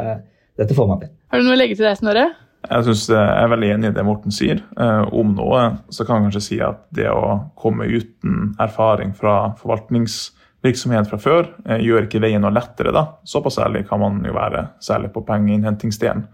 dette, 0.59 0.79
får 0.79 0.89
man 0.89 1.05
til. 1.05 1.13
Har 1.31 1.43
du 1.43 1.47
noe 1.47 1.59
å 1.59 1.61
legge 1.61 1.79
til 1.79 1.87
deg, 1.87 2.01
Snorre? 2.01 2.27
Jeg, 2.63 2.85
synes, 2.87 3.09
eh, 3.11 3.19
jeg 3.19 3.45
er 3.45 3.51
veldig 3.51 3.71
enig 3.75 3.91
i 3.91 3.95
det 3.97 4.05
Morten 4.07 4.35
sier. 4.35 4.61
Eh, 4.81 5.15
om 5.19 5.35
noe 5.37 5.65
så 5.93 6.07
kan 6.07 6.19
jeg 6.19 6.31
kanskje 6.31 6.47
si 6.47 6.59
at 6.63 6.85
det 6.95 7.11
å 7.11 7.41
komme 7.59 7.91
uten 7.91 8.55
erfaring 8.63 9.13
fra 9.19 9.53
forvaltnings 9.61 10.31
virksomhet 10.63 11.11
fra 11.11 11.19
før 11.21 11.49
eh, 11.67 11.83
gjør 11.83 12.07
ikke 12.07 12.23
veien 12.23 12.43
noe 12.45 12.55
lettere. 12.55 12.95
da. 12.95 13.07
Såpass 13.29 13.61
ærlig 13.63 13.87
kan 13.89 14.03
man 14.03 14.23
jo 14.27 14.35
være, 14.37 14.69
særlig 14.81 15.13
på 15.15 15.25
pengeinnhentingsdelen. 15.27 16.27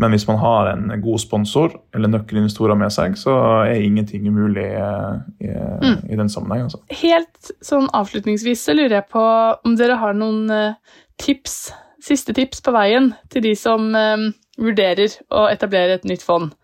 Men 0.00 0.14
hvis 0.14 0.24
man 0.28 0.38
har 0.40 0.70
en 0.70 0.92
god 1.02 1.20
sponsor 1.20 1.74
eller 1.94 2.08
nøkkelinvestorer 2.08 2.78
med 2.78 2.92
seg, 2.94 3.18
så 3.20 3.34
er 3.66 3.82
ingenting 3.84 4.28
umulig 4.30 4.64
eh, 4.64 5.16
i, 5.44 5.50
mm. 5.52 5.98
i 6.08 6.16
den 6.16 6.32
sammenheng. 6.32 6.70
Altså. 6.70 6.80
Helt 7.02 7.52
sånn 7.64 7.90
avslutningsvis 7.96 8.64
så 8.64 8.76
lurer 8.78 9.00
jeg 9.00 9.10
på 9.12 9.24
om 9.66 9.76
dere 9.76 9.98
har 10.00 10.16
noen 10.16 10.46
uh, 10.48 11.00
tips, 11.20 11.74
siste 12.00 12.32
tips 12.36 12.64
på 12.64 12.72
veien 12.72 13.12
til 13.32 13.44
de 13.44 13.52
som 13.58 13.90
um, 13.92 14.30
vurderer 14.60 15.18
å 15.28 15.50
etablere 15.50 15.98
et 15.98 16.08
nytt 16.08 16.24
fond. 16.24 16.54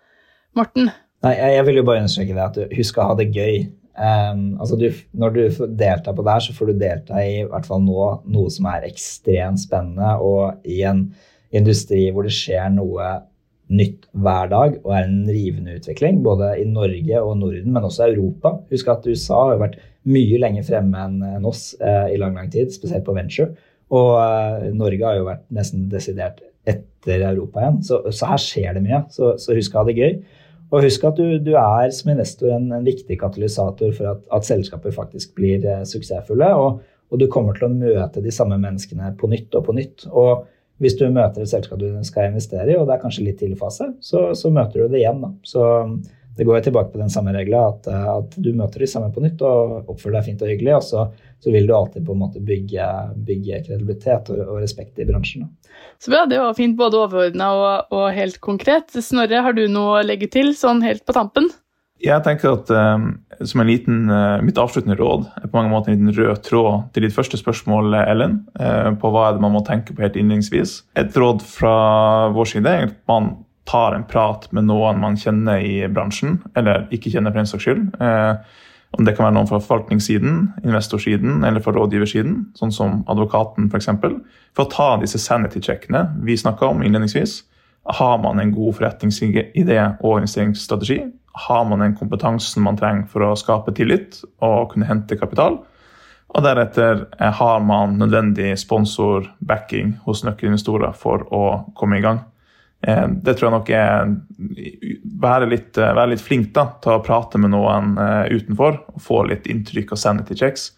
Morten? 0.57 0.89
Nei, 1.27 1.35
jeg 1.37 1.67
vil 1.69 1.83
jo 1.83 1.85
bare 1.91 2.05
understreke 2.05 2.37
det 2.37 2.45
at 2.47 2.57
du 2.57 2.77
husker 2.79 3.03
å 3.03 3.11
ha 3.11 3.19
det 3.19 3.29
gøy. 3.35 3.67
Um, 3.97 4.59
altså 4.61 4.77
du, 4.77 4.91
når 5.17 5.33
du 5.33 5.43
deltar 5.79 6.13
på 6.13 6.25
det 6.25 6.35
her, 6.35 6.45
så 6.45 6.57
får 6.57 6.69
du 6.69 6.81
delta 6.81 7.23
i, 7.25 7.39
i 7.41 7.47
hvert 7.49 7.69
fall 7.69 7.81
nå, 7.81 8.11
noe 8.29 8.53
som 8.53 8.69
er 8.69 8.85
ekstremt 8.89 9.63
spennende, 9.63 10.17
og 10.21 10.67
i 10.69 10.83
en 10.85 11.07
industri 11.57 12.03
hvor 12.13 12.27
det 12.27 12.35
skjer 12.37 12.69
noe 12.75 13.15
nytt 13.73 14.05
hver 14.15 14.51
dag 14.51 14.77
og 14.85 14.93
er 14.95 15.07
en 15.09 15.23
rivende 15.27 15.77
utvikling, 15.79 16.21
både 16.23 16.53
i 16.61 16.67
Norge 16.71 17.23
og 17.23 17.39
Norden, 17.41 17.73
men 17.75 17.87
også 17.87 18.07
Europa. 18.11 18.55
Husk 18.71 18.91
at 18.93 19.07
USA 19.09 19.41
har 19.51 19.63
vært 19.63 19.81
mye 20.07 20.39
lenger 20.39 20.67
fremme 20.69 21.07
enn 21.07 21.49
oss 21.49 21.73
eh, 21.81 22.13
i 22.15 22.21
lang 22.21 22.37
lang 22.39 22.51
tid, 22.53 22.71
spesielt 22.75 23.07
på 23.07 23.17
venture. 23.17 23.57
Og 23.95 24.13
eh, 24.21 24.69
Norge 24.77 25.09
har 25.09 25.19
jo 25.19 25.27
vært 25.31 25.47
nesten 25.55 25.89
desidert 25.91 26.45
etter 26.67 27.23
Europa 27.27 27.63
igjen, 27.63 27.83
så, 27.87 28.01
så 28.15 28.31
her 28.33 28.43
skjer 28.43 28.77
det 28.77 28.85
mye. 28.87 29.03
Så, 29.15 29.35
så 29.43 29.55
husk 29.57 29.75
å 29.75 29.83
ha 29.83 29.89
det 29.89 29.99
gøy. 29.99 30.17
Og 30.75 30.83
husk 30.83 31.05
at 31.07 31.19
du, 31.21 31.37
du 31.43 31.53
er 31.59 31.93
som 31.95 32.11
investor 32.11 32.51
en, 32.51 32.71
en, 32.75 32.87
viktig 32.87 33.19
katalysator 33.21 33.93
for 33.95 34.11
at, 34.17 34.25
at 34.35 34.49
selskaper 34.49 34.95
faktisk 34.95 35.37
blir 35.39 35.63
eh, 35.63 35.85
suksessfulle. 35.87 36.49
Og, 36.59 36.83
og, 37.11 37.21
du 37.21 37.29
kommer 37.31 37.55
til 37.55 37.69
å 37.69 37.75
møte 37.75 38.23
de 38.25 38.35
samme 38.35 38.59
menneskene 38.59 39.13
på 39.21 39.31
nytt 39.31 39.55
og 39.55 39.69
på 39.69 39.77
nytt. 39.77 40.09
Og 40.11 40.47
hvis 40.83 40.99
du 40.99 41.07
møter 41.09 41.45
et 41.45 41.53
selskap 41.53 41.79
du 41.81 41.89
skal 42.05 42.33
investere 42.33 42.69
i, 42.73 42.77
og 42.77 42.89
det 42.89 42.97
er 42.97 43.05
kanskje 43.05 43.29
litt 43.29 43.39
tidlig 43.41 43.61
fase, 43.61 43.93
så, 44.05 44.29
så 44.37 44.51
møter 44.53 44.83
du 44.83 44.93
det 44.93 45.05
igjen. 45.05 45.23
Da. 45.23 45.33
Så 45.47 45.63
det 46.37 46.45
går 46.45 46.59
jo 46.59 46.65
tilbake 46.67 46.93
på 46.93 47.01
den 47.01 47.11
samme 47.13 47.33
regla, 47.33 47.63
at, 47.71 47.87
at, 47.89 48.35
du 48.37 48.51
møter 48.57 48.83
de 48.83 48.89
samme 48.91 49.09
på 49.13 49.23
nytt 49.25 49.41
og 49.47 49.89
oppfører 49.89 50.19
deg 50.19 50.27
fint 50.29 50.43
og 50.45 50.51
hyggelig. 50.53 50.75
Og 50.77 50.85
så, 50.85 51.05
så 51.41 51.53
vil 51.55 51.69
du 51.69 51.73
alltid 51.77 52.05
på 52.05 52.13
en 52.13 52.23
måte 52.27 52.43
bygge, 52.45 52.89
bygge 53.29 53.63
kredibilitet 53.65 54.33
og, 54.35 54.43
og, 54.45 54.59
respekt 54.61 55.01
i 55.01 55.07
bransjen. 55.09 55.49
Så 56.03 56.13
bra, 56.13 56.27
Det 56.29 56.41
var 56.43 56.59
fint 56.59 56.77
både 56.77 57.01
overordna 57.01 57.53
og, 57.57 57.95
og, 57.97 58.09
helt 58.17 58.41
konkret. 58.45 58.93
Snorre, 58.93 59.41
har 59.47 59.57
du 59.57 59.65
noe 59.73 60.01
å 60.01 60.05
legge 60.05 60.29
til 60.33 60.53
sånn 60.57 60.85
helt 60.85 61.07
på 61.09 61.17
tampen? 61.17 61.49
Jeg 62.05 62.21
tenker 62.27 62.59
at 62.59 62.69
um, 62.69 63.07
som 63.41 63.63
en 63.63 63.71
liten, 63.71 64.03
uh, 64.13 64.37
Mitt 64.45 64.59
avsluttende 64.61 64.99
råd 64.99 65.25
er 65.41 65.49
på 65.49 65.57
mange 65.57 65.73
måter 65.73 65.95
en 65.95 65.97
liten 65.97 66.13
rød 66.13 66.43
tråd 66.45 66.91
til 66.93 67.07
ditt 67.07 67.17
første 67.17 67.41
spørsmål, 67.41 67.97
Ellen, 68.03 68.43
uh, 68.61 68.93
på 69.01 69.09
hva 69.15 69.31
er 69.31 69.39
det 69.39 69.45
man 69.47 69.57
må 69.57 69.65
tenke 69.65 69.97
på 69.97 70.05
helt 70.05 70.21
innledningsvis. 70.21 70.83
Et 71.01 71.17
råd 71.17 71.41
fra 71.49 71.77
vår 72.37 72.53
side 72.53 72.77
er 72.83 72.91
at 72.91 73.01
man 73.09 73.39
tar 73.67 73.97
en 73.97 74.07
prat 74.07 74.47
med 74.55 74.69
noen 74.69 75.01
man 75.03 75.19
kjenner 75.19 75.63
i 75.65 75.81
bransjen, 75.91 76.39
eller 76.59 76.87
ikke 76.95 77.13
kjenner 77.13 77.35
for 77.35 77.43
den 77.43 77.51
saks 77.51 77.67
skyld. 77.67 77.85
Uh, 78.01 78.39
om 78.97 79.05
det 79.05 79.17
kan 79.17 79.27
være 79.27 79.37
noen 79.37 79.51
fra 79.51 79.59
forvaltningssiden, 79.61 80.39
investorsiden 80.63 81.45
eller 81.45 81.61
fra 81.61 81.75
rådgiversiden, 81.75 82.39
sånn 82.57 82.73
som 82.73 83.03
advokaten 83.11 83.67
f.eks. 83.67 83.73
For, 83.73 83.81
eksempel, 83.83 84.17
for 84.57 84.65
å 84.65 84.73
ta 84.73 84.89
disse 85.03 85.21
sanity-checkene 85.21 86.07
vi 86.25 86.39
snakka 86.39 86.71
om 86.71 86.87
innledningsvis. 86.87 87.41
Har 87.99 88.17
man 88.23 88.41
en 88.43 88.55
god 88.55 88.79
forretningsidé 88.79 89.83
og 90.01 90.23
investeringsstrategi? 90.23 91.01
har 91.37 91.65
man 91.65 91.79
den 91.79 91.97
kompetansen 91.97 92.63
man 92.65 92.79
trenger 92.81 93.09
for 93.13 93.25
å 93.27 93.35
skape 93.37 93.75
tillit 93.77 94.23
og 94.45 94.71
kunne 94.73 94.89
hente 94.89 95.19
kapital. 95.21 95.59
Og 96.33 96.45
deretter 96.45 97.05
eh, 97.21 97.33
har 97.41 97.61
man 97.65 97.99
nødvendig 98.01 98.55
sponsor-backing 98.61 99.99
hos 100.07 100.25
nøkkelinvestorer 100.25 100.97
for 100.97 101.27
å 101.29 101.43
komme 101.77 102.01
i 102.01 102.05
gang. 102.05 102.23
Eh, 102.85 103.07
det 103.23 103.37
tror 103.37 103.49
jeg 103.49 103.57
nok 103.57 103.71
er 103.71 104.15
være 105.23 105.51
litt, 105.51 105.79
eh, 105.79 105.95
være 105.97 106.13
litt 106.15 106.25
flink 106.25 106.53
da, 106.57 106.67
til 106.83 106.97
å 106.97 107.05
prate 107.05 107.41
med 107.41 107.55
noen 107.55 107.97
utenfor 108.33 108.81
og 108.95 109.03
få 109.03 109.25
litt 109.31 109.47
inntrykk 109.47 109.95
av 109.97 110.03
sanity 110.03 110.37
checks. 110.37 110.73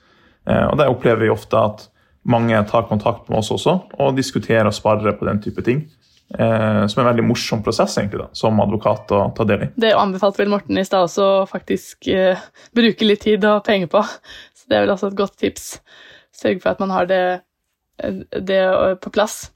Og 0.49 0.79
det 0.81 0.87
opplever 0.89 1.27
vi 1.27 1.29
ofte 1.29 1.59
at 1.61 1.83
mange 2.25 2.57
tar 2.71 2.87
kontakt 2.89 3.27
med 3.29 3.43
oss 3.43 3.51
også 3.53 3.75
og 4.01 4.17
diskuterer 4.17 4.71
og 4.71 4.73
sparer 4.73 5.13
på 5.19 5.27
den 5.29 5.43
type 5.45 5.61
ting. 5.67 5.83
Eh, 6.35 6.87
som 6.87 7.01
er 7.01 7.07
en 7.07 7.09
veldig 7.09 7.25
morsom 7.25 7.63
prosess 7.65 7.95
egentlig 7.97 8.21
da, 8.21 8.27
som 8.37 8.59
advokat 8.61 9.15
å 9.17 9.23
ta 9.37 9.47
del 9.49 9.65
i. 9.65 9.69
Det 9.81 9.95
anbefalte 9.97 10.43
vel 10.43 10.51
Morten 10.53 10.77
i 10.77 10.85
stad 10.85 11.07
også 11.07 11.25
å 11.25 11.47
faktisk 11.49 12.11
eh, 12.13 12.43
bruke 12.77 13.07
litt 13.09 13.25
tid 13.25 13.47
og 13.49 13.63
penger 13.65 13.89
på. 13.95 14.03
Så 14.53 14.69
det 14.69 14.77
er 14.77 14.85
vel 14.85 14.93
også 14.93 15.09
et 15.09 15.17
godt 15.17 15.39
tips. 15.41 15.71
Sørge 16.37 16.61
for 16.61 16.75
at 16.75 16.83
man 16.85 16.93
har 16.93 17.09
det, 17.09 17.23
eh, 18.05 18.21
det 18.45 18.61
på 19.01 19.15
plass. 19.15 19.47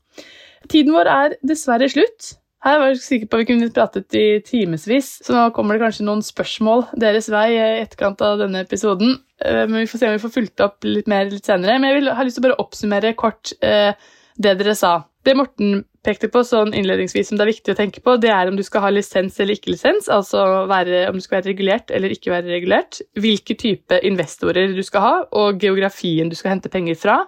Tiden 0.73 0.95
vår 0.97 1.11
er 1.11 1.37
dessverre 1.45 1.91
slutt. 1.93 2.37
Her 2.63 2.79
var 2.79 2.93
jeg 2.93 3.03
sikker 3.03 3.29
på 3.29 3.39
at 3.39 3.43
vi 3.43 3.49
kunne 3.51 3.71
pratet 3.75 4.17
i 4.17 4.27
timevis, 4.47 5.17
så 5.27 5.35
nå 5.35 5.47
kommer 5.57 5.77
det 5.77 5.83
kanskje 5.83 6.07
noen 6.07 6.23
spørsmål 6.23 6.87
deres 7.03 7.27
vei 7.33 7.49
i 7.57 7.63
etterkant 7.83 8.23
av 8.23 8.39
denne 8.39 8.63
episoden. 8.63 9.17
Eh, 9.43 9.65
men 9.67 9.83
vi 9.83 9.89
får 9.91 9.99
se 9.99 10.09
om 10.09 10.15
vi 10.15 10.23
får 10.23 10.35
fulgt 10.37 10.63
opp 10.65 10.87
litt 10.87 11.11
mer 11.11 11.27
litt 11.31 11.49
senere. 11.49 11.81
Men 11.83 11.91
jeg 11.91 12.01
vil, 12.01 12.13
har 12.15 12.29
lyst 12.29 12.39
til 12.39 12.45
å 12.45 12.47
bare 12.47 12.61
oppsummere 12.63 13.17
kort 13.19 13.53
eh, 13.67 13.91
det 14.39 14.55
dere 14.61 14.77
sa. 14.79 14.95
Det 15.27 15.35
Morten 15.39 15.83
pekte 16.07 16.31
på 16.33 16.43
sånn 16.47 16.73
innledningsvis 16.75 17.29
som 17.31 17.39
det 17.39 17.45
er 17.45 17.53
viktig 17.53 17.75
å 17.75 17.79
tenke 17.79 18.03
på, 18.03 18.17
det 18.23 18.33
er 18.35 18.51
om 18.51 18.57
du 18.59 18.65
skal 18.67 18.83
ha 18.87 18.91
lisens 18.91 19.37
eller 19.39 19.59
ikke 19.59 19.75
lisens, 19.75 20.09
altså 20.11 20.65
være, 20.71 21.05
om 21.11 21.19
du 21.19 21.23
skal 21.23 21.39
være 21.39 21.53
regulert 21.53 21.93
eller 21.95 22.15
ikke 22.15 22.33
være 22.33 22.51
regulert, 22.51 22.99
hvilke 23.23 23.55
type 23.59 24.01
investorer 24.03 24.75
du 24.75 24.83
skal 24.87 25.07
ha, 25.07 25.15
og 25.39 25.63
geografien 25.63 26.31
du 26.31 26.35
skal 26.39 26.57
hente 26.57 26.73
penger 26.73 26.99
fra, 26.99 27.21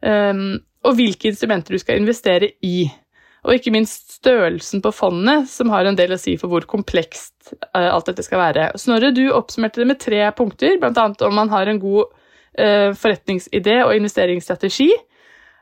um, 0.00 0.56
og 0.86 0.96
hvilke 0.98 1.30
instrumenter 1.30 1.76
du 1.76 1.82
skal 1.82 2.00
investere 2.00 2.52
i. 2.64 2.88
Og 3.44 3.56
ikke 3.56 3.72
minst 3.72 4.18
størrelsen 4.18 4.82
på 4.84 4.92
fondet, 4.92 5.48
som 5.48 5.72
har 5.72 5.88
en 5.88 5.96
del 5.96 6.12
å 6.12 6.20
si 6.20 6.34
for 6.40 6.52
hvor 6.52 6.66
komplekst 6.68 7.54
uh, 7.72 7.88
alt 7.88 8.10
dette 8.10 8.24
skal 8.26 8.42
være. 8.42 8.70
Snorre, 8.80 9.14
du 9.16 9.26
oppsummerte 9.32 9.80
det 9.80 9.88
med 9.88 10.00
tre 10.02 10.24
punkter, 10.36 10.76
bl.a. 10.80 11.06
om 11.26 11.38
man 11.38 11.52
har 11.52 11.70
en 11.70 11.80
god 11.80 12.10
uh, 12.10 12.90
forretningsidé 13.00 13.78
og 13.86 13.96
investeringsstrategi, 13.96 14.90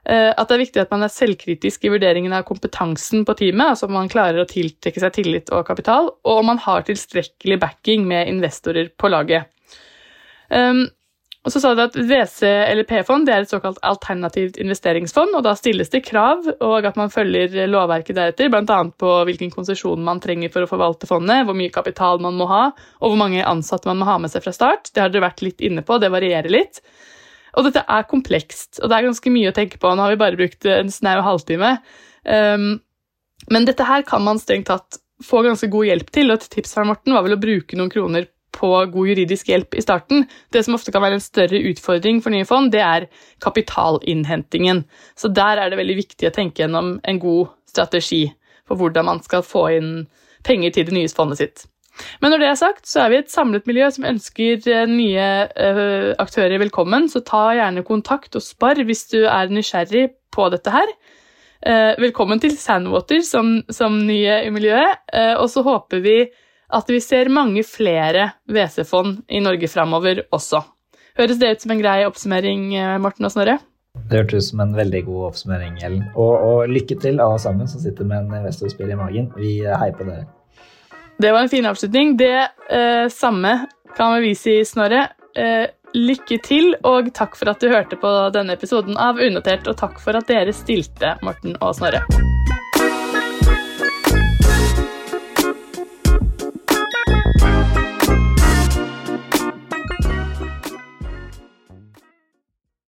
Eh, 0.08 0.30
at 0.32 0.48
det 0.48 0.56
er 0.56 0.62
viktig 0.62 0.80
at 0.80 0.92
man 0.94 1.04
er 1.04 1.12
selvkritisk 1.12 1.84
i 1.84 1.90
vurderingen 1.92 2.32
av 2.32 2.46
kompetansen 2.48 3.26
på 3.28 3.34
teamet, 3.36 3.74
altså 3.74 3.88
om 3.88 3.96
man 3.98 4.08
klarer 4.08 4.40
å 4.40 4.48
tiltrekke 4.48 5.02
seg 5.02 5.16
tillit 5.18 5.52
og 5.52 5.66
kapital, 5.68 6.08
og 6.24 6.40
om 6.40 6.48
man 6.48 6.60
har 6.64 6.86
tilstrekkelig 6.86 7.58
backing 7.60 8.06
med 8.08 8.30
investorer 8.30 8.88
på 8.96 9.10
laget. 9.12 9.50
Um, 10.48 10.86
og 11.48 11.52
så 11.54 11.62
sa 11.62 11.70
de 11.72 11.86
at 11.86 11.94
WC 11.96 12.42
eller 12.44 12.84
P-fond 12.84 13.28
er 13.32 13.40
et 13.40 13.48
såkalt 13.48 13.78
alternativt 13.86 14.58
investeringsfond, 14.60 15.32
og 15.38 15.46
da 15.46 15.54
stilles 15.56 15.88
det 15.88 16.02
krav, 16.04 16.44
og 16.60 16.84
at 16.84 16.98
man 17.00 17.08
følger 17.08 17.54
lovverket 17.72 18.18
deretter, 18.18 18.50
bl.a. 18.52 18.80
på 19.00 19.12
hvilken 19.24 19.54
konsesjon 19.54 20.04
man 20.04 20.20
trenger 20.20 20.52
for 20.52 20.66
å 20.66 20.68
forvalte 20.68 21.08
fondet, 21.08 21.46
hvor 21.48 21.56
mye 21.56 21.72
kapital 21.72 22.20
man 22.20 22.36
må 22.36 22.50
ha, 22.50 22.66
og 23.00 23.14
hvor 23.14 23.16
mange 23.22 23.46
ansatte 23.48 23.88
man 23.88 24.02
må 24.02 24.10
ha 24.10 24.18
med 24.20 24.34
seg 24.34 24.44
fra 24.44 24.52
start. 24.52 24.92
Det 24.92 25.00
har 25.00 25.14
dere 25.14 25.24
vært 25.24 25.40
litt 25.46 25.64
inne 25.64 25.86
på, 25.88 25.96
det 25.96 26.12
varierer 26.12 26.52
litt. 26.52 26.82
Og 27.56 27.64
dette 27.64 27.86
er 27.88 28.08
komplekst, 28.12 28.82
og 28.82 28.92
det 28.92 28.98
er 28.98 29.08
ganske 29.08 29.32
mye 29.32 29.48
å 29.48 29.56
tenke 29.56 29.80
på. 29.80 29.88
Nå 29.96 30.04
har 30.04 30.12
vi 30.12 30.20
bare 30.20 30.36
brukt 30.36 30.68
en 30.68 30.92
snau 30.92 31.16
halvtime. 31.24 31.78
Um, 32.28 32.74
men 33.48 33.64
dette 33.64 33.88
her 33.88 34.04
kan 34.04 34.20
man 34.26 34.42
strengt 34.42 34.68
tatt 34.68 35.00
få 35.24 35.40
ganske 35.48 35.72
god 35.72 35.88
hjelp 35.88 36.12
til, 36.12 36.28
og 36.28 36.42
et 36.42 36.50
tips 36.52 36.76
fra 36.76 36.84
Morten 36.86 37.16
var 37.16 37.24
vel 37.24 37.38
å 37.38 37.40
bruke 37.40 37.80
noen 37.80 37.96
kroner 37.96 38.28
på 38.58 38.70
god 38.92 39.12
juridisk 39.12 39.50
hjelp 39.52 39.76
i 39.78 39.84
starten. 39.84 40.26
Det 40.52 40.64
som 40.66 40.76
ofte 40.76 40.92
kan 40.94 41.04
være 41.04 41.20
en 41.20 41.24
større 41.24 41.62
utfordring 41.70 42.20
for 42.24 42.34
nye 42.34 42.48
fond, 42.48 42.72
det 42.74 42.82
er 42.82 43.08
kapitalinnhentingen. 43.44 44.84
Så 45.16 45.30
der 45.30 45.62
er 45.62 45.70
det 45.70 45.78
veldig 45.80 45.98
viktig 46.02 46.28
å 46.28 46.34
tenke 46.34 46.64
gjennom 46.64 46.96
en 47.02 47.22
god 47.22 47.54
strategi 47.70 48.26
for 48.68 48.80
hvordan 48.80 49.08
man 49.08 49.22
skal 49.24 49.44
få 49.46 49.68
inn 49.78 49.92
penger 50.46 50.74
til 50.74 50.88
det 50.88 50.96
nye 50.96 51.10
fondet 51.12 51.40
sitt. 51.40 51.66
Men 52.22 52.32
når 52.32 52.42
det 52.42 52.48
er 52.48 52.58
sagt, 52.60 52.86
så 52.86 53.04
er 53.04 53.12
vi 53.12 53.20
et 53.20 53.32
samlet 53.32 53.66
miljø 53.68 53.88
som 53.94 54.06
ønsker 54.06 54.66
eh, 54.70 54.90
nye 54.90 55.28
uh, 55.50 56.14
aktører 56.22 56.60
velkommen, 56.62 57.08
så 57.10 57.24
ta 57.26 57.48
gjerne 57.56 57.86
kontakt 57.86 58.38
og 58.38 58.44
spar 58.44 58.78
hvis 58.86 59.08
du 59.12 59.24
er 59.24 59.50
nysgjerrig 59.50 60.08
på 60.34 60.46
dette 60.54 60.74
her. 60.74 60.92
Uh, 61.58 61.98
velkommen 61.98 62.38
til 62.42 62.54
Sandwater 62.54 63.24
som, 63.26 63.56
som 63.74 63.98
nye 64.06 64.44
i 64.46 64.52
miljøet, 64.54 65.00
og 65.40 65.48
så 65.50 65.64
håper 65.66 66.04
vi 66.04 66.18
at 66.74 66.90
vi 66.90 67.00
ser 67.00 67.30
mange 67.32 67.64
flere 67.66 68.32
WC-fond 68.50 69.22
i 69.28 69.40
Norge 69.44 69.70
framover 69.72 70.24
også. 70.34 70.62
Høres 71.18 71.40
det 71.40 71.50
ut 71.54 71.64
som 71.64 71.74
en 71.74 71.82
grei 71.82 72.02
oppsummering, 72.06 72.70
Morten 73.02 73.26
og 73.26 73.34
Snorre? 73.34 73.58
Det 74.06 74.20
hørtes 74.20 74.46
ut 74.46 74.50
som 74.50 74.60
en 74.60 74.74
veldig 74.76 75.04
god 75.08 75.24
oppsummering, 75.32 75.78
Ellen. 75.84 76.04
Og, 76.14 76.34
og 76.48 76.70
lykke 76.70 76.98
til, 77.02 77.20
alle 77.20 77.38
sammen 77.42 77.68
som 77.70 77.82
sitter 77.82 78.06
med 78.06 78.22
en 78.22 78.40
investorspill 78.40 78.92
i 78.92 78.98
magen. 78.98 79.32
Vi 79.36 79.58
heier 79.66 79.96
på 79.96 80.06
dere. 80.06 80.28
Det 81.18 81.32
var 81.34 81.42
en 81.42 81.50
fin 81.50 81.66
avslutning. 81.66 82.16
Det 82.16 82.48
eh, 82.70 83.08
samme 83.10 83.66
kan 83.96 84.20
vi 84.22 84.34
si, 84.38 84.60
Snorre. 84.64 85.08
Eh, 85.36 85.66
lykke 85.94 86.38
til, 86.44 86.74
og 86.86 87.10
takk 87.16 87.36
for 87.38 87.50
at 87.50 87.62
du 87.62 87.72
hørte 87.72 87.98
på 87.98 88.14
denne 88.34 88.54
episoden 88.54 88.98
av 89.00 89.18
Unotert, 89.18 89.66
og 89.66 89.80
takk 89.80 89.98
for 90.04 90.18
at 90.18 90.30
dere 90.30 90.54
stilte, 90.54 91.16
Morten 91.26 91.58
og 91.58 91.74
Snorre. 91.80 92.04